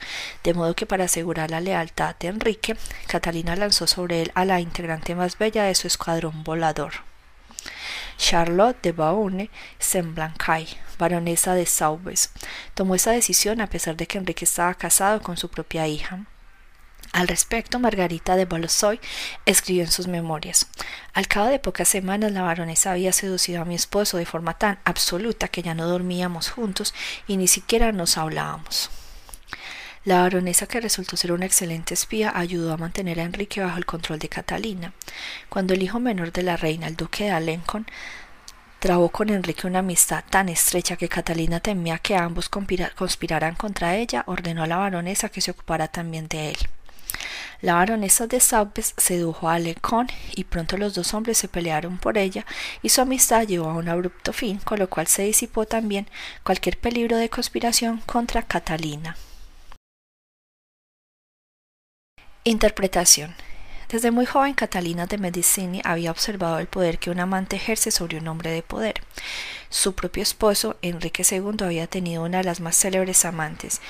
de 0.43 0.55
modo 0.55 0.75
que 0.75 0.87
para 0.87 1.05
asegurar 1.05 1.51
la 1.51 1.61
lealtad 1.61 2.15
de 2.19 2.29
Enrique, 2.29 2.75
Catalina 3.07 3.55
lanzó 3.55 3.85
sobre 3.85 4.23
él 4.23 4.31
a 4.33 4.45
la 4.45 4.59
integrante 4.59 5.13
más 5.13 5.37
bella 5.37 5.63
de 5.65 5.75
su 5.75 5.85
escuadrón 5.85 6.43
volador. 6.43 6.93
Charlotte 8.17 8.81
de 8.81 8.93
Beaune 8.93 9.51
Semblancay, 9.77 10.67
baronesa 10.97 11.53
de 11.53 11.67
Saubes, 11.67 12.31
tomó 12.73 12.95
esa 12.95 13.11
decisión 13.11 13.61
a 13.61 13.67
pesar 13.67 13.95
de 13.95 14.07
que 14.07 14.17
Enrique 14.17 14.45
estaba 14.45 14.73
casado 14.73 15.21
con 15.21 15.37
su 15.37 15.49
propia 15.49 15.87
hija. 15.87 16.25
Al 17.17 17.27
respecto, 17.27 17.79
Margarita 17.79 18.35
de 18.35 18.45
Bolossoy 18.45 18.99
escribió 19.47 19.83
en 19.83 19.89
sus 19.89 20.05
memorias 20.05 20.67
Al 21.15 21.27
cabo 21.27 21.47
de 21.47 21.57
pocas 21.57 21.87
semanas 21.87 22.31
la 22.31 22.43
baronesa 22.43 22.91
había 22.91 23.11
seducido 23.11 23.59
a 23.59 23.65
mi 23.65 23.73
esposo 23.73 24.17
de 24.17 24.27
forma 24.27 24.55
tan 24.59 24.77
absoluta 24.83 25.47
que 25.47 25.63
ya 25.63 25.73
no 25.73 25.87
dormíamos 25.87 26.51
juntos 26.51 26.93
y 27.27 27.37
ni 27.37 27.47
siquiera 27.47 27.91
nos 27.91 28.19
hablábamos. 28.19 28.91
La 30.05 30.21
baronesa, 30.21 30.67
que 30.67 30.79
resultó 30.79 31.17
ser 31.17 31.31
una 31.31 31.47
excelente 31.47 31.95
espía, 31.95 32.33
ayudó 32.35 32.71
a 32.71 32.77
mantener 32.77 33.19
a 33.19 33.23
Enrique 33.23 33.61
bajo 33.61 33.79
el 33.79 33.87
control 33.87 34.19
de 34.19 34.29
Catalina. 34.29 34.93
Cuando 35.49 35.73
el 35.73 35.81
hijo 35.81 35.99
menor 35.99 36.31
de 36.31 36.43
la 36.43 36.55
reina, 36.55 36.85
el 36.85 36.95
duque 36.95 37.23
de 37.23 37.31
Alencon, 37.31 37.87
trabó 38.77 39.09
con 39.09 39.31
Enrique 39.31 39.65
una 39.65 39.79
amistad 39.79 40.23
tan 40.29 40.49
estrecha 40.49 40.97
que 40.97 41.09
Catalina 41.09 41.61
temía 41.61 41.97
que 41.97 42.15
ambos 42.15 42.47
conspiraran 42.47 43.55
contra 43.55 43.95
ella, 43.95 44.23
ordenó 44.27 44.61
a 44.61 44.67
la 44.67 44.77
baronesa 44.77 45.29
que 45.29 45.41
se 45.41 45.49
ocupara 45.49 45.87
también 45.87 46.27
de 46.27 46.51
él. 46.51 46.57
La 47.61 47.73
baronesa 47.73 48.27
de 48.27 48.39
Saubes 48.39 48.93
sedujo 48.97 49.49
a 49.49 49.57
Lecon 49.57 50.07
y 50.35 50.43
pronto 50.43 50.77
los 50.77 50.93
dos 50.93 51.13
hombres 51.13 51.39
se 51.39 51.47
pelearon 51.47 51.97
por 51.97 52.17
ella 52.17 52.45
y 52.83 52.89
su 52.89 53.01
amistad 53.01 53.47
llegó 53.47 53.69
a 53.69 53.73
un 53.73 53.89
abrupto 53.89 54.31
fin, 54.31 54.59
con 54.59 54.77
lo 54.77 54.89
cual 54.89 55.07
se 55.07 55.23
disipó 55.23 55.65
también 55.65 56.07
cualquier 56.43 56.77
peligro 56.77 57.17
de 57.17 57.29
conspiración 57.29 58.01
contra 58.05 58.43
Catalina. 58.43 59.17
Interpretación. 62.43 63.35
Desde 63.89 64.11
muy 64.11 64.25
joven 64.25 64.53
Catalina 64.53 65.05
de 65.05 65.17
Medici 65.17 65.81
había 65.83 66.11
observado 66.11 66.59
el 66.59 66.67
poder 66.67 66.99
que 66.99 67.09
un 67.09 67.19
amante 67.19 67.55
ejerce 67.55 67.89
sobre 67.89 68.17
un 68.17 68.27
hombre 68.27 68.51
de 68.51 68.61
poder. 68.61 69.01
Su 69.69 69.95
propio 69.95 70.23
esposo, 70.23 70.77
Enrique 70.81 71.23
II, 71.29 71.63
había 71.63 71.87
tenido 71.87 72.23
una 72.23 72.39
de 72.39 72.43
las 72.43 72.59
más 72.59 72.77
célebres 72.77 73.25
amantes, 73.25 73.81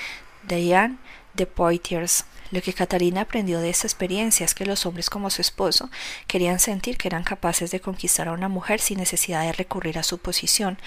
Diane 0.44 0.98
de 1.34 1.46
Poitiers, 1.46 2.24
lo 2.50 2.62
que 2.62 2.72
Catalina 2.72 3.22
aprendió 3.22 3.60
de 3.60 3.70
esta 3.70 3.86
experiencia 3.86 4.44
es 4.44 4.54
que 4.54 4.66
los 4.66 4.86
hombres 4.86 5.10
como 5.10 5.30
su 5.30 5.40
esposo 5.42 5.90
querían 6.26 6.58
sentir 6.58 6.96
que 6.96 7.08
eran 7.08 7.24
capaces 7.24 7.70
de 7.70 7.80
conquistar 7.80 8.28
a 8.28 8.32
una 8.32 8.48
mujer 8.48 8.80
sin 8.80 8.98
necesidad 8.98 9.42
de 9.42 9.52
recurrir 9.52 9.98
a 9.98 10.02
su 10.02 10.18
posición, 10.18 10.78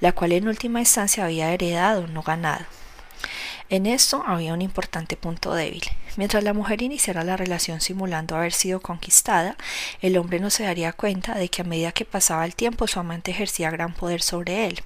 la 0.00 0.12
cual 0.12 0.32
en 0.32 0.48
última 0.48 0.80
instancia 0.80 1.24
había 1.24 1.52
heredado, 1.52 2.06
no 2.06 2.22
ganado. 2.22 2.64
En 3.68 3.86
esto 3.86 4.24
había 4.26 4.52
un 4.52 4.62
importante 4.62 5.16
punto 5.16 5.54
débil. 5.54 5.84
Mientras 6.16 6.42
la 6.42 6.52
mujer 6.52 6.82
iniciara 6.82 7.22
la 7.22 7.36
relación 7.36 7.80
simulando 7.80 8.34
haber 8.34 8.52
sido 8.52 8.80
conquistada, 8.80 9.56
el 10.00 10.18
hombre 10.18 10.40
no 10.40 10.50
se 10.50 10.64
daría 10.64 10.92
cuenta 10.92 11.34
de 11.34 11.48
que 11.48 11.62
a 11.62 11.64
medida 11.64 11.92
que 11.92 12.04
pasaba 12.04 12.44
el 12.44 12.56
tiempo 12.56 12.88
su 12.88 12.98
amante 12.98 13.30
ejercía 13.30 13.70
gran 13.70 13.94
poder 13.94 14.22
sobre 14.22 14.66
él, 14.66 14.82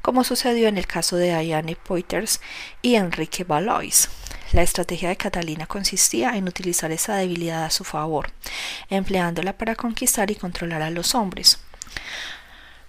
como 0.00 0.24
sucedió 0.24 0.68
en 0.68 0.78
el 0.78 0.86
caso 0.86 1.16
de 1.16 1.38
Diane 1.38 1.76
Poiters 1.76 2.40
y 2.80 2.94
Enrique 2.94 3.44
Valois. 3.44 4.08
La 4.52 4.60
estrategia 4.60 5.08
de 5.08 5.16
Catalina 5.16 5.66
consistía 5.66 6.36
en 6.36 6.46
utilizar 6.46 6.92
esa 6.92 7.16
debilidad 7.16 7.64
a 7.64 7.70
su 7.70 7.84
favor, 7.84 8.30
empleándola 8.90 9.56
para 9.56 9.76
conquistar 9.76 10.30
y 10.30 10.34
controlar 10.34 10.82
a 10.82 10.90
los 10.90 11.14
hombres. 11.14 11.58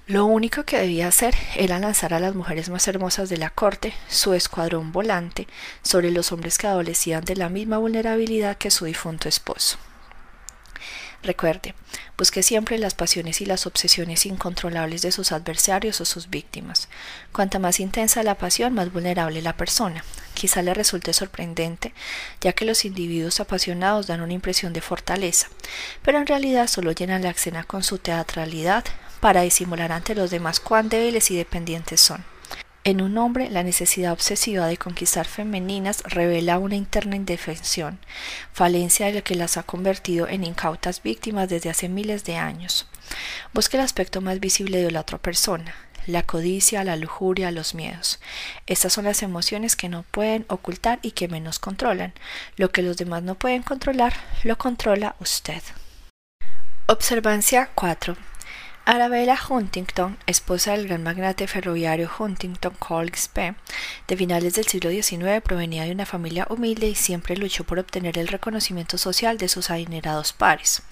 Lo 0.05 0.25
único 0.25 0.65
que 0.65 0.77
debía 0.77 1.07
hacer 1.07 1.33
era 1.55 1.79
lanzar 1.79 2.13
a 2.13 2.19
las 2.19 2.35
mujeres 2.35 2.67
más 2.69 2.85
hermosas 2.89 3.29
de 3.29 3.37
la 3.37 3.49
corte, 3.49 3.93
su 4.09 4.33
escuadrón 4.33 4.91
volante, 4.91 5.47
sobre 5.81 6.11
los 6.11 6.33
hombres 6.33 6.57
que 6.57 6.67
adolecían 6.67 7.23
de 7.23 7.37
la 7.37 7.47
misma 7.47 7.77
vulnerabilidad 7.77 8.57
que 8.57 8.69
su 8.69 8.83
difunto 8.83 9.29
esposo. 9.29 9.77
Recuerde, 11.23 11.73
busque 12.17 12.43
siempre 12.43 12.77
las 12.77 12.95
pasiones 12.95 13.39
y 13.39 13.45
las 13.45 13.65
obsesiones 13.65 14.25
incontrolables 14.25 15.01
de 15.01 15.13
sus 15.13 15.31
adversarios 15.31 16.01
o 16.01 16.05
sus 16.05 16.29
víctimas. 16.29 16.89
Cuanta 17.31 17.59
más 17.59 17.79
intensa 17.79 18.23
la 18.23 18.37
pasión, 18.37 18.73
más 18.73 18.91
vulnerable 18.91 19.41
la 19.41 19.55
persona. 19.55 20.03
Quizá 20.33 20.61
le 20.61 20.73
resulte 20.73 21.13
sorprendente, 21.13 21.93
ya 22.41 22.51
que 22.51 22.65
los 22.65 22.83
individuos 22.83 23.39
apasionados 23.39 24.07
dan 24.07 24.19
una 24.19 24.33
impresión 24.33 24.73
de 24.73 24.81
fortaleza, 24.81 25.47
pero 26.01 26.17
en 26.17 26.27
realidad 26.27 26.67
solo 26.67 26.91
llenan 26.91 27.23
la 27.23 27.29
escena 27.29 27.63
con 27.63 27.83
su 27.83 27.99
teatralidad 27.99 28.83
para 29.21 29.41
disimular 29.41 29.93
ante 29.93 30.15
los 30.15 30.29
demás 30.29 30.59
cuán 30.59 30.89
débiles 30.89 31.31
y 31.31 31.37
dependientes 31.37 32.01
son. 32.01 32.32
En 32.85 33.01
un 33.01 33.17
hombre, 33.17 33.49
la 33.49 33.63
necesidad 33.63 34.11
obsesiva 34.11 34.67
de 34.67 34.75
conquistar 34.75 35.25
femeninas 35.25 36.03
revela 36.03 36.59
una 36.59 36.75
interna 36.75 37.15
indefensión, 37.15 37.97
falencia 38.51 39.05
de 39.05 39.13
lo 39.13 39.23
que 39.23 39.35
las 39.35 39.55
ha 39.55 39.63
convertido 39.63 40.27
en 40.27 40.43
incautas 40.43 41.01
víctimas 41.01 41.47
desde 41.47 41.69
hace 41.69 41.87
miles 41.87 42.25
de 42.25 42.35
años. 42.35 42.89
Busque 43.53 43.77
el 43.77 43.83
aspecto 43.83 44.19
más 44.19 44.41
visible 44.41 44.83
de 44.83 44.91
la 44.91 44.99
otra 44.99 45.17
persona, 45.17 45.73
la 46.07 46.23
codicia, 46.23 46.83
la 46.83 46.97
lujuria, 46.97 47.51
los 47.51 47.73
miedos. 47.73 48.19
Estas 48.67 48.91
son 48.91 49.05
las 49.05 49.23
emociones 49.23 49.77
que 49.77 49.87
no 49.87 50.03
pueden 50.03 50.45
ocultar 50.49 50.99
y 51.03 51.11
que 51.11 51.29
menos 51.29 51.59
controlan. 51.59 52.13
Lo 52.57 52.73
que 52.73 52.81
los 52.81 52.97
demás 52.97 53.23
no 53.23 53.35
pueden 53.35 53.63
controlar, 53.63 54.13
lo 54.43 54.57
controla 54.57 55.15
usted. 55.21 55.63
Observancia 56.87 57.69
4. 57.75 58.17
Arabella 58.85 59.39
Huntington, 59.49 60.17
esposa 60.25 60.73
del 60.73 60.87
gran 60.87 61.03
magnate 61.03 61.47
ferroviario 61.47 62.11
Huntington 62.19 62.75
P., 63.31 63.55
de 64.09 64.17
finales 64.17 64.55
del 64.55 64.67
siglo 64.67 64.89
XIX, 64.89 65.41
provenía 65.41 65.85
de 65.85 65.93
una 65.93 66.05
familia 66.05 66.45
humilde 66.49 66.87
y 66.89 66.95
siempre 66.95 67.37
luchó 67.37 67.63
por 67.63 67.79
obtener 67.79 68.17
el 68.17 68.27
reconocimiento 68.27 68.97
social 68.97 69.37
de 69.37 69.47
sus 69.47 69.69
adinerados 69.69 70.33
pares. 70.33 70.83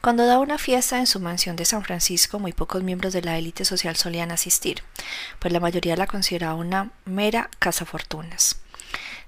Cuando 0.00 0.26
daba 0.26 0.40
una 0.40 0.58
fiesta 0.58 0.98
en 0.98 1.06
su 1.06 1.20
mansión 1.20 1.54
de 1.54 1.66
San 1.66 1.84
Francisco, 1.84 2.40
muy 2.40 2.52
pocos 2.52 2.82
miembros 2.82 3.12
de 3.12 3.22
la 3.22 3.38
élite 3.38 3.64
social 3.64 3.94
solían 3.94 4.32
asistir, 4.32 4.82
pues 5.38 5.52
la 5.52 5.60
mayoría 5.60 5.94
la 5.94 6.08
consideraba 6.08 6.54
una 6.54 6.90
mera 7.04 7.48
cazafortunas. 7.60 8.56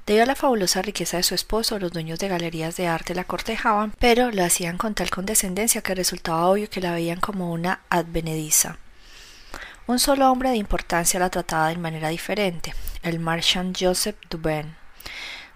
Debido 0.04 0.24
a 0.24 0.26
la 0.26 0.34
fabulosa 0.34 0.82
riqueza 0.82 1.16
de 1.16 1.22
su 1.22 1.36
esposo, 1.36 1.78
los 1.78 1.92
dueños 1.92 2.18
de 2.18 2.26
galerías 2.26 2.76
de 2.76 2.88
arte 2.88 3.14
la 3.14 3.22
cortejaban, 3.22 3.92
pero 4.00 4.32
lo 4.32 4.44
hacían 4.44 4.76
con 4.76 4.94
tal 4.94 5.10
condescendencia 5.10 5.82
que 5.82 5.94
resultaba 5.94 6.48
obvio 6.48 6.68
que 6.68 6.80
la 6.80 6.92
veían 6.92 7.20
como 7.20 7.52
una 7.52 7.80
advenediza. 7.88 8.78
Un 9.86 10.00
solo 10.00 10.30
hombre 10.30 10.50
de 10.50 10.56
importancia 10.56 11.20
la 11.20 11.30
trataba 11.30 11.68
de 11.68 11.76
manera 11.76 12.08
diferente, 12.08 12.74
el 13.02 13.20
marchand 13.20 13.76
Joseph 13.78 14.16
Dubain. 14.28 14.74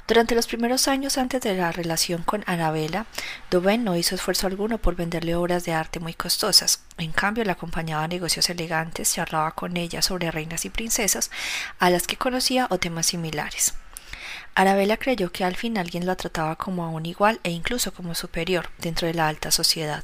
Durante 0.06 0.36
los 0.36 0.46
primeros 0.46 0.86
años 0.86 1.18
antes 1.18 1.40
de 1.40 1.56
la 1.56 1.72
relación 1.72 2.22
con 2.22 2.44
Anabela, 2.46 3.06
Duven 3.50 3.82
no 3.82 3.96
hizo 3.96 4.14
esfuerzo 4.14 4.46
alguno 4.46 4.78
por 4.78 4.94
venderle 4.94 5.34
obras 5.34 5.64
de 5.64 5.72
arte 5.72 5.98
muy 5.98 6.14
costosas. 6.14 6.84
En 6.98 7.10
cambio, 7.10 7.42
le 7.42 7.50
acompañaba 7.50 8.04
a 8.04 8.08
negocios 8.08 8.48
elegantes, 8.48 9.12
charlaba 9.12 9.50
con 9.50 9.76
ella 9.76 10.02
sobre 10.02 10.30
reinas 10.30 10.64
y 10.64 10.70
princesas, 10.70 11.32
a 11.80 11.90
las 11.90 12.06
que 12.06 12.16
conocía 12.16 12.68
o 12.70 12.78
temas 12.78 13.06
similares. 13.06 13.74
Arabella 14.56 14.96
creyó 14.96 15.30
que 15.30 15.44
al 15.44 15.54
fin 15.54 15.76
alguien 15.76 16.06
la 16.06 16.16
trataba 16.16 16.56
como 16.56 16.82
a 16.82 16.88
un 16.88 17.04
igual 17.04 17.40
e 17.42 17.50
incluso 17.50 17.92
como 17.92 18.14
superior 18.14 18.70
dentro 18.78 19.06
de 19.06 19.12
la 19.12 19.28
alta 19.28 19.50
sociedad. 19.50 20.02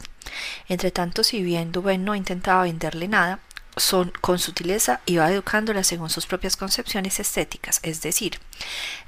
Entretanto, 0.68 1.24
si 1.24 1.42
bien 1.42 1.72
Duven 1.72 2.04
no 2.04 2.14
intentaba 2.14 2.64
venderle 2.64 3.08
nada, 3.08 3.38
son, 3.78 4.12
con 4.20 4.38
sutileza 4.38 5.00
iba 5.06 5.30
educándola 5.32 5.82
según 5.82 6.10
sus 6.10 6.26
propias 6.26 6.56
concepciones 6.56 7.18
estéticas, 7.18 7.80
es 7.82 8.02
decir, 8.02 8.38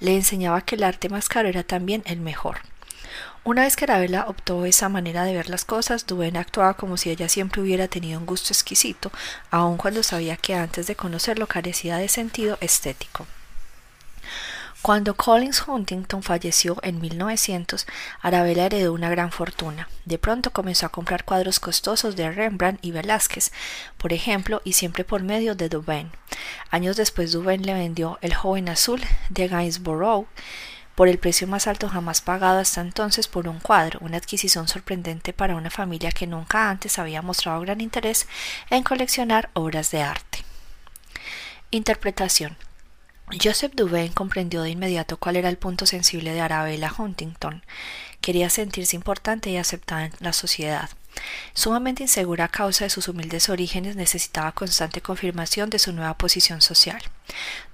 le 0.01 0.15
enseñaba 0.17 0.63
que 0.63 0.77
el 0.77 0.83
arte 0.83 1.11
más 1.11 1.29
caro 1.29 1.47
era 1.47 1.63
también 1.63 2.03
el 2.07 2.21
mejor. 2.21 2.61
Una 3.45 3.65
vez 3.65 3.77
que 3.77 3.85
Arabella 3.85 4.25
optó 4.27 4.65
esa 4.65 4.89
manera 4.89 5.25
de 5.25 5.35
ver 5.35 5.51
las 5.51 5.67
cosas, 5.67 6.07
Duven 6.07 6.39
actuaba 6.39 6.73
como 6.73 6.97
si 6.97 7.11
ella 7.11 7.29
siempre 7.29 7.61
hubiera 7.61 7.87
tenido 7.87 8.19
un 8.19 8.25
gusto 8.25 8.55
exquisito, 8.55 9.13
aun 9.51 9.77
cuando 9.77 10.03
sabía 10.03 10.39
que 10.39 10.55
antes 10.55 10.87
de 10.87 10.97
conocerlo 10.97 11.47
carecía 11.47 11.99
de 11.99 12.09
sentido 12.09 12.57
estético. 12.63 13.27
Cuando 14.85 15.16
Collins 15.16 15.66
Huntington 15.66 16.22
falleció 16.22 16.76
en 16.82 17.01
1900, 17.01 17.87
Arabella 18.20 18.66
heredó 18.66 18.93
una 18.93 19.09
gran 19.09 19.32
fortuna. 19.32 19.89
De 20.05 20.18
pronto 20.18 20.51
comenzó 20.51 20.85
a 20.85 20.91
comprar 20.91 21.24
cuadros 21.24 21.59
costosos 21.59 22.16
de 22.16 22.30
Rembrandt 22.30 22.85
y 22.85 22.91
Velázquez, 22.91 23.51
por 23.97 24.12
ejemplo, 24.12 24.61
y 24.62 24.74
siempre 24.74 25.03
por 25.03 25.22
medio 25.22 25.55
de 25.55 25.70
Duvain. 25.70 26.11
Años 26.70 26.99
después 26.99 27.32
Duvain 27.32 27.64
le 27.64 27.72
vendió 27.72 28.18
El 28.20 28.35
joven 28.35 28.68
azul 28.68 29.01
de 29.30 29.49
Gainsborough 29.49 30.26
por 30.95 31.09
el 31.09 31.16
precio 31.16 31.47
más 31.47 31.66
alto 31.66 31.89
jamás 31.89 32.20
pagado 32.20 32.59
hasta 32.59 32.82
entonces 32.82 33.26
por 33.26 33.49
un 33.49 33.61
cuadro, 33.61 34.01
una 34.03 34.18
adquisición 34.18 34.68
sorprendente 34.68 35.32
para 35.32 35.57
una 35.57 35.70
familia 35.70 36.12
que 36.12 36.26
nunca 36.26 36.68
antes 36.68 36.99
había 36.99 37.22
mostrado 37.22 37.62
gran 37.62 37.80
interés 37.80 38.28
en 38.68 38.82
coleccionar 38.82 39.49
obras 39.55 39.91
de 39.91 40.03
arte. 40.03 40.45
Interpretación 41.70 42.59
Joseph 43.43 43.74
Duvain 43.74 44.12
comprendió 44.12 44.62
de 44.62 44.70
inmediato 44.70 45.16
cuál 45.16 45.37
era 45.37 45.49
el 45.49 45.57
punto 45.57 45.87
sensible 45.87 46.32
de 46.32 46.41
Arabella 46.41 46.93
Huntington. 46.97 47.62
Quería 48.20 48.49
sentirse 48.49 48.97
importante 48.97 49.51
y 49.51 49.57
aceptada 49.57 50.07
en 50.07 50.12
la 50.20 50.32
sociedad. 50.32 50.89
Sumamente 51.53 52.03
insegura 52.03 52.47
a 52.47 52.49
causa 52.49 52.85
de 52.85 52.91
sus 52.91 53.09
humildes 53.09 53.49
orígenes, 53.49 53.97
necesitaba 53.97 54.53
constante 54.53 55.01
confirmación 55.01 55.71
de 55.71 55.79
su 55.79 55.93
nueva 55.93 56.15
posición 56.19 56.61
social. 56.61 57.01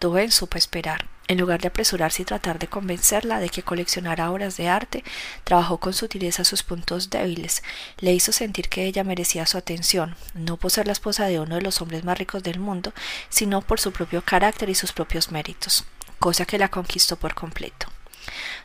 Duvain 0.00 0.30
supo 0.30 0.58
esperar. 0.58 1.06
En 1.28 1.38
lugar 1.38 1.60
de 1.60 1.68
apresurarse 1.68 2.22
y 2.22 2.24
tratar 2.24 2.58
de 2.58 2.66
convencerla 2.66 3.38
de 3.38 3.50
que 3.50 3.62
coleccionara 3.62 4.32
obras 4.32 4.56
de 4.56 4.68
arte, 4.68 5.04
trabajó 5.44 5.78
con 5.78 5.92
sutileza 5.92 6.42
sus 6.42 6.64
puntos 6.64 7.08
débiles, 7.08 7.62
le 7.98 8.12
hizo 8.12 8.32
sentir 8.32 8.68
que 8.68 8.84
ella 8.84 9.04
merecía 9.04 9.46
su 9.46 9.56
atención, 9.56 10.16
no 10.34 10.56
por 10.56 10.72
ser 10.72 10.86
la 10.86 10.92
esposa 10.92 11.26
de 11.26 11.38
uno 11.38 11.54
de 11.54 11.62
los 11.62 11.80
hombres 11.80 12.02
más 12.02 12.18
ricos 12.18 12.42
del 12.42 12.58
mundo, 12.58 12.92
sino 13.28 13.62
por 13.62 13.78
su 13.78 13.92
propio 13.92 14.22
carácter 14.22 14.70
y 14.70 14.74
sus 14.74 14.92
propios 14.92 15.30
méritos, 15.30 15.84
cosa 16.18 16.46
que 16.46 16.58
la 16.58 16.68
conquistó 16.68 17.14
por 17.14 17.34
completo. 17.34 17.86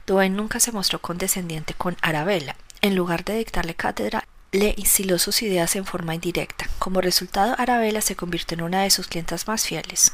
Duane 0.07 0.35
nunca 0.35 0.59
se 0.59 0.71
mostró 0.71 0.99
condescendiente 0.99 1.75
con 1.75 1.97
Arabella. 2.01 2.55
En 2.81 2.95
lugar 2.95 3.23
de 3.25 3.37
dictarle 3.37 3.75
cátedra, 3.75 4.27
le 4.51 4.73
instiló 4.77 5.19
sus 5.19 5.41
ideas 5.41 5.75
en 5.75 5.85
forma 5.85 6.15
indirecta. 6.15 6.69
Como 6.79 7.01
resultado, 7.01 7.55
Arabella 7.57 8.01
se 8.01 8.15
convirtió 8.15 8.55
en 8.55 8.63
una 8.63 8.83
de 8.83 8.89
sus 8.89 9.07
clientas 9.07 9.47
más 9.47 9.65
fieles. 9.65 10.13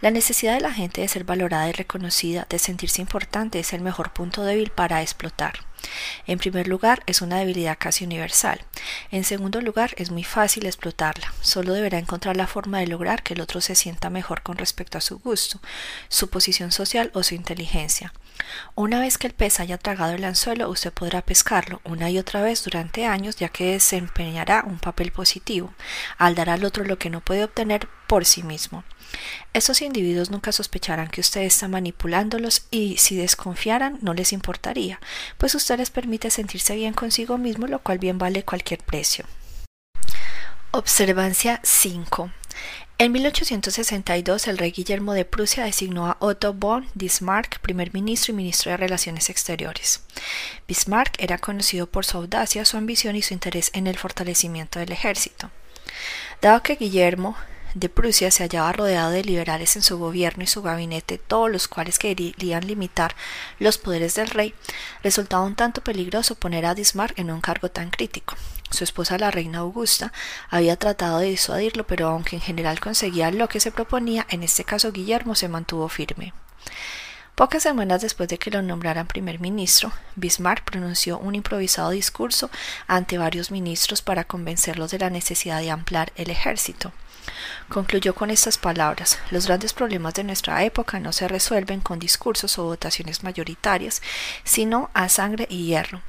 La 0.00 0.10
necesidad 0.10 0.54
de 0.54 0.60
la 0.60 0.72
gente 0.72 1.00
de 1.00 1.08
ser 1.08 1.24
valorada 1.24 1.68
y 1.68 1.72
reconocida, 1.72 2.46
de 2.48 2.58
sentirse 2.58 3.00
importante, 3.00 3.60
es 3.60 3.72
el 3.72 3.80
mejor 3.80 4.12
punto 4.12 4.42
débil 4.42 4.70
para 4.70 5.02
explotar. 5.02 5.60
En 6.26 6.38
primer 6.38 6.68
lugar, 6.68 7.02
es 7.06 7.22
una 7.22 7.38
debilidad 7.38 7.76
casi 7.78 8.04
universal. 8.04 8.60
En 9.10 9.24
segundo 9.24 9.60
lugar, 9.60 9.94
es 9.96 10.10
muy 10.10 10.24
fácil 10.24 10.66
explotarla. 10.66 11.32
Solo 11.40 11.74
deberá 11.74 11.98
encontrar 11.98 12.36
la 12.36 12.46
forma 12.46 12.80
de 12.80 12.86
lograr 12.86 13.22
que 13.22 13.34
el 13.34 13.40
otro 13.40 13.60
se 13.60 13.74
sienta 13.74 14.10
mejor 14.10 14.42
con 14.42 14.56
respecto 14.56 14.98
a 14.98 15.02
su 15.02 15.18
gusto, 15.18 15.60
su 16.08 16.28
posición 16.28 16.72
social 16.72 17.10
o 17.14 17.22
su 17.22 17.34
inteligencia. 17.34 18.12
Una 18.74 19.00
vez 19.00 19.18
que 19.18 19.26
el 19.26 19.34
pez 19.34 19.60
haya 19.60 19.78
tragado 19.78 20.12
el 20.12 20.24
anzuelo, 20.24 20.68
usted 20.68 20.92
podrá 20.92 21.22
pescarlo 21.22 21.80
una 21.84 22.10
y 22.10 22.18
otra 22.18 22.42
vez 22.42 22.64
durante 22.64 23.06
años, 23.06 23.36
ya 23.36 23.48
que 23.48 23.72
desempeñará 23.72 24.64
un 24.66 24.78
papel 24.78 25.12
positivo, 25.12 25.72
al 26.18 26.34
dar 26.34 26.50
al 26.50 26.64
otro 26.64 26.84
lo 26.84 26.98
que 26.98 27.10
no 27.10 27.20
puede 27.20 27.44
obtener 27.44 27.88
por 28.06 28.24
sí 28.24 28.42
mismo. 28.42 28.84
Estos 29.52 29.82
individuos 29.82 30.30
nunca 30.30 30.52
sospecharán 30.52 31.08
que 31.08 31.20
usted 31.20 31.42
está 31.42 31.68
manipulándolos 31.68 32.66
y 32.70 32.96
si 32.98 33.16
desconfiaran 33.16 33.98
no 34.02 34.14
les 34.14 34.32
importaría, 34.32 35.00
pues 35.38 35.54
usted 35.54 35.78
les 35.78 35.90
permite 35.90 36.30
sentirse 36.30 36.74
bien 36.74 36.94
consigo 36.94 37.38
mismo, 37.38 37.66
lo 37.66 37.78
cual 37.80 37.98
bien 37.98 38.18
vale 38.18 38.42
cualquier 38.42 38.80
precio. 38.80 39.24
Observancia 40.72 41.60
5. 41.62 42.30
En 42.96 43.10
1862 43.10 44.46
el 44.46 44.58
rey 44.58 44.70
Guillermo 44.70 45.14
de 45.14 45.24
Prusia 45.24 45.64
designó 45.64 46.06
a 46.06 46.16
Otto 46.20 46.54
von 46.54 46.88
Bismarck 46.94 47.58
primer 47.58 47.92
ministro 47.92 48.32
y 48.32 48.36
ministro 48.36 48.70
de 48.70 48.76
Relaciones 48.76 49.30
Exteriores. 49.30 50.02
Bismarck 50.68 51.16
era 51.18 51.38
conocido 51.38 51.88
por 51.88 52.04
su 52.04 52.18
audacia, 52.18 52.64
su 52.64 52.76
ambición 52.76 53.16
y 53.16 53.22
su 53.22 53.34
interés 53.34 53.70
en 53.74 53.88
el 53.88 53.98
fortalecimiento 53.98 54.78
del 54.78 54.92
ejército. 54.92 55.50
Dado 56.40 56.62
que 56.62 56.76
Guillermo 56.76 57.36
de 57.74 57.88
Prusia 57.88 58.30
se 58.30 58.44
hallaba 58.44 58.72
rodeado 58.72 59.10
de 59.10 59.24
liberales 59.24 59.76
en 59.76 59.82
su 59.82 59.98
gobierno 59.98 60.44
y 60.44 60.46
su 60.46 60.62
gabinete, 60.62 61.18
todos 61.18 61.50
los 61.50 61.68
cuales 61.68 61.98
querían 61.98 62.66
limitar 62.66 63.14
los 63.58 63.78
poderes 63.78 64.14
del 64.14 64.28
rey, 64.28 64.54
resultaba 65.02 65.42
un 65.42 65.56
tanto 65.56 65.82
peligroso 65.82 66.36
poner 66.36 66.66
a 66.66 66.74
Bismarck 66.74 67.18
en 67.18 67.30
un 67.30 67.40
cargo 67.40 67.70
tan 67.70 67.90
crítico. 67.90 68.36
Su 68.70 68.84
esposa, 68.84 69.18
la 69.18 69.30
reina 69.30 69.58
Augusta, 69.58 70.12
había 70.50 70.76
tratado 70.76 71.18
de 71.18 71.26
disuadirlo, 71.26 71.86
pero 71.86 72.08
aunque 72.08 72.36
en 72.36 72.42
general 72.42 72.80
conseguía 72.80 73.30
lo 73.30 73.48
que 73.48 73.60
se 73.60 73.72
proponía, 73.72 74.26
en 74.30 74.42
este 74.42 74.64
caso 74.64 74.92
Guillermo 74.92 75.34
se 75.34 75.48
mantuvo 75.48 75.88
firme. 75.88 76.32
Pocas 77.34 77.64
semanas 77.64 78.00
después 78.00 78.28
de 78.28 78.38
que 78.38 78.52
lo 78.52 78.62
nombraran 78.62 79.08
primer 79.08 79.40
ministro, 79.40 79.90
Bismarck 80.14 80.64
pronunció 80.64 81.18
un 81.18 81.34
improvisado 81.34 81.90
discurso 81.90 82.48
ante 82.86 83.18
varios 83.18 83.50
ministros 83.50 84.02
para 84.02 84.22
convencerlos 84.22 84.92
de 84.92 85.00
la 85.00 85.10
necesidad 85.10 85.58
de 85.58 85.72
ampliar 85.72 86.12
el 86.14 86.30
ejército. 86.30 86.92
Concluyó 87.68 88.14
con 88.14 88.30
estas 88.30 88.58
palabras 88.58 89.18
Los 89.30 89.46
grandes 89.46 89.72
problemas 89.72 90.14
de 90.14 90.24
nuestra 90.24 90.62
época 90.64 91.00
no 91.00 91.12
se 91.12 91.28
resuelven 91.28 91.80
con 91.80 91.98
discursos 91.98 92.58
o 92.58 92.64
votaciones 92.64 93.22
mayoritarias, 93.24 94.02
sino 94.44 94.90
a 94.94 95.08
sangre 95.08 95.46
y 95.48 95.66
hierro. 95.66 96.02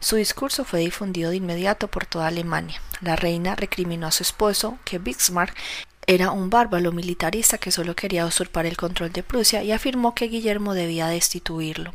Su 0.00 0.16
discurso 0.16 0.64
fue 0.64 0.80
difundido 0.80 1.30
de 1.30 1.36
inmediato 1.36 1.88
por 1.88 2.06
toda 2.06 2.28
Alemania. 2.28 2.80
La 3.00 3.16
reina 3.16 3.56
recriminó 3.56 4.06
a 4.06 4.12
su 4.12 4.22
esposo 4.22 4.78
que 4.84 4.98
Bismarck 4.98 5.56
era 6.06 6.30
un 6.30 6.50
bárbaro 6.50 6.92
militarista 6.92 7.58
que 7.58 7.70
solo 7.70 7.94
quería 7.94 8.26
usurpar 8.26 8.66
el 8.66 8.76
control 8.76 9.12
de 9.12 9.22
Prusia 9.22 9.62
y 9.62 9.72
afirmó 9.72 10.14
que 10.14 10.26
Guillermo 10.26 10.74
debía 10.74 11.06
destituirlo. 11.06 11.94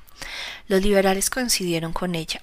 Los 0.67 0.81
liberales 0.81 1.29
coincidieron 1.29 1.93
con 1.93 2.15
ella. 2.15 2.41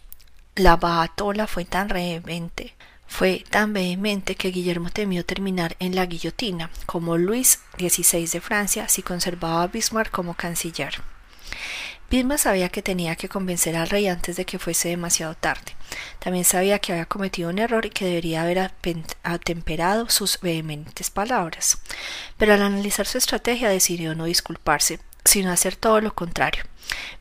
La 0.55 0.77
Baatola 0.77 1.47
fue 1.47 1.65
tan 1.65 1.89
vehemente 1.89 2.75
fue 3.07 3.45
tan 3.49 3.73
vehemente 3.73 4.35
que 4.35 4.51
Guillermo 4.51 4.91
temió 4.91 5.25
terminar 5.25 5.77
en 5.79 5.95
la 5.95 6.07
guillotina, 6.07 6.71
como 6.87 7.17
Luis 7.17 7.61
XVI 7.79 8.27
de 8.27 8.41
Francia 8.41 8.89
si 8.89 9.03
conservaba 9.03 9.63
a 9.63 9.67
Bismarck 9.69 10.11
como 10.11 10.35
canciller. 10.35 11.03
Bismarck 12.11 12.41
sabía 12.41 12.69
que 12.69 12.83
tenía 12.83 13.17
que 13.17 13.29
convencer 13.29 13.77
al 13.77 13.89
rey 13.89 14.09
antes 14.09 14.37
de 14.37 14.45
que 14.45 14.59
fuese 14.59 14.89
demasiado 14.91 15.35
tarde. 15.35 15.75
También 16.19 16.45
sabía 16.45 16.79
que 16.79 16.93
había 16.93 17.07
cometido 17.07 17.51
un 17.51 17.59
error 17.59 17.87
y 17.87 17.91
que 17.91 18.05
debería 18.05 18.43
haber 18.43 18.73
atemperado 19.23 20.09
sus 20.11 20.41
vehementes 20.41 21.11
palabras. 21.11 21.81
Pero 22.37 22.55
al 22.55 22.63
analizar 22.63 23.07
su 23.07 23.19
estrategia 23.19 23.69
decidió 23.69 24.15
no 24.15 24.27
disculparse, 24.27 25.01
sino 25.25 25.51
hacer 25.51 25.77
todo 25.77 26.01
lo 26.01 26.15
contrario. 26.15 26.65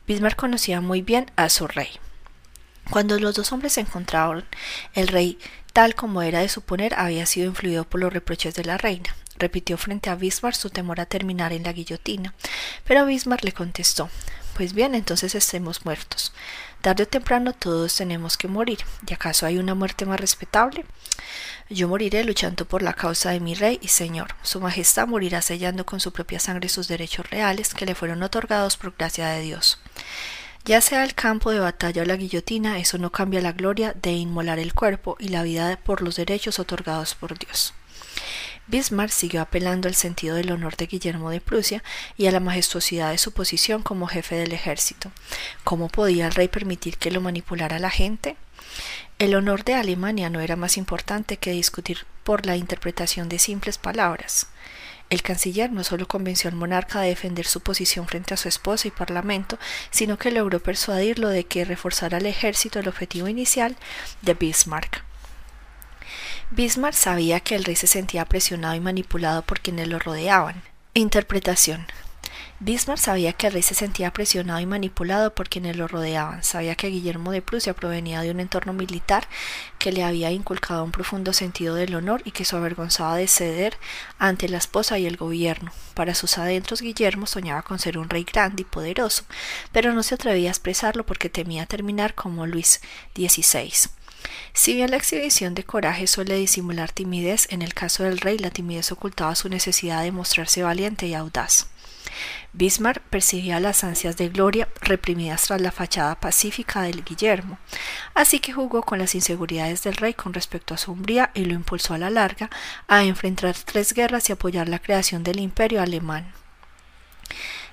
Bismarck 0.06 0.36
conocía 0.36 0.80
muy 0.80 1.02
bien 1.02 1.30
a 1.36 1.48
su 1.48 1.66
rey. 1.66 1.88
Cuando 2.90 3.18
los 3.18 3.34
dos 3.34 3.50
hombres 3.52 3.72
se 3.72 3.80
encontraron, 3.80 4.44
el 4.92 5.08
rey 5.08 5.38
tal 5.74 5.94
como 5.94 6.22
era 6.22 6.38
de 6.38 6.48
suponer, 6.48 6.94
había 6.94 7.26
sido 7.26 7.48
influido 7.48 7.84
por 7.84 8.00
los 8.00 8.12
reproches 8.12 8.54
de 8.54 8.64
la 8.64 8.78
reina. 8.78 9.14
Repitió 9.36 9.76
frente 9.76 10.08
a 10.08 10.14
Bismarck 10.14 10.56
su 10.56 10.70
temor 10.70 11.00
a 11.00 11.06
terminar 11.06 11.52
en 11.52 11.64
la 11.64 11.72
guillotina, 11.72 12.32
pero 12.86 13.04
Bismarck 13.04 13.44
le 13.44 13.52
contestó 13.52 14.08
Pues 14.56 14.72
bien, 14.72 14.94
entonces 14.94 15.34
estemos 15.34 15.84
muertos. 15.84 16.32
Tarde 16.80 17.02
o 17.02 17.08
temprano 17.08 17.52
todos 17.52 17.96
tenemos 17.96 18.36
que 18.36 18.46
morir. 18.46 18.78
¿Y 19.08 19.14
acaso 19.14 19.46
hay 19.46 19.58
una 19.58 19.74
muerte 19.74 20.06
más 20.06 20.20
respetable? 20.20 20.84
Yo 21.68 21.88
moriré 21.88 22.22
luchando 22.22 22.66
por 22.66 22.82
la 22.82 22.92
causa 22.92 23.30
de 23.30 23.40
mi 23.40 23.54
rey 23.54 23.80
y 23.82 23.88
señor. 23.88 24.36
Su 24.42 24.60
Majestad 24.60 25.08
morirá 25.08 25.42
sellando 25.42 25.84
con 25.84 25.98
su 25.98 26.12
propia 26.12 26.38
sangre 26.38 26.68
sus 26.68 26.86
derechos 26.86 27.28
reales 27.30 27.74
que 27.74 27.86
le 27.86 27.96
fueron 27.96 28.22
otorgados 28.22 28.76
por 28.76 28.94
gracia 28.96 29.28
de 29.28 29.40
Dios. 29.40 29.80
Ya 30.66 30.80
sea 30.80 31.04
el 31.04 31.14
campo 31.14 31.50
de 31.50 31.60
batalla 31.60 32.00
o 32.00 32.04
la 32.06 32.16
guillotina, 32.16 32.78
eso 32.78 32.96
no 32.96 33.12
cambia 33.12 33.42
la 33.42 33.52
gloria 33.52 33.94
de 34.00 34.12
inmolar 34.12 34.58
el 34.58 34.72
cuerpo 34.72 35.14
y 35.18 35.28
la 35.28 35.42
vida 35.42 35.78
por 35.84 36.00
los 36.00 36.16
derechos 36.16 36.58
otorgados 36.58 37.14
por 37.14 37.38
Dios. 37.38 37.74
Bismarck 38.66 39.10
siguió 39.12 39.42
apelando 39.42 39.88
al 39.88 39.94
sentido 39.94 40.36
del 40.36 40.50
honor 40.50 40.76
de 40.76 40.86
Guillermo 40.86 41.28
de 41.28 41.42
Prusia 41.42 41.82
y 42.16 42.28
a 42.28 42.32
la 42.32 42.40
majestuosidad 42.40 43.10
de 43.10 43.18
su 43.18 43.32
posición 43.32 43.82
como 43.82 44.06
jefe 44.06 44.36
del 44.36 44.52
ejército. 44.52 45.12
¿Cómo 45.64 45.88
podía 45.88 46.28
el 46.28 46.32
rey 46.32 46.48
permitir 46.48 46.96
que 46.96 47.10
lo 47.10 47.20
manipulara 47.20 47.78
la 47.78 47.90
gente? 47.90 48.36
El 49.18 49.34
honor 49.34 49.64
de 49.64 49.74
Alemania 49.74 50.30
no 50.30 50.40
era 50.40 50.56
más 50.56 50.78
importante 50.78 51.36
que 51.36 51.52
discutir 51.52 52.06
por 52.24 52.46
la 52.46 52.56
interpretación 52.56 53.28
de 53.28 53.38
simples 53.38 53.76
palabras. 53.76 54.46
El 55.10 55.22
canciller 55.22 55.70
no 55.70 55.84
solo 55.84 56.08
convenció 56.08 56.48
al 56.48 56.56
monarca 56.56 57.00
de 57.00 57.08
defender 57.08 57.46
su 57.46 57.60
posición 57.60 58.06
frente 58.06 58.34
a 58.34 58.36
su 58.36 58.48
esposa 58.48 58.88
y 58.88 58.90
parlamento, 58.90 59.58
sino 59.90 60.18
que 60.18 60.30
logró 60.30 60.60
persuadirlo 60.60 61.28
de 61.28 61.44
que 61.44 61.64
reforzara 61.64 62.18
el 62.18 62.26
ejército 62.26 62.78
el 62.78 62.88
objetivo 62.88 63.28
inicial 63.28 63.76
de 64.22 64.34
Bismarck. 64.34 65.04
Bismarck 66.50 66.94
sabía 66.94 67.40
que 67.40 67.54
el 67.54 67.64
rey 67.64 67.76
se 67.76 67.86
sentía 67.86 68.24
presionado 68.24 68.74
y 68.74 68.80
manipulado 68.80 69.42
por 69.42 69.60
quienes 69.60 69.88
lo 69.88 69.98
rodeaban. 69.98 70.62
Interpretación. 70.94 71.86
Bismarck 72.60 73.00
sabía 73.00 73.32
que 73.32 73.48
el 73.48 73.52
rey 73.52 73.62
se 73.62 73.74
sentía 73.74 74.12
presionado 74.12 74.60
y 74.60 74.66
manipulado 74.66 75.34
por 75.34 75.48
quienes 75.48 75.76
lo 75.76 75.88
rodeaban. 75.88 76.44
Sabía 76.44 76.76
que 76.76 76.86
Guillermo 76.86 77.32
de 77.32 77.42
Prusia 77.42 77.74
provenía 77.74 78.20
de 78.20 78.30
un 78.30 78.38
entorno 78.38 78.72
militar 78.72 79.26
que 79.78 79.90
le 79.90 80.04
había 80.04 80.30
inculcado 80.30 80.84
un 80.84 80.92
profundo 80.92 81.32
sentido 81.32 81.74
del 81.74 81.96
honor 81.96 82.22
y 82.24 82.30
que 82.30 82.44
se 82.44 82.54
avergonzaba 82.54 83.16
de 83.16 83.26
ceder 83.26 83.76
ante 84.20 84.48
la 84.48 84.58
esposa 84.58 84.98
y 84.98 85.06
el 85.06 85.16
gobierno. 85.16 85.72
Para 85.94 86.14
sus 86.14 86.38
adentros, 86.38 86.80
Guillermo 86.80 87.26
soñaba 87.26 87.62
con 87.62 87.80
ser 87.80 87.98
un 87.98 88.08
rey 88.08 88.24
grande 88.24 88.62
y 88.62 88.64
poderoso, 88.64 89.24
pero 89.72 89.92
no 89.92 90.04
se 90.04 90.14
atrevía 90.14 90.50
a 90.50 90.52
expresarlo 90.52 91.04
porque 91.04 91.28
temía 91.28 91.66
terminar 91.66 92.14
como 92.14 92.46
Luis 92.46 92.80
XVI. 93.16 93.90
Si 94.52 94.74
bien 94.74 94.92
la 94.92 94.96
exhibición 94.96 95.54
de 95.54 95.64
coraje 95.64 96.06
suele 96.06 96.36
disimular 96.36 96.92
timidez, 96.92 97.48
en 97.50 97.62
el 97.62 97.74
caso 97.74 98.04
del 98.04 98.20
rey 98.20 98.38
la 98.38 98.50
timidez 98.50 98.92
ocultaba 98.92 99.34
su 99.34 99.48
necesidad 99.48 100.02
de 100.02 100.12
mostrarse 100.12 100.62
valiente 100.62 101.06
y 101.08 101.14
audaz. 101.14 101.66
Bismarck 102.52 103.02
percibía 103.02 103.58
las 103.60 103.82
ansias 103.82 104.16
de 104.16 104.28
gloria 104.28 104.68
reprimidas 104.80 105.42
tras 105.42 105.60
la 105.60 105.72
fachada 105.72 106.14
pacífica 106.20 106.82
del 106.82 107.04
Guillermo, 107.04 107.58
así 108.14 108.38
que 108.38 108.52
jugó 108.52 108.82
con 108.82 108.98
las 108.98 109.14
inseguridades 109.14 109.82
del 109.82 109.96
rey 109.96 110.14
con 110.14 110.34
respecto 110.34 110.74
a 110.74 110.78
su 110.78 110.92
Hungría 110.92 111.30
y 111.34 111.44
lo 111.44 111.54
impulsó 111.54 111.94
a 111.94 111.98
la 111.98 112.10
larga 112.10 112.50
a 112.86 113.02
enfrentar 113.02 113.56
tres 113.64 113.92
guerras 113.92 114.28
y 114.28 114.32
apoyar 114.32 114.68
la 114.68 114.78
creación 114.78 115.24
del 115.24 115.40
imperio 115.40 115.82
alemán. 115.82 116.32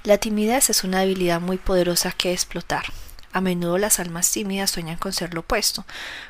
La 0.03 0.17
timidez 0.17 0.71
es 0.71 0.83
una 0.83 1.01
habilidad 1.01 1.39
muy 1.39 1.57
poderosa 1.57 2.11
que 2.11 2.33
explotar. 2.33 2.85
A 3.33 3.39
menudo 3.39 3.77
las 3.77 3.99
almas 3.99 4.31
tímidas 4.31 4.71
sueñan 4.71 4.97
con 4.97 5.13
ser 5.13 5.33
lo 5.33 5.41
opuesto, 5.41 5.85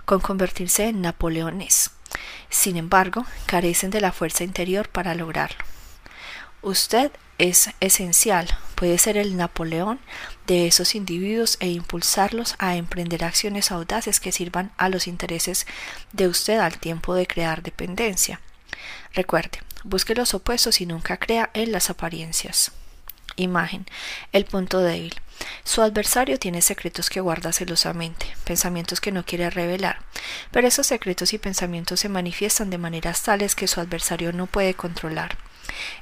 con 0.05 0.19
convertirse 0.19 0.89
en 0.89 1.01
Napoleones. 1.01 1.91
Sin 2.49 2.75
embargo, 2.75 3.25
carecen 3.45 3.89
de 3.89 4.01
la 4.01 4.11
fuerza 4.11 4.43
interior 4.43 4.89
para 4.89 5.15
lograrlo. 5.15 5.63
Usted 6.63 7.11
es 7.39 7.71
esencial, 7.79 8.47
puede 8.75 8.99
ser 8.99 9.17
el 9.17 9.35
Napoleón 9.35 9.99
de 10.45 10.67
esos 10.67 10.93
individuos 10.93 11.57
e 11.59 11.69
impulsarlos 11.69 12.53
a 12.59 12.75
emprender 12.75 13.23
acciones 13.23 13.71
audaces 13.71 14.19
que 14.19 14.31
sirvan 14.31 14.71
a 14.77 14.87
los 14.87 15.07
intereses 15.07 15.65
de 16.13 16.27
usted 16.27 16.59
al 16.59 16.77
tiempo 16.77 17.15
de 17.15 17.25
crear 17.25 17.63
dependencia. 17.63 18.41
Recuerde, 19.15 19.63
busque 19.83 20.13
los 20.13 20.35
opuestos 20.35 20.81
y 20.81 20.85
nunca 20.85 21.17
crea 21.17 21.49
en 21.55 21.71
las 21.71 21.89
apariencias. 21.89 22.71
Imagen. 23.37 23.87
El 24.31 24.45
punto 24.45 24.81
débil. 24.81 25.15
Su 25.63 25.81
adversario 25.81 26.37
tiene 26.37 26.61
secretos 26.61 27.09
que 27.09 27.21
guarda 27.21 27.53
celosamente, 27.53 28.27
pensamientos 28.43 29.01
que 29.01 29.11
no 29.11 29.25
quiere 29.25 29.49
revelar, 29.49 29.99
pero 30.51 30.67
esos 30.67 30.85
secretos 30.85 31.33
y 31.33 31.39
pensamientos 31.39 32.01
se 32.01 32.09
manifiestan 32.09 32.69
de 32.69 32.77
maneras 32.77 33.23
tales 33.23 33.55
que 33.55 33.67
su 33.67 33.79
adversario 33.79 34.31
no 34.31 34.45
puede 34.45 34.75
controlar. 34.75 35.37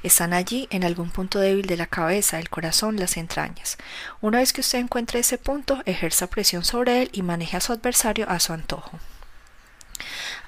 Están 0.03 0.34
allí 0.34 0.68
en 0.72 0.84
algún 0.84 1.10
punto 1.10 1.39
débil 1.39 1.66
de 1.66 1.78
la 1.78 1.88
cabeza, 1.88 2.39
el 2.39 2.49
corazón, 2.49 2.97
las 2.97 3.18
entrañas. 3.18 3.78
Una 4.22 4.39
vez 4.39 4.53
que 4.53 4.62
usted 4.62 4.80
encuentre 4.80 5.20
ese 5.20 5.38
punto, 5.38 5.82
ejerza 5.86 6.28
presión 6.28 6.64
sobre 6.64 7.01
él 7.01 7.10
y 7.14 7.22
maneje 7.22 7.57
a 7.57 7.62
su 7.62 7.74
adversario 7.74 8.30
a 8.30 8.39
su 8.39 8.53
antojo. 8.53 8.99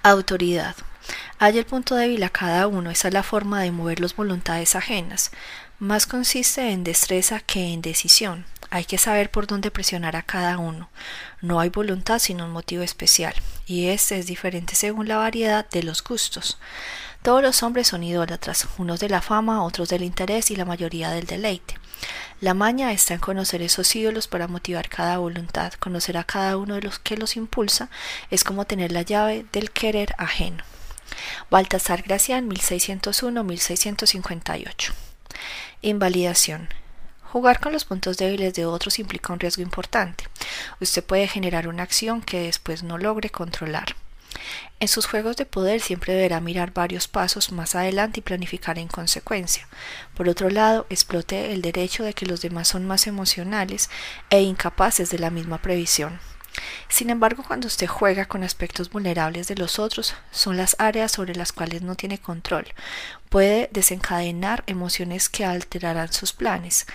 Autoridad. 0.03 0.75
Hay 1.39 1.57
el 1.57 1.65
punto 1.65 1.95
débil 1.95 2.23
a 2.23 2.29
cada 2.29 2.67
uno, 2.67 2.91
esa 2.91 3.07
es 3.07 3.13
la 3.13 3.23
forma 3.23 3.61
de 3.61 3.71
mover 3.71 3.99
las 3.99 4.15
voluntades 4.15 4.75
ajenas. 4.75 5.31
Más 5.79 6.05
consiste 6.05 6.69
en 6.71 6.83
destreza 6.83 7.39
que 7.39 7.73
en 7.73 7.81
decisión. 7.81 8.45
Hay 8.69 8.85
que 8.85 8.97
saber 8.97 9.31
por 9.31 9.47
dónde 9.47 9.71
presionar 9.71 10.15
a 10.15 10.21
cada 10.21 10.57
uno. 10.57 10.89
No 11.41 11.59
hay 11.59 11.69
voluntad 11.69 12.19
sino 12.19 12.45
un 12.45 12.51
motivo 12.51 12.83
especial, 12.83 13.33
y 13.65 13.87
este 13.87 14.17
es 14.17 14.27
diferente 14.27 14.75
según 14.75 15.07
la 15.07 15.17
variedad 15.17 15.67
de 15.67 15.83
los 15.83 16.03
gustos. 16.03 16.59
Todos 17.21 17.43
los 17.43 17.61
hombres 17.61 17.87
son 17.87 18.03
idólatras, 18.03 18.67
unos 18.79 18.99
de 18.99 19.07
la 19.07 19.21
fama, 19.21 19.63
otros 19.63 19.89
del 19.89 20.03
interés 20.03 20.49
y 20.49 20.55
la 20.55 20.65
mayoría 20.65 21.11
del 21.11 21.27
deleite. 21.27 21.75
La 22.39 22.55
maña 22.55 22.91
está 22.91 23.13
en 23.13 23.19
conocer 23.19 23.61
esos 23.61 23.95
ídolos 23.95 24.27
para 24.27 24.47
motivar 24.47 24.89
cada 24.89 25.19
voluntad. 25.19 25.73
Conocer 25.73 26.17
a 26.17 26.23
cada 26.23 26.57
uno 26.57 26.73
de 26.75 26.81
los 26.81 26.97
que 26.97 27.17
los 27.17 27.37
impulsa 27.37 27.91
es 28.31 28.43
como 28.43 28.65
tener 28.65 28.91
la 28.91 29.03
llave 29.03 29.45
del 29.51 29.69
querer 29.69 30.15
ajeno. 30.17 30.63
Baltasar 31.51 32.01
Gracián, 32.01 32.49
1601-1658. 32.49 34.91
Invalidación. 35.83 36.69
Jugar 37.31 37.59
con 37.59 37.71
los 37.71 37.85
puntos 37.85 38.17
débiles 38.17 38.55
de 38.55 38.65
otros 38.65 38.97
implica 38.97 39.31
un 39.31 39.39
riesgo 39.39 39.61
importante. 39.61 40.23
Usted 40.79 41.03
puede 41.03 41.27
generar 41.27 41.67
una 41.67 41.83
acción 41.83 42.23
que 42.23 42.39
después 42.39 42.81
no 42.81 42.97
logre 42.97 43.29
controlar. 43.29 43.95
En 44.79 44.87
sus 44.87 45.05
juegos 45.05 45.37
de 45.37 45.45
poder 45.45 45.81
siempre 45.81 46.13
deberá 46.13 46.39
mirar 46.39 46.73
varios 46.73 47.07
pasos 47.07 47.51
más 47.51 47.75
adelante 47.75 48.19
y 48.19 48.23
planificar 48.23 48.79
en 48.79 48.87
consecuencia. 48.87 49.67
Por 50.15 50.27
otro 50.27 50.49
lado, 50.49 50.87
explote 50.89 51.53
el 51.53 51.61
derecho 51.61 52.03
de 52.03 52.13
que 52.13 52.25
los 52.25 52.41
demás 52.41 52.67
son 52.69 52.87
más 52.87 53.07
emocionales 53.07 53.89
e 54.29 54.41
incapaces 54.41 55.09
de 55.11 55.19
la 55.19 55.29
misma 55.29 55.61
previsión. 55.61 56.19
Sin 56.89 57.09
embargo, 57.09 57.43
cuando 57.47 57.67
usted 57.67 57.87
juega 57.87 58.25
con 58.25 58.43
aspectos 58.43 58.89
vulnerables 58.89 59.47
de 59.47 59.55
los 59.55 59.79
otros, 59.79 60.15
son 60.31 60.57
las 60.57 60.75
áreas 60.79 61.11
sobre 61.11 61.35
las 61.35 61.53
cuales 61.53 61.81
no 61.81 61.95
tiene 61.95 62.17
control. 62.17 62.65
Puede 63.29 63.69
desencadenar 63.71 64.63
emociones 64.67 65.29
que 65.29 65.45
alterarán 65.45 66.11
sus 66.11 66.33
planes. 66.33 66.87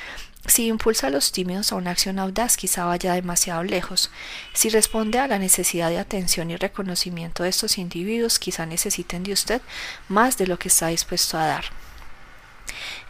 Si 0.47 0.67
impulsa 0.67 1.09
a 1.09 1.11
los 1.11 1.33
tímidos 1.33 1.73
a 1.73 1.77
una 1.77 1.91
acción 1.91 2.19
audaz, 2.19 2.57
quizá 2.57 2.85
vaya 2.85 3.15
demasiado 3.15 3.65
lejos. 3.65 4.11
Si 4.53 4.69
responde 4.69 5.19
a 5.19 5.27
la 5.27 5.39
necesidad 5.39 5.91
de 5.91 5.99
atención 5.99 6.51
y 6.51 6.57
reconocimiento 6.57 7.43
de 7.43 7.49
estos 7.49 7.79
individuos, 7.79 8.39
quizá 8.39 8.65
necesiten 8.65 9.25
de 9.25 9.33
usted 9.33 9.61
más 10.09 10.39
de 10.39 10.47
lo 10.47 10.59
que 10.59 10.69
está 10.69 10.89
dispuesto 10.89 11.37
a 11.37 11.47
dar. 11.47 11.86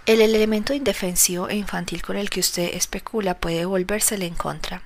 El 0.07 0.21
elemento 0.21 0.73
indefensivo 0.73 1.49
e 1.49 1.57
infantil 1.57 2.01
con 2.01 2.17
el 2.17 2.31
que 2.31 2.39
usted 2.39 2.75
especula 2.75 3.35
puede 3.35 3.65
volvérsele 3.65 4.25
en 4.25 4.37
contra. 4.37 4.83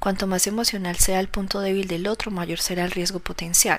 Cuanto 0.00 0.26
más 0.26 0.48
emocional 0.48 0.96
sea 0.96 1.20
el 1.20 1.28
punto 1.28 1.60
débil 1.60 1.86
del 1.86 2.08
otro, 2.08 2.32
mayor 2.32 2.58
será 2.58 2.84
el 2.84 2.90
riesgo 2.90 3.20
potencial. 3.20 3.78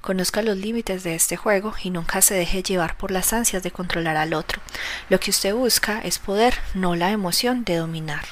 Conozca 0.00 0.42
los 0.42 0.56
límites 0.56 1.02
de 1.02 1.16
este 1.16 1.36
juego 1.36 1.74
y 1.82 1.90
nunca 1.90 2.22
se 2.22 2.34
deje 2.34 2.62
llevar 2.62 2.96
por 2.96 3.10
las 3.10 3.32
ansias 3.32 3.64
de 3.64 3.72
controlar 3.72 4.16
al 4.16 4.32
otro. 4.34 4.62
Lo 5.08 5.18
que 5.18 5.32
usted 5.32 5.52
busca 5.52 5.98
es 5.98 6.20
poder, 6.20 6.54
no 6.74 6.94
la 6.94 7.10
emoción 7.10 7.64
de 7.64 7.74
dominar. 7.74 8.24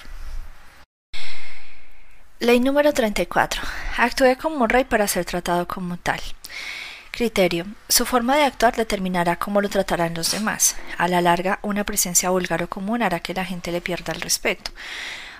Ley 2.39 2.61
número 2.61 2.93
34. 2.93 3.61
Actúe 3.97 4.37
como 4.41 4.69
rey 4.69 4.85
para 4.85 5.09
ser 5.09 5.25
tratado 5.25 5.67
como 5.67 5.97
tal. 5.97 6.21
Criterio. 7.19 7.67
Su 7.89 8.07
forma 8.07 8.37
de 8.37 8.45
actuar 8.45 8.77
determinará 8.77 9.35
cómo 9.41 9.61
lo 9.61 9.69
tratarán 9.69 10.15
los 10.15 10.31
demás. 10.31 10.77
A 10.99 11.09
la 11.09 11.21
larga, 11.21 11.59
una 11.63 11.83
presencia 11.83 12.31
vulgar 12.31 12.63
o 12.63 12.69
común 12.69 13.03
hará 13.03 13.19
que 13.19 13.35
la 13.35 13.45
gente 13.45 13.73
le 13.73 13.81
pierda 13.81 14.13
el 14.13 14.21
respeto. 14.21 14.71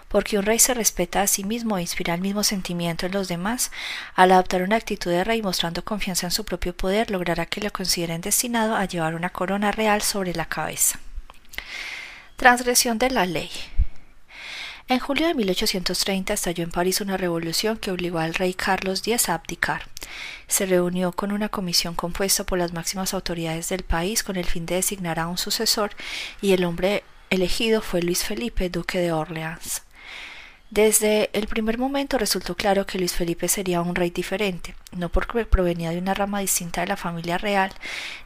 Porque 0.09 0.37
un 0.37 0.45
rey 0.45 0.59
se 0.59 0.75
respeta 0.75 1.23
a 1.23 1.29
sí 1.29 1.45
mismo 1.45 1.79
e 1.79 1.83
inspira 1.83 2.15
el 2.15 2.21
mismo 2.21 2.43
sentimiento 2.43 3.07
en 3.07 3.13
los 3.13 3.29
demás, 3.29 3.71
al 4.17 4.33
adoptar 4.33 4.63
una 4.63 4.75
actitud 4.75 5.13
de 5.13 5.23
rey 5.23 5.41
mostrando 5.41 5.85
confianza 5.85 6.27
en 6.27 6.33
su 6.33 6.45
propio 6.45 6.77
poder, 6.77 7.13
logrará 7.13 7.47
que 7.47 7.61
lo 7.61 7.71
consideren 7.71 8.23
destinado 8.23 8.75
a 8.75 8.85
llevar 8.85 9.15
una 9.15 9.31
corona 9.31 9.71
real 9.71 10.03
sobre 10.03 10.35
la 10.35 10.47
cabeza. 10.47 10.99
Transgresión 12.35 12.99
de 12.99 13.11
la 13.11 13.25
ley. 13.25 13.53
En 14.89 14.99
julio 14.99 15.29
de 15.29 15.35
1830 15.35 16.33
estalló 16.33 16.65
en 16.65 16.73
París 16.73 17.01
una 17.01 17.17
revolución 17.17 17.77
que 17.77 17.93
obligó 17.93 18.19
al 18.19 18.35
rey 18.35 18.53
Carlos 18.53 18.99
X 19.07 19.29
a 19.29 19.35
abdicar. 19.35 19.83
Se 20.47 20.67
reunió 20.67 21.13
con 21.13 21.33
una 21.33 21.49
comisión 21.49 21.95
compuesta 21.95 22.45
por 22.45 22.59
las 22.59 22.73
máximas 22.73 23.15
autoridades 23.15 23.69
del 23.69 23.83
país 23.83 24.23
con 24.23 24.37
el 24.37 24.47
fin 24.47 24.67
de 24.67 24.77
designar 24.77 25.19
a 25.19 25.29
un 25.29 25.39
sucesor 25.39 25.91
y 26.41 26.53
el 26.53 26.65
hombre 26.65 27.05
elegido 27.31 27.83
fue 27.83 28.03
Luis 28.03 28.25
Felipe, 28.25 28.71
duque 28.71 28.99
de 28.99 29.13
Orleans. 29.13 29.83
Desde 30.71 31.31
el 31.33 31.47
primer 31.47 31.79
momento 31.79 32.19
resultó 32.19 32.55
claro 32.55 32.85
que 32.85 32.99
Luis 32.99 33.15
Felipe 33.15 33.49
sería 33.49 33.81
un 33.81 33.95
rey 33.95 34.11
diferente, 34.11 34.75
no 34.93 35.09
porque 35.09 35.47
provenía 35.47 35.91
de 35.91 35.99
una 35.99 36.13
rama 36.13 36.41
distinta 36.41 36.83
de 36.83 36.89
la 36.89 36.99
familia 36.99 37.39
real, 37.39 37.73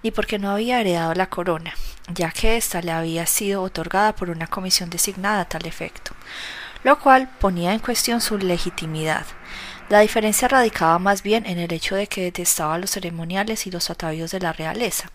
ni 0.03 0.11
porque 0.11 0.41
no 0.41 0.51
había 0.51 0.81
heredado 0.81 1.15
la 1.15 1.29
corona, 1.29 1.73
ya 2.13 2.33
que 2.33 2.57
ésta 2.57 2.83
le 2.83 2.91
había 2.91 3.27
sido 3.27 3.63
otorgada 3.63 4.17
por 4.17 4.29
una 4.29 4.49
comisión 4.49 4.91
designada 4.91 5.43
a 5.43 5.49
tal 5.49 5.67
efecto, 5.67 6.15
lo 6.83 6.99
cual 6.99 7.31
ponía 7.39 7.75
en 7.75 7.79
cuestión 7.79 8.21
su 8.21 8.37
legitimidad. 8.39 9.25
La 9.93 10.01
diferencia 10.01 10.49
radicaba 10.49 10.99
más 10.99 11.23
bien 11.23 11.45
en 11.45 11.59
el 11.59 11.71
hecho 11.71 11.97
de 11.97 12.07
que 12.07 12.23
detestaba 12.23 12.79
los 12.79 12.93
ceremoniales 12.93 13.67
y 13.67 13.71
los 13.71 13.91
atavíos 13.91 14.31
de 14.31 14.41
la 14.41 14.55
realeza. 14.55 15.11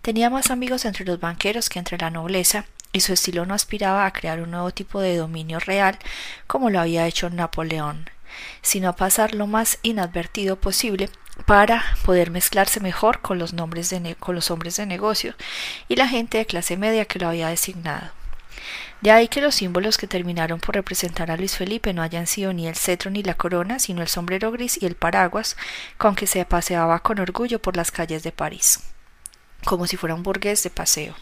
Tenía 0.00 0.30
más 0.30 0.52
amigos 0.52 0.84
entre 0.84 1.04
los 1.04 1.18
banqueros 1.18 1.68
que 1.68 1.80
entre 1.80 1.98
la 1.98 2.08
nobleza, 2.08 2.64
y 2.92 3.00
su 3.00 3.14
estilo 3.14 3.46
no 3.46 3.54
aspiraba 3.54 4.06
a 4.06 4.12
crear 4.12 4.40
un 4.40 4.52
nuevo 4.52 4.70
tipo 4.70 5.00
de 5.00 5.16
dominio 5.16 5.58
real 5.58 5.98
como 6.46 6.70
lo 6.70 6.78
había 6.78 7.08
hecho 7.08 7.30
Napoleón, 7.30 8.10
sino 8.60 8.90
a 8.90 8.94
pasar 8.94 9.34
lo 9.34 9.48
más 9.48 9.80
inadvertido 9.82 10.54
posible 10.54 11.10
para 11.44 11.82
poder 12.04 12.30
mezclarse 12.30 12.78
mejor 12.78 13.22
con 13.22 13.40
los, 13.40 13.52
nombres 13.54 13.90
de 13.90 14.14
con 14.14 14.36
los 14.36 14.52
hombres 14.52 14.76
de 14.76 14.86
negocio 14.86 15.34
y 15.88 15.96
la 15.96 16.06
gente 16.06 16.38
de 16.38 16.46
clase 16.46 16.76
media 16.76 17.06
que 17.06 17.18
lo 17.18 17.26
había 17.26 17.48
designado. 17.48 18.21
De 19.02 19.10
ahí 19.10 19.26
que 19.26 19.40
los 19.40 19.56
símbolos 19.56 19.98
que 19.98 20.06
terminaron 20.06 20.60
por 20.60 20.76
representar 20.76 21.32
a 21.32 21.36
Luis 21.36 21.56
Felipe 21.56 21.92
no 21.92 22.02
hayan 22.02 22.28
sido 22.28 22.52
ni 22.52 22.68
el 22.68 22.76
cetro 22.76 23.10
ni 23.10 23.24
la 23.24 23.34
corona, 23.34 23.80
sino 23.80 24.00
el 24.00 24.06
sombrero 24.06 24.52
gris 24.52 24.80
y 24.80 24.86
el 24.86 24.94
paraguas 24.94 25.56
con 25.98 26.14
que 26.14 26.28
se 26.28 26.44
paseaba 26.44 27.00
con 27.00 27.18
orgullo 27.18 27.60
por 27.60 27.76
las 27.76 27.90
calles 27.90 28.22
de 28.22 28.30
París, 28.30 28.78
como 29.64 29.88
si 29.88 29.96
fuera 29.96 30.14
un 30.14 30.22
burgués 30.22 30.62
de 30.62 30.70
paseo. 30.70 31.16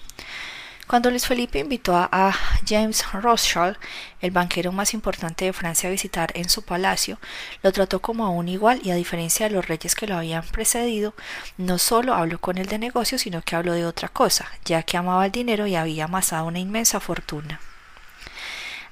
Cuando 0.86 1.08
Luis 1.08 1.26
Felipe 1.26 1.58
invitó 1.58 1.96
a 1.96 2.34
James 2.68 3.02
Rothschild, 3.12 3.78
el 4.20 4.30
banquero 4.30 4.72
más 4.72 4.92
importante 4.92 5.46
de 5.46 5.54
Francia, 5.54 5.88
a 5.88 5.92
visitar 5.92 6.32
en 6.34 6.50
su 6.50 6.62
palacio, 6.62 7.18
lo 7.62 7.72
trató 7.72 8.02
como 8.02 8.26
a 8.26 8.30
un 8.30 8.48
igual 8.48 8.80
y 8.84 8.90
a 8.90 8.96
diferencia 8.96 9.48
de 9.48 9.54
los 9.54 9.68
reyes 9.68 9.94
que 9.94 10.06
lo 10.06 10.16
habían 10.16 10.44
precedido, 10.44 11.14
no 11.56 11.78
solo 11.78 12.12
habló 12.12 12.40
con 12.40 12.58
él 12.58 12.66
de 12.66 12.78
negocio, 12.78 13.18
sino 13.18 13.40
que 13.40 13.56
habló 13.56 13.72
de 13.72 13.86
otra 13.86 14.08
cosa, 14.08 14.50
ya 14.66 14.82
que 14.82 14.98
amaba 14.98 15.24
el 15.24 15.32
dinero 15.32 15.66
y 15.66 15.76
había 15.76 16.04
amasado 16.04 16.46
una 16.46 16.58
inmensa 16.58 17.00
fortuna. 17.00 17.60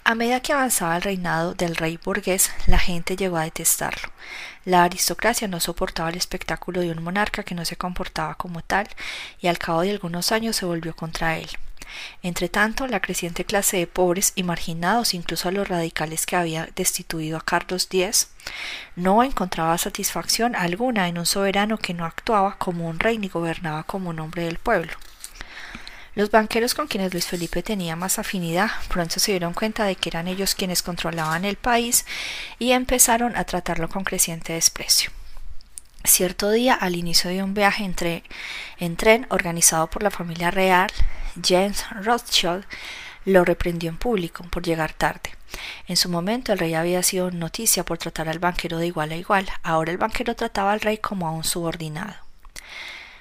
A 0.09 0.15
medida 0.15 0.41
que 0.41 0.55
avanzaba 0.55 0.97
el 0.97 1.03
reinado 1.03 1.53
del 1.53 1.77
rey 1.77 1.99
burgués, 2.03 2.51
la 2.67 2.79
gente 2.79 3.15
llegó 3.15 3.37
a 3.37 3.45
detestarlo. 3.45 4.09
La 4.65 4.85
aristocracia 4.85 5.49
no 5.49 5.61
soportaba 5.61 6.09
el 6.09 6.17
espectáculo 6.17 6.81
de 6.81 6.91
un 6.91 7.03
monarca 7.03 7.43
que 7.43 7.55
no 7.55 7.67
se 7.67 7.77
comportaba 7.77 8.35
como 8.37 8.63
tal, 8.63 8.89
y 9.39 9.49
al 9.49 9.59
cabo 9.59 9.83
de 9.83 9.91
algunos 9.91 10.33
años 10.33 10.57
se 10.57 10.65
volvió 10.65 10.97
contra 10.97 11.37
él. 11.37 11.51
Entretanto, 12.23 12.87
la 12.87 13.01
creciente 13.01 13.45
clase 13.45 13.77
de 13.77 13.87
pobres 13.87 14.33
y 14.35 14.45
marginados, 14.45 15.13
incluso 15.13 15.51
a 15.51 15.53
los 15.53 15.69
radicales 15.69 16.25
que 16.25 16.37
había 16.37 16.71
destituido 16.75 17.37
a 17.37 17.45
Carlos 17.45 17.87
X, 17.93 18.29
no 18.97 19.23
encontraba 19.23 19.77
satisfacción 19.77 20.57
alguna 20.57 21.09
en 21.09 21.19
un 21.19 21.27
soberano 21.27 21.77
que 21.77 21.93
no 21.93 22.07
actuaba 22.07 22.57
como 22.57 22.89
un 22.89 22.99
rey 22.99 23.19
ni 23.19 23.29
gobernaba 23.29 23.83
como 23.83 24.09
un 24.09 24.21
hombre 24.21 24.45
del 24.45 24.57
pueblo. 24.57 24.95
Los 26.19 26.33
banqueros 26.33 26.75
con 26.75 26.89
quienes 26.89 27.13
Luis 27.13 27.27
Felipe 27.27 27.63
tenía 27.63 27.95
más 27.95 28.19
afinidad 28.19 28.73
pronto 28.89 29.21
se 29.21 29.31
dieron 29.31 29.55
cuenta 29.55 29.85
de 29.85 29.95
que 29.95 30.09
eran 30.09 30.27
ellos 30.27 30.57
quienes 30.57 30.83
controlaban 30.83 31.45
el 31.45 31.55
país 31.55 32.05
y 32.59 32.73
empezaron 32.73 33.37
a 33.37 33.45
tratarlo 33.45 33.89
con 33.89 34.03
creciente 34.03 34.55
desprecio. 34.55 35.13
Cierto 36.03 36.51
día, 36.51 36.75
al 36.75 36.97
inicio 36.97 37.31
de 37.31 37.45
un 37.45 37.55
viaje 37.55 37.89
en 38.81 38.97
tren 38.97 39.27
organizado 39.31 39.89
por 39.89 40.03
la 40.03 40.11
familia 40.11 40.51
real, 40.51 40.91
James 41.41 41.85
Rothschild 42.03 42.65
lo 43.25 43.45
reprendió 43.45 43.89
en 43.89 43.97
público 43.97 44.43
por 44.51 44.65
llegar 44.65 44.95
tarde. 44.95 45.31
En 45.87 45.97
su 45.97 46.09
momento 46.09 46.53
el 46.53 46.59
rey 46.59 46.75
había 46.75 47.05
sido 47.05 47.31
noticia 47.31 47.85
por 47.85 47.99
tratar 47.99 48.29
al 48.29 48.41
banquero 48.41 48.79
de 48.79 48.89
igual 48.89 49.13
a 49.13 49.17
igual, 49.17 49.49
ahora 49.63 49.93
el 49.93 49.99
banquero 49.99 50.35
trataba 50.35 50.73
al 50.73 50.81
rey 50.81 50.99
como 50.99 51.29
a 51.29 51.31
un 51.31 51.45
subordinado. 51.45 52.28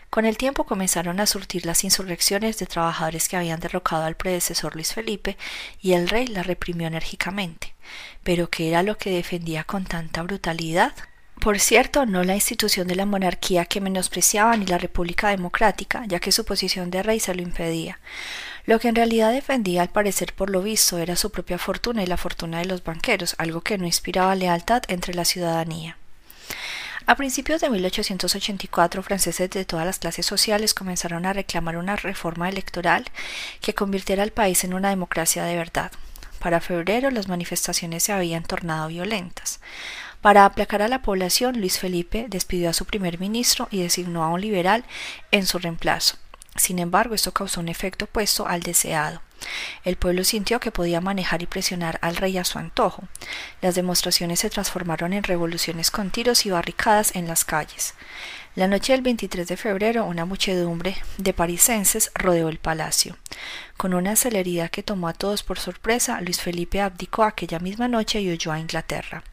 Con 0.10 0.26
el 0.26 0.38
tiempo 0.38 0.64
comenzaron 0.64 1.20
a 1.20 1.26
surtir 1.26 1.66
las 1.66 1.84
insurrecciones 1.84 2.58
de 2.58 2.66
trabajadores 2.66 3.28
que 3.28 3.38
habían 3.38 3.60
derrocado 3.60 4.06
al 4.06 4.16
predecesor 4.16 4.74
Luis 4.74 4.94
Felipe 4.94 5.38
y 5.82 5.94
el 5.94 6.08
rey 6.08 6.28
la 6.28 6.44
reprimió 6.44 6.88
enérgicamente. 6.88 7.76
Pero 8.24 8.50
¿qué 8.50 8.70
era 8.70 8.84
lo 8.84 8.98
que 8.98 9.12
defendía 9.12 9.64
con 9.64 9.86
tanta 9.86 10.24
brutalidad? 10.24 10.94
Por 11.40 11.60
cierto, 11.60 12.06
no 12.06 12.24
la 12.24 12.34
institución 12.34 12.88
de 12.88 12.96
la 12.96 13.06
monarquía 13.06 13.66
que 13.66 13.80
menospreciaba 13.80 14.58
ni 14.58 14.66
la 14.66 14.80
república 14.80 15.30
democrática, 15.30 16.04
ya 16.08 16.20
que 16.20 16.32
su 16.32 16.46
posición 16.46 16.90
de 16.90 17.04
rey 17.04 17.20
se 17.20 17.36
lo 17.36 17.44
impedía. 17.44 18.00
Lo 18.66 18.80
que 18.80 18.88
en 18.88 18.96
realidad 18.96 19.32
defendía, 19.32 19.84
al 19.84 19.90
parecer 19.90 20.34
por 20.34 20.50
lo 20.50 20.62
visto, 20.62 20.98
era 20.98 21.16
su 21.16 21.32
propia 21.32 21.60
fortuna 21.60 22.02
y 22.02 22.08
la 22.08 22.18
fortuna 22.18 22.60
de 22.60 22.66
los 22.66 22.84
banqueros, 22.84 23.36
algo 23.38 23.62
que 23.62 23.78
no 23.78 23.86
inspiraba 23.86 24.36
lealtad 24.36 24.82
entre 24.88 25.14
la 25.14 25.26
ciudadanía. 25.26 25.98
A 27.10 27.16
principios 27.16 27.62
de 27.62 27.70
1884, 27.70 29.02
franceses 29.02 29.50
de 29.50 29.64
todas 29.64 29.86
las 29.86 29.98
clases 29.98 30.26
sociales 30.26 30.74
comenzaron 30.74 31.26
a 31.26 31.32
reclamar 31.32 31.78
una 31.78 31.96
reforma 31.96 32.50
electoral 32.50 33.06
que 33.62 33.74
convirtiera 33.74 34.24
al 34.24 34.32
país 34.32 34.66
en 34.66 34.74
una 34.74 34.90
democracia 34.90 35.46
de 35.46 35.56
verdad. 35.56 35.90
Para 36.40 36.60
febrero 36.60 37.10
las 37.10 37.30
manifestaciones 37.30 38.04
se 38.04 38.12
habían 38.12 38.44
tornado 38.44 38.90
violentas. 38.90 39.62
Para 40.20 40.44
aplacar 40.44 40.82
a 40.82 40.90
la 40.90 41.02
población, 41.02 41.62
Luis 41.62 41.80
Felipe 41.80 42.26
despidió 42.28 42.70
a 42.72 42.74
su 42.74 42.84
primer 42.84 43.22
ministro 43.22 43.70
y 43.72 43.82
designó 43.82 44.26
a 44.26 44.28
un 44.28 44.42
liberal 44.42 44.84
en 45.32 45.46
su 45.46 45.60
reemplazo. 45.60 46.18
Sin 46.58 46.80
embargo, 46.80 47.16
esto 47.16 47.32
causó 47.32 47.62
un 47.62 47.70
efecto 47.70 48.06
opuesto 48.06 48.48
al 48.48 48.62
deseado. 48.62 49.22
El 49.84 49.96
pueblo 49.96 50.24
sintió 50.24 50.60
que 50.60 50.72
podía 50.72 51.00
manejar 51.00 51.42
y 51.44 51.46
presionar 51.46 52.00
al 52.02 52.16
rey 52.16 52.38
a 52.38 52.44
su 52.44 52.58
antojo. 52.58 53.04
Las 53.62 53.76
demostraciones 53.76 54.40
se 54.40 54.50
transformaron 54.50 55.14
en 55.14 55.24
revoluciones 55.24 55.92
con 55.92 56.10
tiros 56.10 56.46
y 56.46 56.50
barricadas 56.50 57.16
en 57.16 57.28
las 57.28 57.46
calles. 57.46 57.94
La 58.56 58.68
noche 58.68 58.94
del 58.94 59.04
23 59.04 59.48
de 59.48 59.56
febrero, 59.56 60.06
una 60.06 60.26
muchedumbre 60.26 60.98
de 61.20 61.34
parisenses 61.34 62.12
rodeó 62.16 62.50
el 62.50 62.58
palacio. 62.58 63.16
Con 63.78 63.94
una 63.94 64.16
celeridad 64.16 64.72
que 64.72 64.82
tomó 64.82 65.08
a 65.08 65.14
todos 65.14 65.44
por 65.44 65.60
sorpresa, 65.60 66.20
Luis 66.22 66.42
Felipe 66.42 66.82
abdicó 66.82 67.24
aquella 67.24 67.60
misma 67.60 67.88
noche 67.88 68.20
y 68.20 68.32
huyó 68.32 68.52
a 68.52 68.60
Inglaterra. 68.60 69.24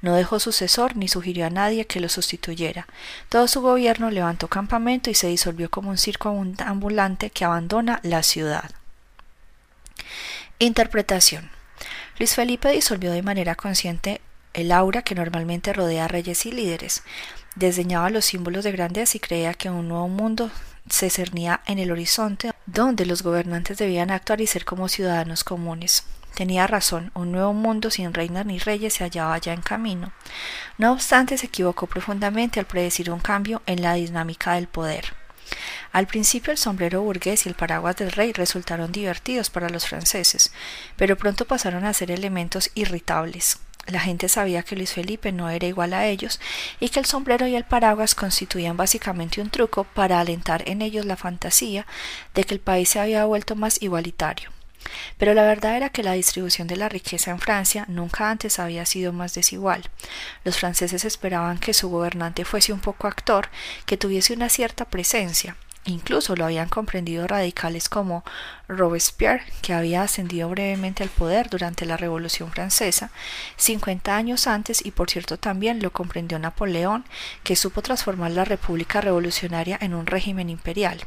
No 0.00 0.14
dejó 0.14 0.40
sucesor 0.40 0.96
ni 0.96 1.08
sugirió 1.08 1.46
a 1.46 1.50
nadie 1.50 1.86
que 1.86 2.00
lo 2.00 2.08
sustituyera. 2.08 2.86
Todo 3.28 3.48
su 3.48 3.60
gobierno 3.60 4.10
levantó 4.10 4.48
campamento 4.48 5.10
y 5.10 5.14
se 5.14 5.28
disolvió 5.28 5.70
como 5.70 5.90
un 5.90 5.98
circo 5.98 6.28
ambulante 6.64 7.30
que 7.30 7.44
abandona 7.44 8.00
la 8.02 8.22
ciudad. 8.22 8.70
Interpretación. 10.58 11.50
Luis 12.18 12.34
Felipe 12.34 12.70
disolvió 12.70 13.12
de 13.12 13.22
manera 13.22 13.54
consciente 13.54 14.20
el 14.54 14.72
aura 14.72 15.02
que 15.02 15.14
normalmente 15.14 15.72
rodea 15.72 16.06
a 16.06 16.08
reyes 16.08 16.46
y 16.46 16.52
líderes. 16.52 17.02
Desdeñaba 17.54 18.10
los 18.10 18.24
símbolos 18.24 18.64
de 18.64 18.72
grandeza 18.72 19.16
y 19.16 19.20
creía 19.20 19.54
que 19.54 19.70
un 19.70 19.88
nuevo 19.88 20.08
mundo 20.08 20.50
se 20.90 21.10
cernía 21.10 21.60
en 21.66 21.78
el 21.78 21.90
horizonte 21.90 22.52
donde 22.66 23.06
los 23.06 23.22
gobernantes 23.22 23.78
debían 23.78 24.10
actuar 24.10 24.40
y 24.40 24.46
ser 24.46 24.64
como 24.64 24.88
ciudadanos 24.88 25.44
comunes. 25.44 26.04
Tenía 26.34 26.66
razón, 26.66 27.10
un 27.14 27.32
nuevo 27.32 27.52
mundo 27.52 27.90
sin 27.90 28.14
reinas 28.14 28.46
ni 28.46 28.58
reyes 28.58 28.94
se 28.94 29.04
hallaba 29.04 29.38
ya 29.38 29.52
en 29.52 29.62
camino. 29.62 30.12
No 30.76 30.92
obstante, 30.92 31.36
se 31.36 31.46
equivocó 31.46 31.86
profundamente 31.86 32.60
al 32.60 32.66
predecir 32.66 33.10
un 33.10 33.18
cambio 33.18 33.62
en 33.66 33.82
la 33.82 33.94
dinámica 33.94 34.54
del 34.54 34.68
poder. 34.68 35.14
Al 35.92 36.06
principio 36.06 36.52
el 36.52 36.58
sombrero 36.58 37.02
burgués 37.02 37.46
y 37.46 37.48
el 37.48 37.54
paraguas 37.54 37.96
del 37.96 38.12
rey 38.12 38.32
resultaron 38.32 38.92
divertidos 38.92 39.50
para 39.50 39.68
los 39.68 39.86
franceses, 39.86 40.52
pero 40.96 41.16
pronto 41.16 41.46
pasaron 41.46 41.84
a 41.84 41.94
ser 41.94 42.10
elementos 42.10 42.70
irritables. 42.74 43.58
La 43.88 44.00
gente 44.00 44.28
sabía 44.28 44.62
que 44.62 44.76
Luis 44.76 44.92
Felipe 44.92 45.32
no 45.32 45.48
era 45.48 45.66
igual 45.66 45.94
a 45.94 46.06
ellos 46.06 46.40
y 46.78 46.90
que 46.90 47.00
el 47.00 47.06
sombrero 47.06 47.46
y 47.46 47.56
el 47.56 47.64
paraguas 47.64 48.14
constituían 48.14 48.76
básicamente 48.76 49.40
un 49.40 49.48
truco 49.48 49.84
para 49.84 50.20
alentar 50.20 50.62
en 50.68 50.82
ellos 50.82 51.06
la 51.06 51.16
fantasía 51.16 51.86
de 52.34 52.44
que 52.44 52.52
el 52.52 52.60
país 52.60 52.90
se 52.90 53.00
había 53.00 53.24
vuelto 53.24 53.56
más 53.56 53.80
igualitario. 53.80 54.50
Pero 55.16 55.32
la 55.32 55.42
verdad 55.42 55.76
era 55.76 55.88
que 55.88 56.02
la 56.02 56.12
distribución 56.12 56.68
de 56.68 56.76
la 56.76 56.90
riqueza 56.90 57.30
en 57.30 57.40
Francia 57.40 57.86
nunca 57.88 58.30
antes 58.30 58.58
había 58.58 58.84
sido 58.84 59.12
más 59.12 59.34
desigual. 59.34 59.82
Los 60.44 60.58
franceses 60.58 61.04
esperaban 61.04 61.58
que 61.58 61.74
su 61.74 61.88
gobernante 61.88 62.44
fuese 62.44 62.74
un 62.74 62.80
poco 62.80 63.06
actor, 63.06 63.48
que 63.86 63.96
tuviese 63.96 64.34
una 64.34 64.50
cierta 64.50 64.84
presencia. 64.84 65.56
Incluso 65.84 66.36
lo 66.36 66.44
habían 66.44 66.68
comprendido 66.68 67.26
radicales 67.26 67.88
como 67.88 68.22
Robespierre, 68.68 69.44
que 69.62 69.72
había 69.72 70.02
ascendido 70.02 70.48
brevemente 70.50 71.02
al 71.02 71.08
poder 71.08 71.48
durante 71.48 71.86
la 71.86 71.96
Revolución 71.96 72.50
Francesa, 72.50 73.10
cincuenta 73.56 74.16
años 74.16 74.46
antes, 74.46 74.84
y 74.84 74.90
por 74.90 75.10
cierto 75.10 75.38
también 75.38 75.80
lo 75.80 75.90
comprendió 75.90 76.38
Napoleón, 76.38 77.04
que 77.42 77.56
supo 77.56 77.80
transformar 77.80 78.32
la 78.32 78.44
República 78.44 79.00
Revolucionaria 79.00 79.78
en 79.80 79.94
un 79.94 80.06
régimen 80.06 80.50
imperial. 80.50 81.04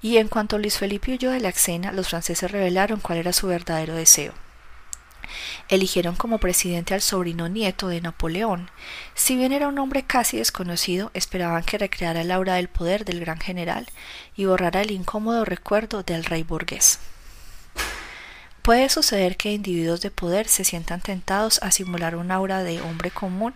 Y 0.00 0.16
en 0.16 0.28
cuanto 0.28 0.58
Luis 0.58 0.78
Felipe 0.78 1.12
huyó 1.12 1.30
de 1.30 1.40
la 1.40 1.50
escena, 1.50 1.92
los 1.92 2.08
franceses 2.08 2.50
revelaron 2.50 3.00
cuál 3.00 3.18
era 3.18 3.32
su 3.32 3.46
verdadero 3.46 3.94
deseo. 3.94 4.32
Eligieron 5.68 6.16
como 6.16 6.38
presidente 6.38 6.94
al 6.94 7.02
sobrino 7.02 7.48
nieto 7.48 7.88
de 7.88 8.00
Napoleón. 8.00 8.70
Si 9.14 9.36
bien 9.36 9.52
era 9.52 9.68
un 9.68 9.78
hombre 9.78 10.02
casi 10.02 10.38
desconocido, 10.38 11.10
esperaban 11.14 11.64
que 11.64 11.78
recreara 11.78 12.20
el 12.20 12.30
aura 12.30 12.54
del 12.54 12.68
poder 12.68 13.04
del 13.04 13.20
gran 13.20 13.40
general 13.40 13.86
y 14.36 14.44
borrara 14.44 14.82
el 14.82 14.90
incómodo 14.90 15.44
recuerdo 15.44 16.02
del 16.02 16.24
rey 16.24 16.42
burgués. 16.42 16.98
Puede 18.62 18.88
suceder 18.90 19.36
que 19.36 19.52
individuos 19.52 20.02
de 20.02 20.12
poder 20.12 20.46
se 20.46 20.62
sientan 20.62 21.00
tentados 21.00 21.58
a 21.64 21.72
simular 21.72 22.14
un 22.14 22.30
aura 22.30 22.62
de 22.62 22.80
hombre 22.80 23.10
común 23.10 23.54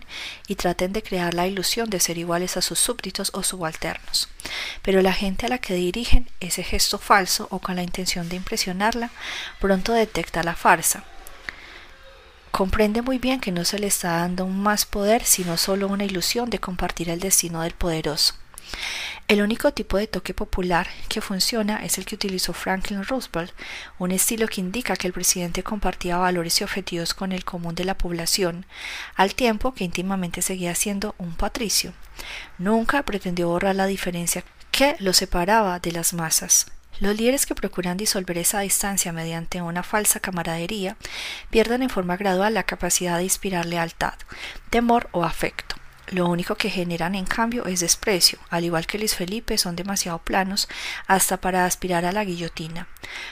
y 0.49 0.55
traten 0.55 0.91
de 0.91 1.01
crear 1.01 1.33
la 1.33 1.47
ilusión 1.47 1.89
de 1.89 2.01
ser 2.01 2.17
iguales 2.17 2.57
a 2.57 2.61
sus 2.61 2.77
súbditos 2.77 3.31
o 3.33 3.41
subalternos. 3.41 4.27
Pero 4.81 5.01
la 5.01 5.13
gente 5.13 5.45
a 5.45 5.49
la 5.49 5.59
que 5.59 5.75
dirigen 5.75 6.27
ese 6.41 6.61
gesto 6.61 6.97
falso 6.97 7.47
o 7.51 7.59
con 7.59 7.77
la 7.77 7.83
intención 7.83 8.27
de 8.27 8.35
impresionarla 8.35 9.11
pronto 9.61 9.93
detecta 9.93 10.43
la 10.43 10.55
farsa. 10.55 11.05
Comprende 12.51 13.01
muy 13.01 13.17
bien 13.17 13.39
que 13.39 13.51
no 13.51 13.65
se 13.65 13.79
le 13.79 13.87
está 13.87 14.17
dando 14.17 14.47
más 14.47 14.85
poder, 14.85 15.23
sino 15.23 15.57
solo 15.57 15.87
una 15.87 16.05
ilusión 16.05 16.49
de 16.49 16.59
compartir 16.59 17.09
el 17.09 17.19
destino 17.19 17.61
del 17.61 17.73
poderoso. 17.73 18.33
El 19.27 19.41
único 19.41 19.73
tipo 19.73 19.97
de 19.97 20.07
toque 20.07 20.33
popular 20.33 20.87
que 21.09 21.19
funciona 21.19 21.83
es 21.83 21.97
el 21.97 22.05
que 22.05 22.15
utilizó 22.15 22.53
Franklin 22.53 23.03
Roosevelt, 23.03 23.51
un 23.99 24.11
estilo 24.11 24.47
que 24.47 24.61
indica 24.61 24.95
que 24.95 25.07
el 25.07 25.13
presidente 25.13 25.63
compartía 25.63 26.17
valores 26.17 26.61
y 26.61 26.63
objetivos 26.63 27.13
con 27.13 27.33
el 27.33 27.43
común 27.43 27.75
de 27.75 27.83
la 27.83 27.97
población, 27.97 28.65
al 29.15 29.35
tiempo 29.35 29.73
que 29.73 29.83
íntimamente 29.83 30.41
seguía 30.41 30.75
siendo 30.75 31.13
un 31.17 31.35
patricio. 31.35 31.93
Nunca 32.57 33.03
pretendió 33.03 33.49
borrar 33.49 33.75
la 33.75 33.85
diferencia 33.85 34.45
que 34.71 34.95
lo 34.99 35.11
separaba 35.11 35.79
de 35.79 35.91
las 35.91 36.13
masas. 36.13 36.67
Los 36.99 37.15
líderes 37.15 37.45
que 37.45 37.55
procuran 37.55 37.97
disolver 37.97 38.37
esa 38.37 38.61
distancia 38.61 39.11
mediante 39.11 39.61
una 39.61 39.83
falsa 39.83 40.19
camaradería 40.19 40.97
pierden 41.49 41.83
en 41.83 41.89
forma 41.89 42.17
gradual 42.17 42.53
la 42.53 42.63
capacidad 42.63 43.17
de 43.17 43.23
inspirar 43.23 43.65
lealtad, 43.65 44.15
temor 44.69 45.09
o 45.11 45.23
afecto. 45.23 45.75
Lo 46.09 46.27
único 46.27 46.55
que 46.55 46.69
generan 46.69 47.15
en 47.15 47.25
cambio 47.25 47.65
es 47.65 47.81
desprecio, 47.81 48.39
al 48.49 48.63
igual 48.63 48.87
que 48.87 48.97
Luis 48.97 49.13
Felipe 49.13 49.57
son 49.57 49.75
demasiado 49.75 50.19
planos 50.19 50.69
hasta 51.05 51.37
para 51.37 51.65
aspirar 51.65 52.05
a 52.05 52.13
la 52.13 52.23
guillotina. 52.23 52.87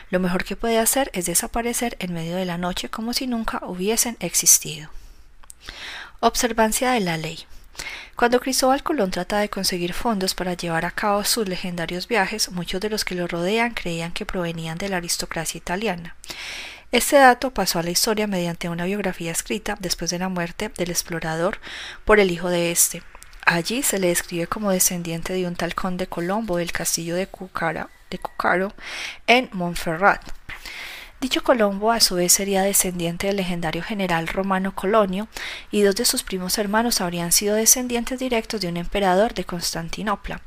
Lo 0.10 0.20
mejor 0.20 0.44
que 0.44 0.58
puede 0.58 0.78
hacer 0.78 1.10
es 1.14 1.26
desaparecer 1.26 1.96
en 2.00 2.14
medio 2.14 2.36
de 2.36 2.46
la 2.46 2.58
noche 2.58 2.90
como 2.90 3.14
si 3.14 3.28
nunca 3.28 3.62
hubiesen 3.66 4.18
existido. 4.20 4.90
Observancia 6.20 6.92
de 6.92 7.00
la 7.00 7.18
ley. 7.18 7.46
Cuando 8.16 8.40
Cristóbal 8.40 8.84
Colón 8.84 9.12
trata 9.12 9.40
de 9.40 9.50
conseguir 9.50 9.94
fondos 9.94 10.36
para 10.36 10.54
llevar 10.54 10.86
a 10.86 10.92
cabo 10.92 11.24
sus 11.24 11.48
legendarios 11.50 12.08
viajes, 12.08 12.52
muchos 12.52 12.80
de 12.80 12.90
los 12.90 13.04
que 13.04 13.16
lo 13.16 13.28
rodean 13.28 13.74
creían 13.74 14.14
que 14.14 14.26
provenían 14.26 14.78
de 14.78 14.90
la 14.90 14.98
aristocracia 14.98 15.58
italiana. 15.58 16.16
Este 16.92 17.18
dato 17.18 17.52
pasó 17.52 17.80
a 17.80 17.84
la 17.84 17.90
historia 17.90 18.26
mediante 18.26 18.70
una 18.70 18.86
biografía 18.86 19.32
escrita 19.32 19.76
después 19.80 20.12
de 20.12 20.20
la 20.20 20.30
muerte 20.30 20.72
del 20.78 20.92
explorador 20.92 21.60
por 22.06 22.20
el 22.20 22.32
hijo 22.32 22.50
de 22.50 22.72
este. 22.72 23.04
Allí 23.46 23.84
se 23.84 24.00
le 24.00 24.08
describe 24.08 24.48
como 24.48 24.72
descendiente 24.72 25.34
de 25.34 25.46
un 25.46 25.56
tal 25.56 25.76
conde 25.76 26.08
Colombo 26.08 26.58
del 26.58 26.72
castillo 26.72 27.16
de, 27.16 27.28
de 28.10 28.18
Cucaro 28.18 28.74
en 29.28 29.50
Montferrat. 29.52 30.22
Dicho 31.22 31.44
Colombo 31.44 31.92
a 31.92 32.02
su 32.02 32.16
vez 32.16 32.34
sería 32.34 32.62
descendiente 32.62 33.28
del 33.28 33.38
legendario 33.38 33.82
general 33.82 34.28
romano 34.28 34.76
Colonio 34.76 35.28
y 35.72 35.82
dos 35.82 35.96
de 35.96 36.06
sus 36.06 36.24
primos 36.24 36.58
hermanos 36.58 37.02
habrían 37.02 37.32
sido 37.32 37.56
descendientes 37.56 38.20
directos 38.20 38.62
de 38.62 38.68
un 38.68 38.78
emperador 38.78 39.34
de 39.34 39.46
Constantinopla. 39.46 40.42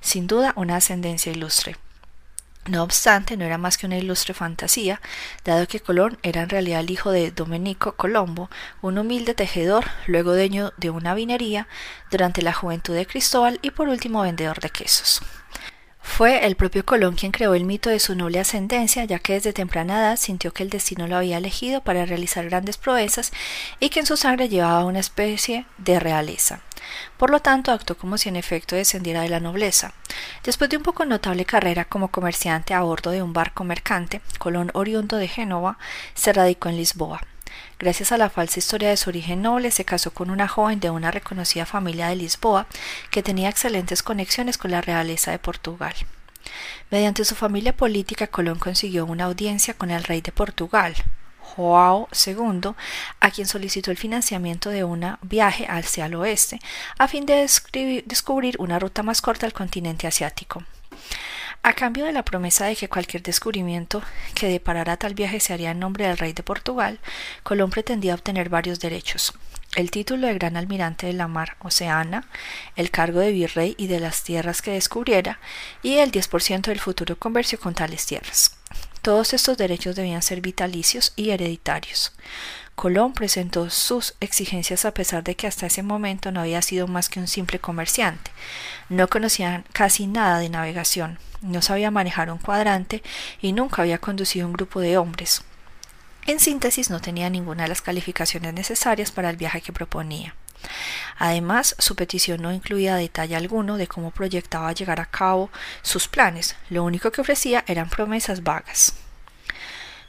Sin 0.00 0.26
duda 0.26 0.52
una 0.56 0.76
ascendencia 0.76 1.30
ilustre. 1.30 1.76
No 2.68 2.82
obstante, 2.82 3.36
no 3.36 3.44
era 3.44 3.58
más 3.58 3.78
que 3.78 3.86
una 3.86 3.98
ilustre 3.98 4.34
fantasía, 4.34 5.00
dado 5.44 5.68
que 5.68 5.78
Colón 5.78 6.18
era 6.24 6.42
en 6.42 6.48
realidad 6.48 6.80
el 6.80 6.90
hijo 6.90 7.12
de 7.12 7.30
Domenico 7.30 7.92
Colombo, 7.92 8.50
un 8.82 8.98
humilde 8.98 9.34
tejedor, 9.34 9.84
luego 10.08 10.32
dueño 10.32 10.72
de 10.76 10.90
una 10.90 11.14
vinería, 11.14 11.68
durante 12.10 12.42
la 12.42 12.52
juventud 12.52 12.94
de 12.94 13.06
Cristóbal 13.06 13.60
y 13.62 13.70
por 13.70 13.88
último 13.88 14.22
vendedor 14.22 14.58
de 14.58 14.70
quesos. 14.70 15.22
Fue 16.06 16.46
el 16.46 16.56
propio 16.56 16.86
Colón 16.86 17.14
quien 17.14 17.30
creó 17.30 17.54
el 17.54 17.66
mito 17.66 17.90
de 17.90 18.00
su 18.00 18.14
noble 18.14 18.40
ascendencia, 18.40 19.04
ya 19.04 19.18
que 19.18 19.34
desde 19.34 19.52
temprana 19.52 19.98
edad 19.98 20.16
sintió 20.16 20.50
que 20.50 20.62
el 20.62 20.70
destino 20.70 21.06
lo 21.06 21.16
había 21.16 21.36
elegido 21.36 21.82
para 21.82 22.06
realizar 22.06 22.46
grandes 22.46 22.78
proezas 22.78 23.32
y 23.80 23.90
que 23.90 24.00
en 24.00 24.06
su 24.06 24.16
sangre 24.16 24.48
llevaba 24.48 24.86
una 24.86 25.00
especie 25.00 25.66
de 25.76 26.00
realeza. 26.00 26.60
Por 27.18 27.28
lo 27.28 27.40
tanto, 27.40 27.70
actuó 27.70 27.98
como 27.98 28.16
si 28.16 28.30
en 28.30 28.36
efecto 28.36 28.76
descendiera 28.76 29.20
de 29.20 29.28
la 29.28 29.40
nobleza. 29.40 29.92
Después 30.42 30.70
de 30.70 30.78
un 30.78 30.84
poco 30.84 31.04
notable 31.04 31.44
carrera 31.44 31.84
como 31.84 32.08
comerciante 32.08 32.72
a 32.72 32.80
bordo 32.80 33.10
de 33.10 33.22
un 33.22 33.34
barco 33.34 33.64
mercante, 33.64 34.22
Colón, 34.38 34.70
oriundo 34.72 35.18
de 35.18 35.28
Génova, 35.28 35.76
se 36.14 36.32
radicó 36.32 36.70
en 36.70 36.78
Lisboa. 36.78 37.20
Gracias 37.78 38.12
a 38.12 38.18
la 38.18 38.30
falsa 38.30 38.58
historia 38.58 38.88
de 38.88 38.96
su 38.96 39.10
origen 39.10 39.42
noble, 39.42 39.70
se 39.70 39.84
casó 39.84 40.10
con 40.12 40.30
una 40.30 40.48
joven 40.48 40.80
de 40.80 40.90
una 40.90 41.10
reconocida 41.10 41.66
familia 41.66 42.08
de 42.08 42.16
Lisboa 42.16 42.66
que 43.10 43.22
tenía 43.22 43.48
excelentes 43.48 44.02
conexiones 44.02 44.58
con 44.58 44.70
la 44.70 44.80
realeza 44.80 45.30
de 45.30 45.38
Portugal. 45.38 45.94
Mediante 46.90 47.24
su 47.24 47.34
familia 47.34 47.76
política, 47.76 48.28
Colón 48.28 48.58
consiguió 48.58 49.04
una 49.04 49.24
audiencia 49.24 49.74
con 49.74 49.90
el 49.90 50.04
rey 50.04 50.20
de 50.20 50.32
Portugal, 50.32 50.94
Joao 51.40 52.08
II, 52.26 52.72
a 53.20 53.30
quien 53.30 53.46
solicitó 53.46 53.90
el 53.90 53.96
financiamiento 53.96 54.70
de 54.70 54.84
un 54.84 55.16
viaje 55.22 55.66
hacia 55.68 56.06
el 56.06 56.14
oeste, 56.14 56.60
a 56.98 57.08
fin 57.08 57.26
de 57.26 57.48
descubrir 58.06 58.56
una 58.58 58.78
ruta 58.78 59.02
más 59.02 59.20
corta 59.20 59.46
al 59.46 59.52
continente 59.52 60.06
asiático. 60.06 60.62
A 61.66 61.72
cambio 61.72 62.04
de 62.04 62.12
la 62.12 62.24
promesa 62.24 62.66
de 62.66 62.76
que 62.76 62.88
cualquier 62.88 63.24
descubrimiento 63.24 64.00
que 64.36 64.46
deparara 64.46 64.96
tal 64.96 65.14
viaje 65.14 65.40
se 65.40 65.52
haría 65.52 65.72
en 65.72 65.80
nombre 65.80 66.06
del 66.06 66.16
rey 66.16 66.32
de 66.32 66.44
Portugal, 66.44 67.00
Colón 67.42 67.70
pretendía 67.70 68.14
obtener 68.14 68.48
varios 68.48 68.78
derechos 68.78 69.34
el 69.74 69.90
título 69.90 70.28
de 70.28 70.34
gran 70.34 70.56
almirante 70.56 71.08
de 71.08 71.12
la 71.12 71.26
mar 71.26 71.56
oceana, 71.60 72.28
el 72.76 72.90
cargo 72.92 73.18
de 73.18 73.32
virrey 73.32 73.74
y 73.76 73.88
de 73.88 73.98
las 73.98 74.22
tierras 74.22 74.62
que 74.62 74.70
descubriera, 74.70 75.38
y 75.82 75.96
el 75.96 76.12
10% 76.12 76.62
del 76.62 76.80
futuro 76.80 77.18
comercio 77.18 77.58
con 77.60 77.74
tales 77.74 78.06
tierras. 78.06 78.56
Todos 79.02 79.34
estos 79.34 79.58
derechos 79.58 79.94
debían 79.94 80.22
ser 80.22 80.40
vitalicios 80.40 81.12
y 81.14 81.30
hereditarios. 81.30 82.12
Colón 82.76 83.14
presentó 83.14 83.70
sus 83.70 84.14
exigencias 84.20 84.84
a 84.84 84.92
pesar 84.92 85.24
de 85.24 85.34
que 85.34 85.46
hasta 85.46 85.64
ese 85.64 85.82
momento 85.82 86.30
no 86.30 86.40
había 86.40 86.60
sido 86.60 86.86
más 86.86 87.08
que 87.08 87.18
un 87.18 87.26
simple 87.26 87.58
comerciante. 87.58 88.30
No 88.90 89.08
conocía 89.08 89.64
casi 89.72 90.06
nada 90.06 90.38
de 90.40 90.50
navegación, 90.50 91.18
no 91.40 91.62
sabía 91.62 91.90
manejar 91.90 92.30
un 92.30 92.36
cuadrante 92.36 93.02
y 93.40 93.54
nunca 93.54 93.80
había 93.80 93.96
conducido 93.96 94.46
un 94.46 94.52
grupo 94.52 94.80
de 94.80 94.98
hombres. 94.98 95.42
En 96.26 96.38
síntesis, 96.38 96.90
no 96.90 97.00
tenía 97.00 97.30
ninguna 97.30 97.62
de 97.62 97.70
las 97.70 97.80
calificaciones 97.80 98.52
necesarias 98.52 99.10
para 99.10 99.30
el 99.30 99.36
viaje 99.38 99.62
que 99.62 99.72
proponía. 99.72 100.34
Además, 101.16 101.76
su 101.78 101.96
petición 101.96 102.42
no 102.42 102.52
incluía 102.52 102.96
detalle 102.96 103.36
alguno 103.36 103.78
de 103.78 103.86
cómo 103.86 104.10
proyectaba 104.10 104.72
llegar 104.72 105.00
a 105.00 105.06
cabo 105.06 105.48
sus 105.80 106.08
planes, 106.08 106.56
lo 106.68 106.84
único 106.84 107.10
que 107.10 107.22
ofrecía 107.22 107.64
eran 107.66 107.88
promesas 107.88 108.42
vagas. 108.42 109.05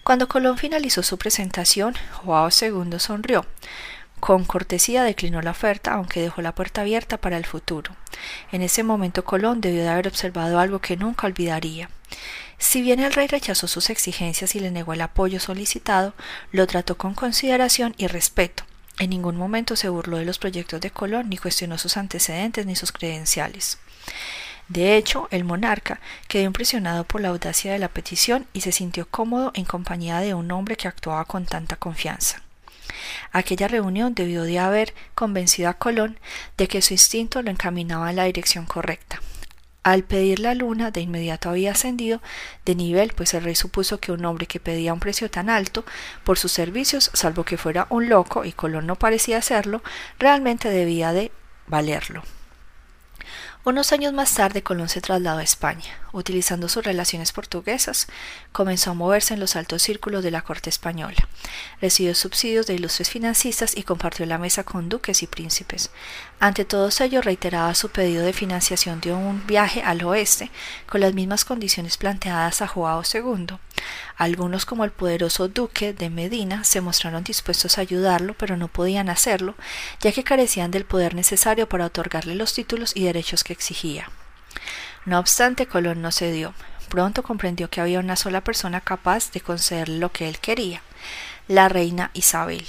Cuando 0.08 0.30
Colón 0.30 0.58
finalizó 0.58 1.04
su 1.04 1.18
presentación, 1.18 1.94
Joao 2.14 2.48
II 2.48 2.98
sonrió. 2.98 3.46
Con 4.22 4.46
cortesía 4.46 5.04
declinó 5.04 5.42
la 5.42 5.52
oferta, 5.52 5.96
aunque 5.96 6.22
dejó 6.22 6.42
la 6.42 6.56
puerta 6.56 6.80
abierta 6.80 7.18
para 7.18 7.36
el 7.36 7.46
futuro. 7.46 7.94
En 8.54 8.62
ese 8.62 8.84
momento 8.84 9.26
Colón 9.26 9.60
debió 9.60 9.82
de 9.84 9.90
haber 9.90 10.08
observado 10.08 10.60
algo 10.60 10.80
que 10.80 10.96
nunca 10.96 11.28
olvidaría. 11.28 11.90
Si 12.58 12.82
bien 12.82 13.02
el 13.02 13.12
rey 13.12 13.28
rechazó 13.28 13.68
sus 13.68 13.90
exigencias 13.90 14.56
y 14.56 14.62
le 14.62 14.72
negó 14.72 14.94
el 14.94 15.02
apoyo 15.02 15.42
solicitado, 15.42 16.14
lo 16.54 16.68
trató 16.68 16.96
con 16.96 17.14
consideración 17.14 17.94
y 17.98 18.08
respeto. 18.08 18.64
En 19.00 19.10
ningún 19.10 19.36
momento 19.36 19.76
se 19.76 19.90
burló 19.90 20.20
de 20.20 20.26
los 20.26 20.40
proyectos 20.40 20.80
de 20.80 20.90
Colón 20.90 21.30
ni 21.30 21.38
cuestionó 21.38 21.78
sus 21.78 21.98
antecedentes 21.98 22.66
ni 22.66 22.78
sus 22.78 22.94
credenciales. 22.94 23.78
De 24.68 24.98
hecho, 24.98 25.28
el 25.32 25.46
monarca 25.46 26.02
quedó 26.28 26.44
impresionado 26.44 27.06
por 27.06 27.22
la 27.22 27.30
audacia 27.30 27.72
de 27.72 27.80
la 27.80 27.88
petición 27.88 28.48
y 28.54 28.62
se 28.62 28.72
sintió 28.72 29.08
cómodo 29.08 29.52
en 29.54 29.66
compañía 29.66 30.20
de 30.20 30.34
un 30.34 30.52
hombre 30.52 30.76
que 30.76 30.88
actuaba 30.88 31.24
con 31.26 31.46
tanta 31.46 31.78
confianza. 31.78 32.42
Aquella 33.32 33.68
reunión 33.68 34.14
debió 34.14 34.44
de 34.44 34.60
haber 34.60 34.94
convencido 35.16 35.70
a 35.70 35.74
Colón 35.76 36.20
de 36.58 36.68
que 36.68 36.82
su 36.82 36.94
instinto 36.94 37.42
lo 37.42 37.52
encaminaba 37.52 38.10
en 38.10 38.18
la 38.18 38.26
dirección 38.26 38.66
correcta. 38.66 39.22
Al 39.84 40.04
pedir 40.04 40.40
la 40.40 40.54
luna, 40.54 40.92
de 40.92 41.00
inmediato 41.00 41.50
había 41.50 41.72
ascendido 41.72 42.22
de 42.66 42.76
nivel, 42.76 43.14
pues 43.16 43.34
el 43.34 43.44
rey 43.44 43.56
supuso 43.56 44.02
que 44.02 44.12
un 44.12 44.26
hombre 44.26 44.46
que 44.46 44.60
pedía 44.60 44.94
un 44.94 45.00
precio 45.00 45.32
tan 45.32 45.50
alto 45.50 45.86
por 46.26 46.38
sus 46.38 46.52
servicios, 46.52 47.10
salvo 47.14 47.46
que 47.46 47.58
fuera 47.58 47.88
un 47.90 48.10
loco, 48.10 48.44
y 48.44 48.52
Colón 48.52 48.86
no 48.86 48.98
parecía 48.98 49.42
serlo, 49.42 49.82
realmente 50.20 50.70
debía 50.70 51.14
de 51.14 51.32
valerlo. 51.68 52.24
Unos 53.64 53.92
años 53.92 54.14
más 54.14 54.34
tarde 54.34 54.64
Colón 54.64 54.88
se 54.88 55.02
trasladó 55.02 55.40
a 55.40 55.44
España. 55.44 56.00
Utilizando 56.14 56.70
sus 56.70 56.86
relaciones 56.86 57.32
portuguesas, 57.32 58.08
comenzó 58.52 58.92
a 58.92 58.94
moverse 58.94 59.34
en 59.34 59.40
los 59.40 59.56
altos 59.56 59.84
círculos 59.84 60.24
de 60.24 60.32
la 60.32 60.42
corte 60.42 60.70
española. 60.70 61.28
Recibió 61.82 62.16
subsidios 62.16 62.66
de 62.66 62.76
ilustres 62.76 63.10
financistas 63.10 63.76
y 63.76 63.84
compartió 63.84 64.26
la 64.26 64.38
mesa 64.38 64.64
con 64.64 64.90
duques 64.90 65.22
y 65.22 65.28
príncipes. 65.28 65.92
Ante 66.40 66.66
todos 66.66 67.02
ellos 67.02 67.26
reiteraba 67.26 67.76
su 67.76 67.90
pedido 67.90 68.24
de 68.24 68.34
financiación 68.34 69.02
de 69.02 69.14
un 69.14 69.46
viaje 69.46 69.82
al 69.82 70.04
oeste 70.04 70.50
con 70.88 71.02
las 71.02 71.14
mismas 71.14 71.46
condiciones 71.46 71.98
planteadas 71.98 72.62
a 72.62 72.68
Joao 72.68 73.04
II. 73.14 73.58
Algunos, 74.18 74.66
como 74.66 74.84
el 74.84 74.92
poderoso 74.92 75.48
duque 75.48 75.94
de 75.94 76.10
Medina, 76.10 76.64
se 76.64 76.82
mostraron 76.82 77.24
dispuestos 77.24 77.78
a 77.78 77.82
ayudarlo, 77.82 78.34
pero 78.34 78.58
no 78.58 78.68
podían 78.68 79.10
hacerlo, 79.10 79.56
ya 80.02 80.12
que 80.12 80.24
carecían 80.24 80.72
del 80.72 80.86
poder 80.86 81.14
necesario 81.14 81.70
para 81.70 81.86
otorgarle 81.86 82.34
los 82.34 82.54
títulos 82.54 82.96
y 82.96 83.04
derechos 83.04 83.27
que 83.36 83.54
exigía. 83.54 84.10
No 85.06 85.20
obstante, 85.20 85.68
Colón 85.68 86.02
no 86.02 86.12
cedió. 86.12 86.54
Pronto 86.90 87.24
comprendió 87.24 87.70
que 87.70 87.82
había 87.82 88.00
una 88.00 88.16
sola 88.16 88.42
persona 88.42 88.82
capaz 88.82 89.32
de 89.32 89.42
concederle 89.42 90.00
lo 90.00 90.12
que 90.12 90.30
él 90.30 90.40
quería, 90.40 90.82
la 91.48 91.68
reina 91.68 92.12
Isabel. 92.14 92.66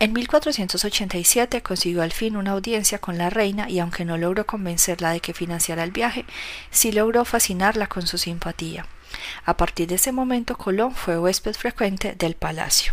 En 0.00 0.12
1487 0.12 1.60
consiguió 1.62 2.02
al 2.02 2.12
fin 2.12 2.36
una 2.36 2.52
audiencia 2.52 3.00
con 3.00 3.18
la 3.18 3.30
reina 3.30 3.68
y 3.68 3.80
aunque 3.80 4.04
no 4.04 4.16
logró 4.16 4.46
convencerla 4.46 5.10
de 5.10 5.18
que 5.18 5.34
financiara 5.34 5.82
el 5.82 5.90
viaje, 5.90 6.24
sí 6.70 6.92
logró 6.92 7.24
fascinarla 7.24 7.88
con 7.88 8.06
su 8.06 8.16
simpatía. 8.16 8.86
A 9.44 9.56
partir 9.56 9.88
de 9.88 9.96
ese 9.96 10.12
momento 10.12 10.56
Colón 10.56 10.94
fue 10.94 11.18
huésped 11.18 11.54
frecuente 11.54 12.14
del 12.14 12.36
palacio. 12.36 12.92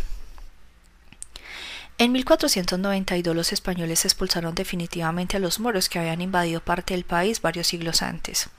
En 1.98 2.12
1492 2.12 3.34
los 3.34 3.54
españoles 3.54 4.04
expulsaron 4.04 4.54
definitivamente 4.54 5.38
a 5.38 5.40
los 5.40 5.62
moros 5.62 5.88
que 5.88 5.98
habían 5.98 6.20
invadido 6.20 6.60
parte 6.60 6.94
del 6.94 7.06
país 7.06 7.42
varios 7.42 7.68
siglos 7.68 8.02
antes. 8.02 8.50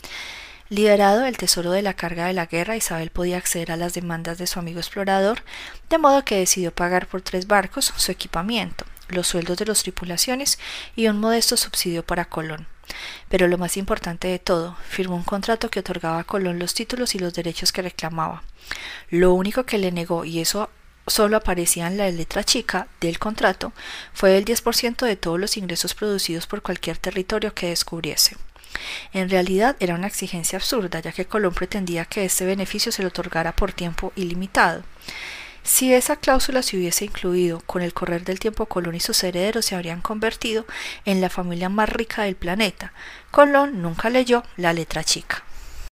Liberado 0.70 1.20
del 1.20 1.36
tesoro 1.36 1.70
de 1.70 1.82
la 1.82 1.92
carga 1.92 2.26
de 2.26 2.32
la 2.32 2.46
guerra, 2.46 2.76
Isabel 2.76 3.10
podía 3.10 3.36
acceder 3.36 3.70
a 3.70 3.76
las 3.76 3.92
demandas 3.92 4.38
de 4.38 4.46
su 4.46 4.58
amigo 4.58 4.80
explorador, 4.80 5.42
de 5.90 5.98
modo 5.98 6.24
que 6.24 6.38
decidió 6.38 6.72
pagar 6.72 7.08
por 7.08 7.20
tres 7.20 7.46
barcos 7.46 7.92
su 7.94 8.10
equipamiento, 8.10 8.86
los 9.08 9.28
sueldos 9.28 9.58
de 9.58 9.66
las 9.66 9.82
tripulaciones 9.82 10.58
y 10.96 11.06
un 11.08 11.20
modesto 11.20 11.58
subsidio 11.58 12.04
para 12.04 12.24
Colón. 12.24 12.66
Pero 13.28 13.48
lo 13.48 13.58
más 13.58 13.76
importante 13.76 14.28
de 14.28 14.38
todo, 14.38 14.76
firmó 14.88 15.14
un 15.14 15.24
contrato 15.24 15.70
que 15.70 15.80
otorgaba 15.80 16.20
a 16.20 16.24
Colón 16.24 16.58
los 16.58 16.72
títulos 16.72 17.14
y 17.14 17.18
los 17.18 17.34
derechos 17.34 17.70
que 17.70 17.82
reclamaba. 17.82 18.42
Lo 19.10 19.34
único 19.34 19.64
que 19.66 19.78
le 19.78 19.92
negó, 19.92 20.24
y 20.24 20.40
eso 20.40 20.70
solo 21.06 21.36
aparecía 21.36 21.86
en 21.86 21.96
la 21.96 22.10
letra 22.10 22.44
chica 22.44 22.88
del 23.00 23.18
contrato, 23.18 23.72
fue 24.12 24.36
el 24.36 24.44
10% 24.44 25.06
de 25.06 25.16
todos 25.16 25.38
los 25.38 25.56
ingresos 25.56 25.94
producidos 25.94 26.46
por 26.46 26.62
cualquier 26.62 26.98
territorio 26.98 27.54
que 27.54 27.68
descubriese. 27.68 28.36
En 29.12 29.30
realidad 29.30 29.76
era 29.80 29.94
una 29.94 30.06
exigencia 30.06 30.58
absurda, 30.58 31.00
ya 31.00 31.12
que 31.12 31.26
Colón 31.26 31.54
pretendía 31.54 32.04
que 32.04 32.24
este 32.24 32.44
beneficio 32.44 32.92
se 32.92 33.02
le 33.02 33.08
otorgara 33.08 33.54
por 33.54 33.72
tiempo 33.72 34.12
ilimitado. 34.16 34.82
Si 35.62 35.92
esa 35.92 36.16
cláusula 36.16 36.62
se 36.62 36.76
hubiese 36.76 37.06
incluido, 37.06 37.60
con 37.60 37.82
el 37.82 37.92
correr 37.92 38.24
del 38.24 38.38
tiempo 38.38 38.66
Colón 38.66 38.94
y 38.94 39.00
sus 39.00 39.24
herederos 39.24 39.64
se 39.64 39.74
habrían 39.74 40.00
convertido 40.00 40.64
en 41.04 41.20
la 41.20 41.28
familia 41.28 41.68
más 41.68 41.88
rica 41.88 42.22
del 42.22 42.36
planeta. 42.36 42.92
Colón 43.32 43.82
nunca 43.82 44.08
leyó 44.08 44.44
la 44.56 44.72
letra 44.72 45.02
chica. 45.02 45.45